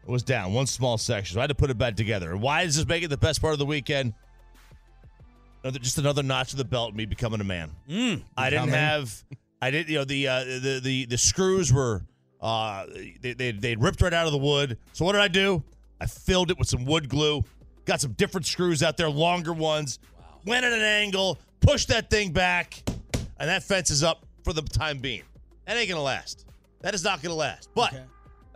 was 0.07 0.23
down. 0.23 0.53
One 0.53 0.67
small 0.69 0.97
section. 0.97 1.35
So 1.35 1.41
I 1.41 1.43
had 1.43 1.49
to 1.49 1.57
put 1.57 1.71
it 1.71 1.79
back 1.79 1.97
together. 1.97 2.37
Why 2.37 2.65
does 2.65 2.77
this 2.77 2.87
make 2.87 3.03
it 3.03 3.09
the 3.09 3.17
best 3.17 3.41
part 3.41 3.53
of 3.53 3.59
the 3.59 3.67
weekend? 3.67 4.15
Another, 5.65 5.81
just 5.81 5.99
another 5.99 6.23
notch 6.23 6.51
to 6.51 6.57
the 6.57 6.65
belt. 6.65 6.95
Me 6.95 7.05
becoming 7.05 7.41
a 7.41 7.45
man. 7.45 7.73
Mm, 7.89 8.23
I 8.37 8.51
didn't 8.51 8.69
have. 8.69 9.25
I 9.61 9.73
didn't. 9.73 9.89
You 9.89 9.99
know 9.99 10.05
the 10.05 10.29
uh, 10.29 10.45
the 10.45 10.81
the 10.81 11.07
the 11.07 11.19
screws 11.19 11.73
were. 11.73 12.05
Uh, 12.41 12.87
they 13.21 13.33
they 13.33 13.51
they 13.51 13.75
ripped 13.75 14.03
right 14.03 14.15
out 14.15 14.27
of 14.27 14.33
the 14.33 14.39
wood. 14.39 14.79
So 14.93 15.05
what 15.05 15.15
did 15.15 15.21
I 15.21 15.27
do? 15.27 15.65
I 16.01 16.07
filled 16.07 16.53
it 16.53 16.61
with 16.61 16.69
some 16.69 16.85
wood 16.85 17.09
glue. 17.09 17.43
Got 17.87 18.01
some 18.01 18.13
different 18.13 18.47
screws 18.47 18.85
out 18.85 18.97
there, 18.97 19.11
longer 19.11 19.53
ones. 19.53 19.99
Went 20.47 20.65
at 20.65 20.73
an 20.73 20.81
angle, 20.81 21.39
pushed 21.61 21.89
that 21.89 22.11
thing 22.11 22.33
back, 22.33 22.83
and 23.39 23.49
that 23.49 23.63
fence 23.63 23.91
is 23.91 24.03
up 24.03 24.25
for 24.45 24.53
the 24.53 24.63
time 24.63 24.99
being. 24.99 25.23
That 25.67 25.77
ain't 25.77 25.89
gonna 25.89 26.03
last. 26.03 26.47
That 26.81 26.95
is 26.95 27.05
not 27.05 27.23
gonna 27.23 27.35
last. 27.35 27.69
But 27.75 27.93
Okay. 27.93 28.05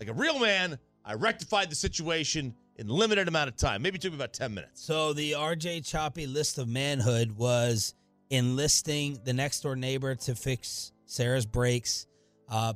like 0.01 0.09
a 0.09 0.14
real 0.14 0.39
man, 0.39 0.78
I 1.05 1.14
rectified 1.14 1.70
the 1.70 1.74
situation 1.76 2.55
in 2.76 2.89
limited 2.89 3.28
amount 3.28 3.49
of 3.49 3.57
time. 3.57 3.82
Maybe 3.82 3.97
it 3.97 4.03
took 4.03 4.12
me 4.12 4.16
about 4.16 4.32
ten 4.32 4.55
minutes. 4.55 4.82
So 4.82 5.12
the 5.12 5.32
RJ 5.32 5.82
Choppy 5.82 6.26
list 6.26 6.59
of 6.59 6.66
manhood 6.68 7.32
was 7.32 7.95
enlisting 8.30 9.20
the 9.24 9.32
next 9.32 9.61
door 9.61 9.76
neighbor 9.76 10.14
to 10.14 10.35
fix 10.35 10.91
Sarah's 11.07 11.47
brakes, 11.47 12.07
uh, 12.49 12.72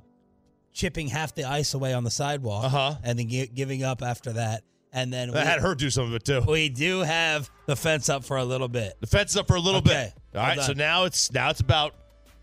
chipping 0.72 1.08
half 1.08 1.34
the 1.34 1.44
ice 1.44 1.74
away 1.74 1.94
on 1.94 2.04
the 2.04 2.10
sidewalk, 2.10 2.64
Uh-huh. 2.66 2.96
and 3.02 3.18
then 3.18 3.28
gi- 3.28 3.48
giving 3.48 3.82
up 3.82 4.02
after 4.02 4.34
that. 4.34 4.62
And 4.92 5.12
then 5.12 5.36
I 5.36 5.44
had 5.44 5.60
her 5.60 5.74
do 5.74 5.90
some 5.90 6.04
of 6.04 6.14
it 6.14 6.24
too. 6.24 6.40
We 6.48 6.68
do 6.70 7.00
have 7.00 7.50
the 7.66 7.76
fence 7.76 8.08
up 8.08 8.24
for 8.24 8.36
a 8.38 8.44
little 8.44 8.68
bit. 8.68 8.94
The 9.00 9.06
fence 9.06 9.32
is 9.32 9.36
up 9.36 9.46
for 9.46 9.56
a 9.56 9.60
little 9.60 9.80
Okay. 9.80 10.12
bit. 10.32 10.38
All 10.38 10.46
right, 10.46 10.56
Well 10.56 10.66
so 10.66 10.72
done. 10.72 10.78
now 10.78 11.04
it's 11.04 11.30
now 11.32 11.50
it's 11.50 11.60
about 11.60 11.94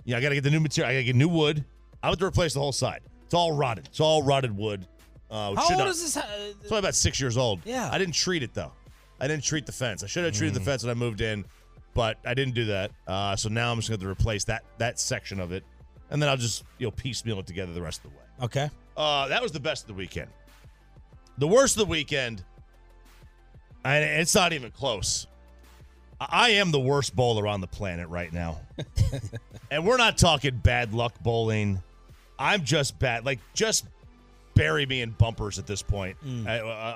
you 0.04 0.12
know, 0.12 0.20
I 0.20 0.22
gotta 0.22 0.36
get 0.36 0.44
the 0.44 0.52
new 0.52 0.60
material. 0.60 0.90
I 0.92 0.94
gotta 0.94 1.04
get 1.06 1.16
new 1.16 1.28
wood. 1.30 1.66
I 2.04 2.10
have 2.10 2.18
to 2.20 2.26
replace 2.26 2.54
the 2.54 2.60
whole 2.60 2.72
side. 2.72 3.02
It's 3.26 3.34
all 3.34 3.54
rotted. 3.54 3.88
It's 3.88 4.00
all 4.00 4.22
rotted 4.22 4.56
wood. 4.56 4.86
Uh, 5.32 5.50
which 5.50 5.60
How 5.60 5.66
should 5.66 5.72
old 5.74 5.80
not- 5.80 5.88
is 5.90 6.02
this? 6.04 6.18
Uh, 6.18 6.54
It's 6.62 6.72
only 6.72 6.80
about 6.80 6.94
six 6.94 7.20
years 7.20 7.36
old. 7.38 7.62
Yeah. 7.66 7.90
I 7.92 7.98
didn't 7.98 8.14
treat 8.14 8.44
it 8.44 8.54
though. 8.54 8.72
I 9.20 9.28
didn't 9.28 9.44
treat 9.44 9.66
the 9.66 9.72
fence. 9.72 10.04
I 10.04 10.08
should 10.08 10.24
have 10.24 10.34
treated 10.36 10.54
Mm. 10.54 10.60
the 10.60 10.66
fence 10.66 10.84
when 10.84 10.92
I 10.92 10.94
moved 10.94 11.22
in, 11.22 11.46
but 11.96 12.18
I 12.26 12.36
didn't 12.36 12.54
do 12.54 12.66
that. 12.66 12.92
Uh, 13.08 13.36
so 13.36 13.50
now 13.50 13.72
I'm 13.72 13.78
just 13.80 13.90
going 13.90 14.00
to 14.00 14.08
replace 14.08 14.44
that 14.46 14.64
that 14.78 15.00
section 15.00 15.40
of 15.40 15.52
it, 15.52 15.64
and 16.12 16.22
then 16.22 16.30
I'll 16.30 16.38
just 16.38 16.64
you 16.78 16.86
know 16.86 16.92
piecemeal 16.92 17.40
it 17.40 17.48
together 17.48 17.74
the 17.74 17.82
rest 17.82 18.04
of 18.06 18.12
the 18.12 18.18
way. 18.18 18.24
okay. 18.44 18.70
Uh, 18.96 19.28
that 19.30 19.42
was 19.42 19.52
the 19.52 19.60
best 19.60 19.84
of 19.84 19.88
the 19.88 19.94
weekend. 19.96 20.30
The 21.38 21.48
worst 21.48 21.76
of 21.76 21.80
the 21.80 21.92
weekend, 21.92 22.44
and 23.84 24.04
it's 24.04 24.34
not 24.36 24.54
even 24.54 24.72
close. 24.72 25.28
I 26.20 26.52
am 26.52 26.72
the 26.72 26.80
worst 26.80 27.16
bowler 27.16 27.46
on 27.46 27.60
the 27.62 27.68
planet 27.68 28.08
right 28.08 28.32
now, 28.32 28.62
and 29.72 29.86
we're 29.86 29.98
not 29.98 30.18
talking 30.18 30.56
bad 30.64 30.94
luck 30.94 31.14
bowling. 31.22 31.82
I'm 32.40 32.64
just 32.64 32.98
bad, 33.00 33.26
like 33.26 33.40
just 33.54 33.86
bury 34.54 34.86
me 34.86 35.02
in 35.02 35.12
bumpers 35.12 35.60
at 35.60 35.68
this 35.68 35.82
point 35.82 36.16
Mm. 36.26 36.48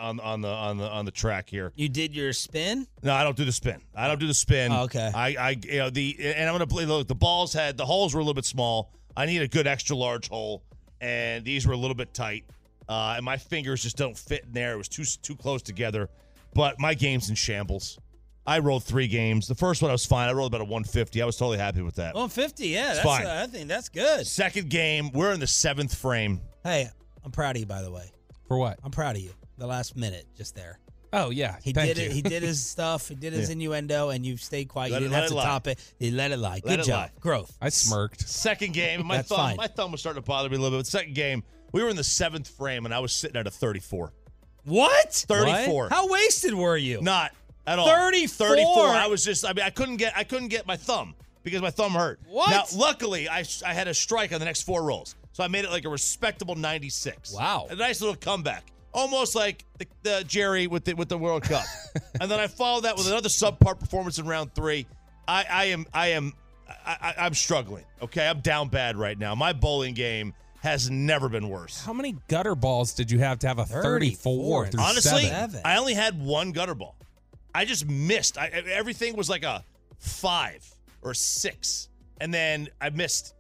on 0.02 0.20
on 0.22 0.40
the 0.42 0.48
on 0.48 0.78
the 0.78 0.88
on 0.90 1.04
the 1.04 1.12
track 1.12 1.50
here. 1.50 1.74
You 1.76 1.90
did 1.90 2.16
your 2.16 2.32
spin. 2.32 2.88
No, 3.04 3.14
I 3.14 3.26
don't 3.26 3.36
do 3.36 3.44
the 3.44 3.52
spin. 3.52 3.82
I 3.94 4.08
don't 4.08 4.20
do 4.20 4.28
the 4.28 4.34
spin. 4.34 4.72
Oh, 4.72 4.84
okay. 4.84 5.12
I, 5.14 5.36
I, 5.38 5.50
you 5.64 5.80
know, 5.80 5.90
the 5.90 6.16
and 6.22 6.48
I'm 6.48 6.54
gonna 6.54 6.66
play. 6.68 6.86
Look, 6.86 7.10
the 7.10 7.16
balls 7.16 7.52
had 7.52 7.76
the 7.76 7.86
holes 7.86 8.14
were 8.14 8.22
a 8.22 8.24
little 8.24 8.34
bit 8.34 8.46
small. 8.46 8.90
I 9.18 9.26
need 9.26 9.42
a 9.42 9.48
good 9.50 9.68
extra 9.68 9.98
large 9.98 10.30
hole, 10.30 10.64
and 11.02 11.44
these 11.44 11.68
were 11.68 11.74
a 11.74 11.78
little 11.78 11.96
bit 11.96 12.14
tight. 12.14 12.46
Uh, 12.90 13.14
and 13.18 13.24
my 13.24 13.38
fingers 13.38 13.84
just 13.84 13.96
don't 13.98 14.18
fit 14.18 14.44
in 14.46 14.52
there. 14.52 14.74
It 14.74 14.78
was 14.78 14.88
too 14.90 15.04
too 15.06 15.36
close 15.36 15.62
together. 15.62 16.10
But 16.54 16.80
my 16.80 16.96
game's 16.96 17.30
in 17.30 17.36
shambles. 17.36 18.00
I 18.48 18.60
rolled 18.60 18.84
three 18.84 19.08
games. 19.08 19.48
The 19.48 19.54
first 19.54 19.82
one 19.84 19.90
I 19.90 19.94
was 19.94 20.08
fine. 20.08 20.28
I 20.28 20.34
rolled 20.34 20.52
about 20.52 20.62
a 20.62 20.66
150. 20.66 21.22
I 21.22 21.26
was 21.26 21.38
totally 21.38 21.60
happy 21.60 21.84
with 21.84 21.96
that. 21.96 22.16
150. 22.16 22.68
Yeah, 22.70 22.88
It's 22.88 22.96
that's, 22.96 23.06
fine. 23.06 23.26
uh, 23.28 23.42
I 23.44 23.48
think 23.48 23.68
that's 23.68 23.90
good. 23.90 24.26
Second 24.26 24.70
game, 24.72 25.12
we're 25.12 25.32
in 25.34 25.40
the 25.40 25.46
seventh 25.46 25.94
frame. 25.94 26.42
Hey, 26.64 26.90
I'm 27.24 27.30
proud 27.32 27.56
of 27.56 27.60
you, 27.60 27.68
by 27.68 27.84
the 27.84 27.92
way. 27.92 28.12
For 28.48 28.58
what? 28.58 28.80
I'm 28.84 28.90
proud 28.90 29.16
of 29.18 29.22
you. 29.22 29.30
The 29.60 29.68
last 29.68 29.96
minute, 29.96 30.26
just 30.36 30.56
there. 30.56 30.80
Oh 31.14 31.30
yeah, 31.32 31.58
He 31.64 31.74
thank 31.74 31.90
did 31.96 31.98
you. 31.98 32.10
it. 32.10 32.12
He 32.14 32.22
did 32.24 32.42
his 32.50 32.64
stuff. 32.66 33.08
He 33.10 33.14
did 33.16 33.34
his 33.34 33.50
Yeah. 33.50 33.54
innuendo, 33.54 34.10
and 34.10 34.26
you 34.26 34.38
stayed 34.38 34.68
quiet. 34.70 34.92
Let 34.92 35.02
you 35.02 35.10
didn't 35.10 35.14
let 35.14 35.18
have 35.24 35.26
it 35.26 35.30
to 35.30 35.36
lie. 35.36 35.44
top 35.44 35.68
it. 35.68 35.94
You 36.00 36.12
let 36.12 36.32
it 36.32 36.38
lie. 36.38 36.54
Let 36.56 36.64
Good 36.64 36.80
it 36.80 36.86
job. 36.86 36.96
lie. 36.96 37.12
Growth. 37.20 37.56
I 37.62 37.70
smirked. 37.70 38.28
Second 38.28 38.74
game, 38.74 39.06
my 39.06 39.18
That's 39.18 39.30
thumb, 39.30 39.38
fine. 39.38 39.58
my 39.58 39.68
thumb 39.68 39.92
was 39.92 40.02
starting 40.02 40.24
to 40.24 40.26
bother 40.28 40.50
me 40.50 40.56
a 40.56 40.60
little 40.60 40.78
bit. 40.80 40.86
But 40.86 40.88
second 40.88 41.14
game, 41.14 41.44
we 41.72 41.84
were 41.84 41.90
in 41.90 41.96
the 41.96 42.04
seventh 42.04 42.48
frame, 42.48 42.86
and 42.86 42.94
I 42.94 43.00
was 43.00 43.14
sitting 43.14 43.38
at 43.38 43.48
a 43.48 43.52
34. 43.52 44.12
What? 44.66 45.14
34. 45.14 45.84
What? 45.84 45.92
How 45.92 46.08
wasted 46.08 46.54
were 46.54 46.78
you? 46.78 47.02
Not 47.02 47.34
at 47.66 47.80
all. 47.80 47.88
34. 47.88 48.48
34. 48.48 48.88
I 48.88 49.08
was 49.08 49.24
just. 49.24 49.46
I 49.46 49.54
mean, 49.54 49.66
I 49.66 49.70
couldn't 49.70 49.98
get. 49.98 50.14
I 50.16 50.24
couldn't 50.24 50.50
get 50.50 50.68
my 50.68 50.76
thumb 50.76 51.16
because 51.44 51.62
my 51.62 51.72
thumb 51.72 51.94
hurt. 51.94 52.20
What? 52.28 52.50
Now, 52.50 52.64
luckily, 52.78 53.30
I 53.30 53.44
I 53.66 53.74
had 53.74 53.88
a 53.88 53.94
strike 53.94 54.34
on 54.34 54.40
the 54.40 54.46
next 54.46 54.64
four 54.64 54.84
rolls, 54.84 55.16
so 55.32 55.44
I 55.44 55.48
made 55.48 55.66
it 55.66 55.72
like 55.72 55.86
a 55.86 55.90
respectable 55.90 56.56
96. 56.56 57.34
Wow. 57.34 57.68
A 57.70 57.76
nice 57.76 58.02
little 58.02 58.16
comeback, 58.16 58.72
almost 58.92 59.36
like 59.36 59.66
the, 59.78 59.88
the 60.04 60.24
Jerry 60.28 60.68
with 60.68 60.86
the 60.86 60.94
with 60.94 61.10
the 61.10 61.18
World 61.18 61.44
Cup. 61.44 61.66
and 62.22 62.30
then 62.30 62.40
I 62.40 62.48
followed 62.48 62.84
that 62.84 62.98
with 62.98 63.08
another 63.08 63.30
subpar 63.30 63.80
performance 63.80 64.20
in 64.20 64.26
round 64.26 64.54
three. 64.54 64.86
I 65.28 65.46
I 65.50 65.66
am 65.66 65.86
I 65.94 66.08
am 66.10 66.34
I, 66.86 66.98
I, 67.02 67.26
I'm 67.26 67.34
struggling. 67.34 67.86
Okay, 68.02 68.28
I'm 68.28 68.42
down 68.42 68.70
bad 68.70 68.98
right 68.98 69.18
now. 69.18 69.36
My 69.36 69.54
bowling 69.54 69.94
game 69.94 70.34
has 70.62 70.90
never 70.90 71.30
been 71.30 71.50
worse. 71.50 71.84
How 71.84 71.94
many 71.94 72.18
gutter 72.28 72.56
balls 72.56 72.94
did 72.94 73.10
you 73.10 73.20
have 73.20 73.40
to 73.40 73.48
have 73.48 73.60
a 73.60 73.66
34? 73.66 73.82
34. 73.84 74.68
through 74.68 74.82
Honestly, 74.82 75.22
seven? 75.24 75.62
I 75.64 75.78
only 75.78 75.94
had 75.94 76.20
one 76.22 76.52
gutter 76.52 76.76
ball. 76.76 76.96
I 77.56 77.66
just 77.66 77.88
missed. 77.88 78.38
I, 78.38 78.48
everything 78.48 79.16
was 79.16 79.30
like 79.30 79.44
a 79.44 79.64
five 79.98 80.68
or 81.02 81.14
six, 81.14 81.90
and 82.22 82.34
then 82.34 82.68
I 82.82 82.90
missed 82.90 83.34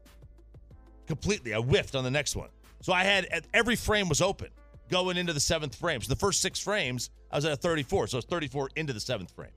completely. 1.07 1.53
I 1.53 1.59
whiffed 1.59 1.95
on 1.95 2.03
the 2.03 2.11
next 2.11 2.35
one. 2.35 2.49
So 2.81 2.93
I 2.93 3.03
had 3.03 3.45
every 3.53 3.75
frame 3.75 4.07
was 4.07 4.21
open 4.21 4.49
going 4.89 5.17
into 5.17 5.33
the 5.33 5.39
seventh 5.39 5.75
frame. 5.75 6.01
So 6.01 6.09
the 6.09 6.19
first 6.19 6.41
six 6.41 6.59
frames, 6.59 7.09
I 7.31 7.35
was 7.35 7.45
at 7.45 7.51
a 7.51 7.55
34. 7.57 8.07
So 8.07 8.17
it's 8.17 8.27
34 8.27 8.71
into 8.75 8.93
the 8.93 8.99
seventh 8.99 9.31
frame. 9.31 9.51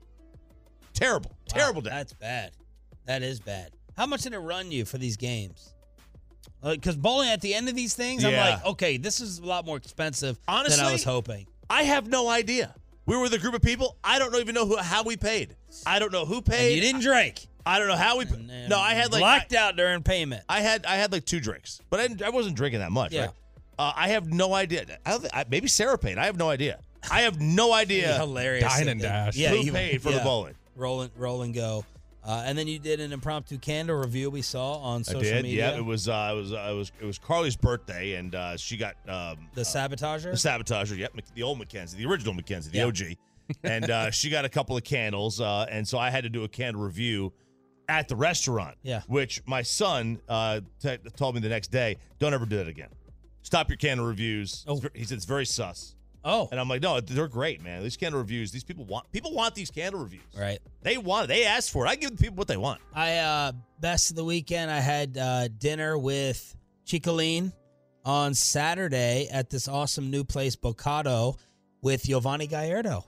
Terrible, 0.93 1.31
Wow, 1.31 1.37
terrible 1.47 1.81
day. 1.81 1.89
That's 1.89 2.13
bad. 2.13 2.51
That 3.05 3.23
is 3.23 3.39
bad. 3.39 3.71
How 3.97 4.05
much 4.05 4.21
did 4.21 4.33
it 4.33 4.39
run 4.39 4.71
you 4.71 4.85
for 4.85 4.97
these 4.97 5.17
games? 5.17 5.73
Because 6.63 6.95
bowling 6.95 7.29
at 7.29 7.41
the 7.41 7.53
end 7.53 7.69
of 7.69 7.75
these 7.75 7.93
things, 7.93 8.23
I'm 8.23 8.33
like, 8.33 8.65
okay, 8.65 8.97
this 8.97 9.19
is 9.19 9.39
a 9.39 9.45
lot 9.45 9.65
more 9.65 9.77
expensive 9.77 10.35
than 10.45 10.55
Honestly, 10.55 10.83
I 10.83 10.91
was 10.91 11.03
hoping. 11.03 11.47
I 11.69 11.83
have 11.83 12.07
no 12.07 12.29
idea. 12.29 12.73
We 13.05 13.17
were 13.17 13.23
with 13.23 13.33
a 13.33 13.39
group 13.39 13.53
of 13.53 13.61
people. 13.61 13.97
I 14.03 14.17
don't 14.19 14.33
even 14.35 14.55
know 14.55 14.65
who, 14.65 14.77
how 14.77 15.03
we 15.03 15.17
paid. 15.17 15.55
I 15.85 15.99
don't 15.99 16.11
know 16.11 16.25
who 16.25 16.41
paid. 16.41 16.67
And 16.67 16.75
you 16.75 16.81
didn't 16.81 17.01
drink. 17.01 17.47
I 17.65 17.79
don't 17.79 17.87
know 17.87 17.95
how 17.95 18.17
we. 18.17 18.25
No, 18.67 18.77
I 18.77 18.93
had 18.93 19.11
like 19.11 19.21
blacked 19.21 19.53
out 19.53 19.75
during 19.75 20.03
payment. 20.03 20.43
I 20.49 20.61
had 20.61 20.85
I 20.85 20.95
had 20.95 21.11
like 21.11 21.25
two 21.25 21.39
drinks, 21.39 21.81
but 21.89 21.99
I, 21.99 22.27
I 22.27 22.29
wasn't 22.29 22.55
drinking 22.55 22.81
that 22.81 22.91
much. 22.91 23.13
Yeah. 23.13 23.21
Right? 23.21 23.29
Uh, 23.79 23.93
I 23.95 24.09
have 24.09 24.31
no 24.31 24.53
idea. 24.53 24.85
I 25.05 25.11
don't 25.11 25.21
think, 25.21 25.35
I, 25.35 25.45
maybe 25.49 25.67
Sarah 25.67 25.97
paid. 25.97 26.17
I 26.17 26.25
have 26.25 26.37
no 26.37 26.49
idea. 26.49 26.79
I 27.09 27.21
have 27.21 27.41
no 27.41 27.73
idea. 27.83 28.17
Hilarious. 28.17 28.63
Dine 28.63 28.87
and 28.89 29.01
dash. 29.01 29.35
Yeah, 29.35 29.49
Who 29.49 29.57
you 29.57 29.71
paid 29.71 30.01
for 30.01 30.11
the 30.11 30.19
bowling? 30.19 30.55
Roll 30.75 31.01
and 31.01 31.11
roll 31.17 31.41
and 31.43 31.53
go. 31.53 31.85
Uh, 32.25 32.43
and 32.45 32.57
then 32.57 32.67
you 32.67 32.79
did 32.79 32.99
an 33.01 33.11
impromptu 33.11 33.57
candle 33.57 33.97
review 33.97 34.29
we 34.29 34.41
saw 34.41 34.75
on 34.77 35.01
I 35.01 35.03
social 35.03 35.21
did. 35.21 35.43
media. 35.43 35.71
Yeah, 35.71 35.77
it 35.77 35.83
was. 35.85 36.07
Uh, 36.07 36.29
it 36.31 36.35
was. 36.37 36.53
Uh, 36.53 36.69
it 36.71 36.73
was. 36.75 36.91
It 37.01 37.05
was 37.05 37.17
Carly's 37.17 37.55
birthday, 37.57 38.13
and 38.15 38.33
uh, 38.33 38.55
she 38.55 38.77
got 38.77 38.95
um, 39.09 39.49
the 39.53 39.61
sabotager. 39.63 40.23
the 40.31 40.37
sabotager. 40.49 40.97
Yep, 40.97 41.13
the 41.35 41.43
old 41.43 41.59
Mackenzie, 41.59 41.97
the 41.97 42.05
original 42.09 42.33
Mackenzie, 42.33 42.71
the 42.71 42.77
Yeah. 42.77 42.85
OG, 42.85 43.17
and 43.63 43.89
uh, 43.89 44.09
she 44.11 44.29
got 44.29 44.45
a 44.45 44.49
couple 44.49 44.77
of 44.77 44.83
candles, 44.85 45.41
uh, 45.41 45.65
and 45.69 45.85
so 45.85 45.97
I 45.97 46.09
had 46.09 46.23
to 46.23 46.29
do 46.29 46.43
a 46.45 46.47
candle 46.47 46.81
review 46.81 47.33
at 47.89 48.07
the 48.07 48.15
restaurant. 48.15 48.77
Yeah. 48.83 49.01
which 49.07 49.41
my 49.45 49.61
son 49.61 50.21
uh, 50.29 50.61
t- 50.81 50.97
told 51.17 51.35
me 51.35 51.41
the 51.41 51.49
next 51.49 51.67
day, 51.71 51.97
don't 52.19 52.33
ever 52.33 52.45
do 52.45 52.55
that 52.55 52.69
again. 52.69 52.87
Stop 53.41 53.67
your 53.69 53.75
candle 53.77 54.05
reviews. 54.05 54.63
Oh. 54.65 54.81
He 54.93 55.03
said 55.03 55.17
it's 55.17 55.25
very 55.25 55.45
sus. 55.45 55.95
Oh, 56.25 56.47
And 56.51 56.59
I'm 56.59 56.69
like, 56.69 56.81
no, 56.81 57.01
they're 57.01 57.27
great, 57.27 57.61
man. 57.61 57.83
These 57.83 57.97
candle 57.97 58.19
reviews, 58.21 58.51
these 58.51 58.63
people 58.63 58.85
want 58.85 59.11
people 59.11 59.33
want 59.33 59.55
these 59.55 59.69
candle 59.69 60.01
reviews. 60.01 60.23
right. 60.39 60.59
They 60.81 60.97
want 60.97 61.25
it. 61.25 61.27
They 61.27 61.45
ask 61.45 61.71
for 61.71 61.85
it. 61.85 61.89
I 61.89 61.95
give 61.95 62.11
the 62.11 62.17
people 62.17 62.35
what 62.37 62.47
they 62.47 62.57
want. 62.57 62.79
I 62.93 63.17
uh 63.17 63.51
best 63.79 64.09
of 64.09 64.15
the 64.15 64.23
weekend. 64.23 64.71
I 64.71 64.79
had 64.79 65.17
uh, 65.17 65.47
dinner 65.49 65.97
with 65.97 66.55
Chicoline 66.85 67.51
on 68.05 68.33
Saturday 68.33 69.27
at 69.31 69.49
this 69.49 69.67
awesome 69.67 70.09
new 70.11 70.23
place, 70.23 70.55
Bocado, 70.55 71.37
with 71.81 72.03
Yovani 72.03 72.49
Gallardo. 72.49 73.05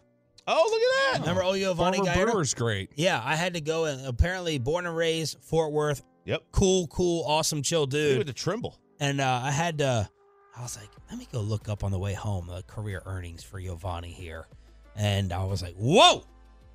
Oh, 0.47 0.67
look 0.69 0.81
at 0.81 1.13
that. 1.13 1.21
Remember, 1.21 1.43
oh 1.43 1.53
Yovani 1.53 1.75
Former 1.75 2.11
Gallardo? 2.11 2.31
Brewer's 2.33 2.53
great. 2.53 2.91
Yeah, 2.95 3.21
I 3.23 3.35
had 3.35 3.53
to 3.55 3.61
go 3.61 3.85
and 3.85 4.05
apparently 4.05 4.57
born 4.59 4.85
and 4.85 4.95
raised 4.95 5.37
Fort 5.41 5.71
Worth. 5.71 6.03
Yep. 6.25 6.43
Cool, 6.51 6.87
cool, 6.87 7.23
awesome, 7.25 7.61
chill 7.61 7.85
dude. 7.87 8.01
He 8.01 8.07
dude. 8.09 8.17
went 8.19 8.27
to 8.27 8.33
Trimble. 8.33 8.77
And 8.99 9.19
uh, 9.21 9.41
I 9.43 9.51
had 9.51 9.77
to, 9.79 10.09
I 10.57 10.61
was 10.61 10.77
like, 10.77 10.89
let 11.09 11.19
me 11.19 11.27
go 11.31 11.39
look 11.39 11.69
up 11.69 11.83
on 11.83 11.91
the 11.91 11.99
way 11.99 12.13
home 12.13 12.47
the 12.47 12.63
career 12.63 13.01
earnings 13.05 13.43
for 13.43 13.59
Yovani 13.59 14.13
here. 14.13 14.47
And 14.95 15.33
I 15.33 15.43
was 15.43 15.61
like, 15.61 15.75
whoa, 15.75 16.23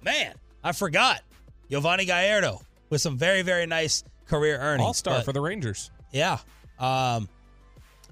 man, 0.02 0.34
I 0.62 0.72
forgot. 0.72 1.22
Yovani 1.70 2.06
Gallardo 2.06 2.60
with 2.90 3.00
some 3.00 3.16
very, 3.16 3.42
very 3.42 3.66
nice 3.66 4.04
career 4.26 4.58
earnings. 4.58 4.86
All 4.86 4.94
star 4.94 5.22
for 5.22 5.32
the 5.32 5.40
Rangers. 5.40 5.90
Yeah. 6.12 6.38
Um, 6.78 7.28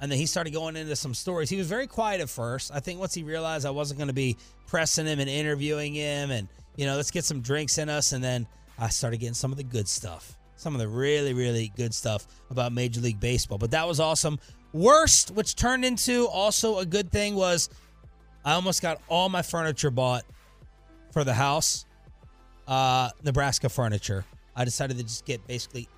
and 0.00 0.10
then 0.10 0.18
he 0.18 0.26
started 0.26 0.52
going 0.52 0.76
into 0.76 0.94
some 0.96 1.14
stories. 1.14 1.50
He 1.50 1.56
was 1.56 1.66
very 1.66 1.86
quiet 1.86 2.20
at 2.20 2.30
first. 2.30 2.70
I 2.72 2.80
think 2.80 3.00
once 3.00 3.14
he 3.14 3.22
realized 3.22 3.66
I 3.66 3.70
wasn't 3.70 3.98
going 3.98 4.08
to 4.08 4.14
be 4.14 4.36
pressing 4.66 5.06
him 5.06 5.18
and 5.18 5.28
interviewing 5.28 5.94
him 5.94 6.30
and, 6.30 6.48
you 6.76 6.86
know, 6.86 6.96
let's 6.96 7.10
get 7.10 7.24
some 7.24 7.40
drinks 7.40 7.78
in 7.78 7.88
us. 7.88 8.12
And 8.12 8.22
then 8.22 8.46
I 8.78 8.88
started 8.88 9.18
getting 9.18 9.34
some 9.34 9.50
of 9.50 9.58
the 9.58 9.64
good 9.64 9.88
stuff, 9.88 10.36
some 10.56 10.74
of 10.74 10.80
the 10.80 10.86
really, 10.88 11.34
really 11.34 11.72
good 11.76 11.92
stuff 11.92 12.26
about 12.50 12.72
Major 12.72 13.00
League 13.00 13.18
Baseball. 13.18 13.58
But 13.58 13.72
that 13.72 13.88
was 13.88 13.98
awesome. 13.98 14.38
Worst, 14.72 15.30
which 15.30 15.56
turned 15.56 15.84
into 15.84 16.26
also 16.26 16.78
a 16.78 16.86
good 16.86 17.10
thing, 17.10 17.34
was 17.34 17.70
I 18.44 18.52
almost 18.52 18.82
got 18.82 19.00
all 19.08 19.28
my 19.28 19.42
furniture 19.42 19.90
bought 19.90 20.24
for 21.12 21.24
the 21.24 21.34
house, 21.34 21.86
uh, 22.66 23.10
Nebraska 23.24 23.68
furniture. 23.68 24.24
I 24.54 24.64
decided 24.64 24.98
to 24.98 25.02
just 25.02 25.24
get 25.24 25.46
basically 25.46 25.88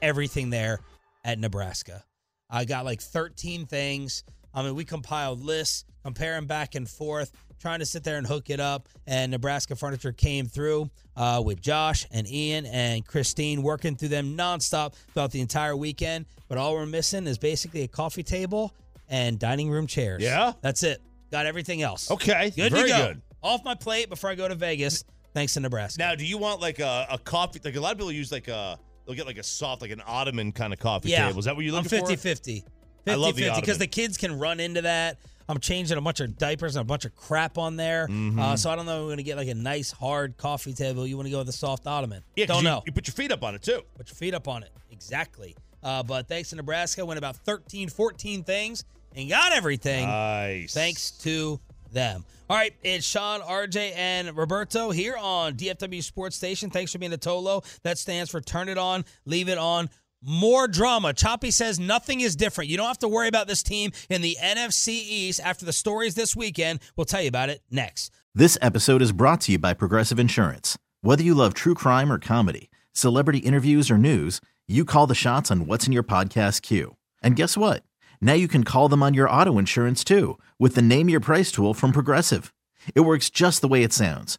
everything 0.00 0.50
there 0.50 0.80
at 1.24 1.38
Nebraska. 1.38 2.04
I 2.48 2.64
got 2.64 2.84
like 2.84 3.00
13 3.00 3.66
things. 3.66 4.24
I 4.54 4.62
mean, 4.62 4.74
we 4.74 4.84
compiled 4.84 5.42
lists, 5.42 5.84
comparing 6.04 6.46
back 6.46 6.74
and 6.74 6.88
forth, 6.88 7.32
trying 7.58 7.78
to 7.80 7.86
sit 7.86 8.04
there 8.04 8.18
and 8.18 8.26
hook 8.26 8.50
it 8.50 8.60
up. 8.60 8.88
And 9.06 9.32
Nebraska 9.32 9.76
Furniture 9.76 10.12
came 10.12 10.46
through 10.46 10.90
uh, 11.16 11.42
with 11.44 11.60
Josh 11.60 12.06
and 12.10 12.28
Ian 12.28 12.66
and 12.66 13.06
Christine 13.06 13.62
working 13.62 13.96
through 13.96 14.08
them 14.08 14.36
nonstop 14.36 14.94
throughout 15.12 15.30
the 15.30 15.40
entire 15.40 15.76
weekend. 15.76 16.26
But 16.48 16.58
all 16.58 16.74
we're 16.74 16.86
missing 16.86 17.26
is 17.26 17.38
basically 17.38 17.82
a 17.82 17.88
coffee 17.88 18.22
table 18.22 18.72
and 19.08 19.38
dining 19.38 19.70
room 19.70 19.86
chairs. 19.86 20.22
Yeah? 20.22 20.52
That's 20.60 20.82
it. 20.82 21.00
Got 21.30 21.46
everything 21.46 21.82
else. 21.82 22.10
Okay, 22.10 22.52
Good 22.54 22.72
very 22.72 22.90
to 22.90 22.96
go. 22.96 23.06
good. 23.08 23.22
Off 23.42 23.64
my 23.64 23.74
plate 23.74 24.08
before 24.08 24.30
I 24.30 24.34
go 24.34 24.48
to 24.48 24.54
Vegas, 24.54 25.04
thanks 25.34 25.54
to 25.54 25.60
Nebraska. 25.60 25.98
Now, 25.98 26.14
do 26.14 26.24
you 26.24 26.38
want 26.38 26.60
like 26.60 26.78
a, 26.78 27.06
a 27.10 27.18
coffee? 27.18 27.60
Like 27.62 27.76
a 27.76 27.80
lot 27.80 27.92
of 27.92 27.98
people 27.98 28.12
use 28.12 28.32
like 28.32 28.48
a 28.48 28.78
they'll 29.06 29.16
get 29.16 29.26
like 29.26 29.38
a 29.38 29.42
soft, 29.42 29.82
like 29.82 29.90
an 29.90 30.02
ottoman 30.06 30.52
kind 30.52 30.72
of 30.72 30.78
coffee 30.78 31.10
yeah. 31.10 31.26
table. 31.26 31.40
Is 31.40 31.44
that 31.44 31.56
what 31.56 31.64
you're 31.64 31.74
I'm 31.74 31.82
looking 31.82 31.98
50 31.98 32.16
for? 32.16 32.22
50. 32.22 32.64
I 33.06 33.14
love 33.16 33.36
the 33.36 33.52
because 33.56 33.78
the 33.78 33.86
kids 33.86 34.16
can 34.16 34.38
run 34.38 34.60
into 34.60 34.82
that. 34.82 35.18
I'm 35.48 35.58
changing 35.60 35.98
a 35.98 36.00
bunch 36.00 36.20
of 36.20 36.38
diapers 36.38 36.76
and 36.76 36.80
a 36.82 36.84
bunch 36.84 37.04
of 37.04 37.14
crap 37.14 37.58
on 37.58 37.76
there. 37.76 38.06
Mhm. 38.08 38.38
Uh, 38.38 38.56
so 38.56 38.70
I 38.70 38.76
don't 38.76 38.86
know 38.86 38.96
if 38.96 39.00
we're 39.02 39.08
going 39.08 39.16
to 39.18 39.22
get 39.22 39.36
like 39.36 39.48
a 39.48 39.54
nice 39.54 39.90
hard 39.90 40.36
coffee 40.36 40.72
table. 40.72 41.06
You 41.06 41.16
want 41.16 41.26
to 41.26 41.30
go 41.30 41.38
with 41.38 41.48
a 41.48 41.52
soft 41.52 41.86
ottoman. 41.86 42.22
Yeah, 42.36 42.46
Don't 42.46 42.58
you, 42.58 42.64
know. 42.64 42.82
You 42.86 42.92
put 42.92 43.06
your 43.06 43.14
feet 43.14 43.30
up 43.32 43.42
on 43.42 43.54
it 43.54 43.62
too. 43.62 43.82
Put 43.96 44.08
your 44.08 44.16
feet 44.16 44.34
up 44.34 44.48
on 44.48 44.62
it. 44.62 44.70
Exactly. 44.90 45.54
Uh, 45.82 46.02
but 46.02 46.28
thanks 46.28 46.50
to 46.50 46.56
Nebraska, 46.56 47.04
went 47.04 47.18
about 47.18 47.36
13, 47.36 47.88
14 47.90 48.42
things 48.44 48.84
and 49.14 49.28
got 49.28 49.52
everything. 49.52 50.06
Nice. 50.06 50.72
Thanks 50.72 51.10
to 51.22 51.60
them. 51.92 52.24
All 52.50 52.56
right, 52.58 52.74
it's 52.82 53.06
Shan, 53.06 53.40
RJ, 53.40 53.94
and 53.96 54.36
Roberto 54.36 54.90
here 54.90 55.16
on 55.18 55.54
DFW 55.54 56.02
Sports 56.02 56.36
Station. 56.36 56.68
Thanks 56.68 56.92
for 56.92 56.98
being 56.98 57.12
a 57.14 57.16
Tolo. 57.16 57.64
That 57.84 57.96
stands 57.96 58.30
for 58.30 58.40
Turn 58.42 58.68
It 58.68 58.76
On, 58.76 59.02
Leave 59.24 59.48
It 59.48 59.56
On. 59.56 59.88
More 60.26 60.66
drama. 60.66 61.12
Choppy 61.12 61.50
says 61.50 61.78
nothing 61.78 62.22
is 62.22 62.34
different. 62.34 62.70
You 62.70 62.78
don't 62.78 62.86
have 62.86 62.98
to 63.00 63.08
worry 63.08 63.28
about 63.28 63.46
this 63.46 63.62
team 63.62 63.92
in 64.08 64.22
the 64.22 64.38
NFC 64.42 64.88
East 64.88 65.38
after 65.44 65.66
the 65.66 65.72
stories 65.72 66.14
this 66.14 66.34
weekend. 66.34 66.80
We'll 66.96 67.04
tell 67.04 67.20
you 67.20 67.28
about 67.28 67.50
it 67.50 67.60
next. 67.70 68.10
This 68.34 68.56
episode 68.62 69.02
is 69.02 69.12
brought 69.12 69.42
to 69.42 69.52
you 69.52 69.58
by 69.58 69.74
Progressive 69.74 70.18
Insurance. 70.18 70.78
Whether 71.02 71.22
you 71.22 71.34
love 71.34 71.52
true 71.52 71.74
crime 71.74 72.10
or 72.10 72.18
comedy, 72.18 72.70
celebrity 72.92 73.40
interviews 73.40 73.90
or 73.90 73.98
news, 73.98 74.40
you 74.66 74.86
call 74.86 75.06
the 75.06 75.14
shots 75.14 75.50
on 75.50 75.66
what's 75.66 75.86
in 75.86 75.92
your 75.92 76.02
podcast 76.02 76.62
queue. 76.62 76.96
And 77.22 77.36
guess 77.36 77.54
what? 77.54 77.82
Now 78.18 78.32
you 78.32 78.48
can 78.48 78.64
call 78.64 78.88
them 78.88 79.02
on 79.02 79.12
your 79.12 79.28
auto 79.28 79.58
insurance 79.58 80.02
too 80.02 80.38
with 80.58 80.74
the 80.74 80.80
Name 80.80 81.10
Your 81.10 81.20
Price 81.20 81.52
tool 81.52 81.74
from 81.74 81.92
Progressive. 81.92 82.54
It 82.94 83.00
works 83.00 83.28
just 83.28 83.60
the 83.60 83.68
way 83.68 83.82
it 83.82 83.92
sounds. 83.92 84.38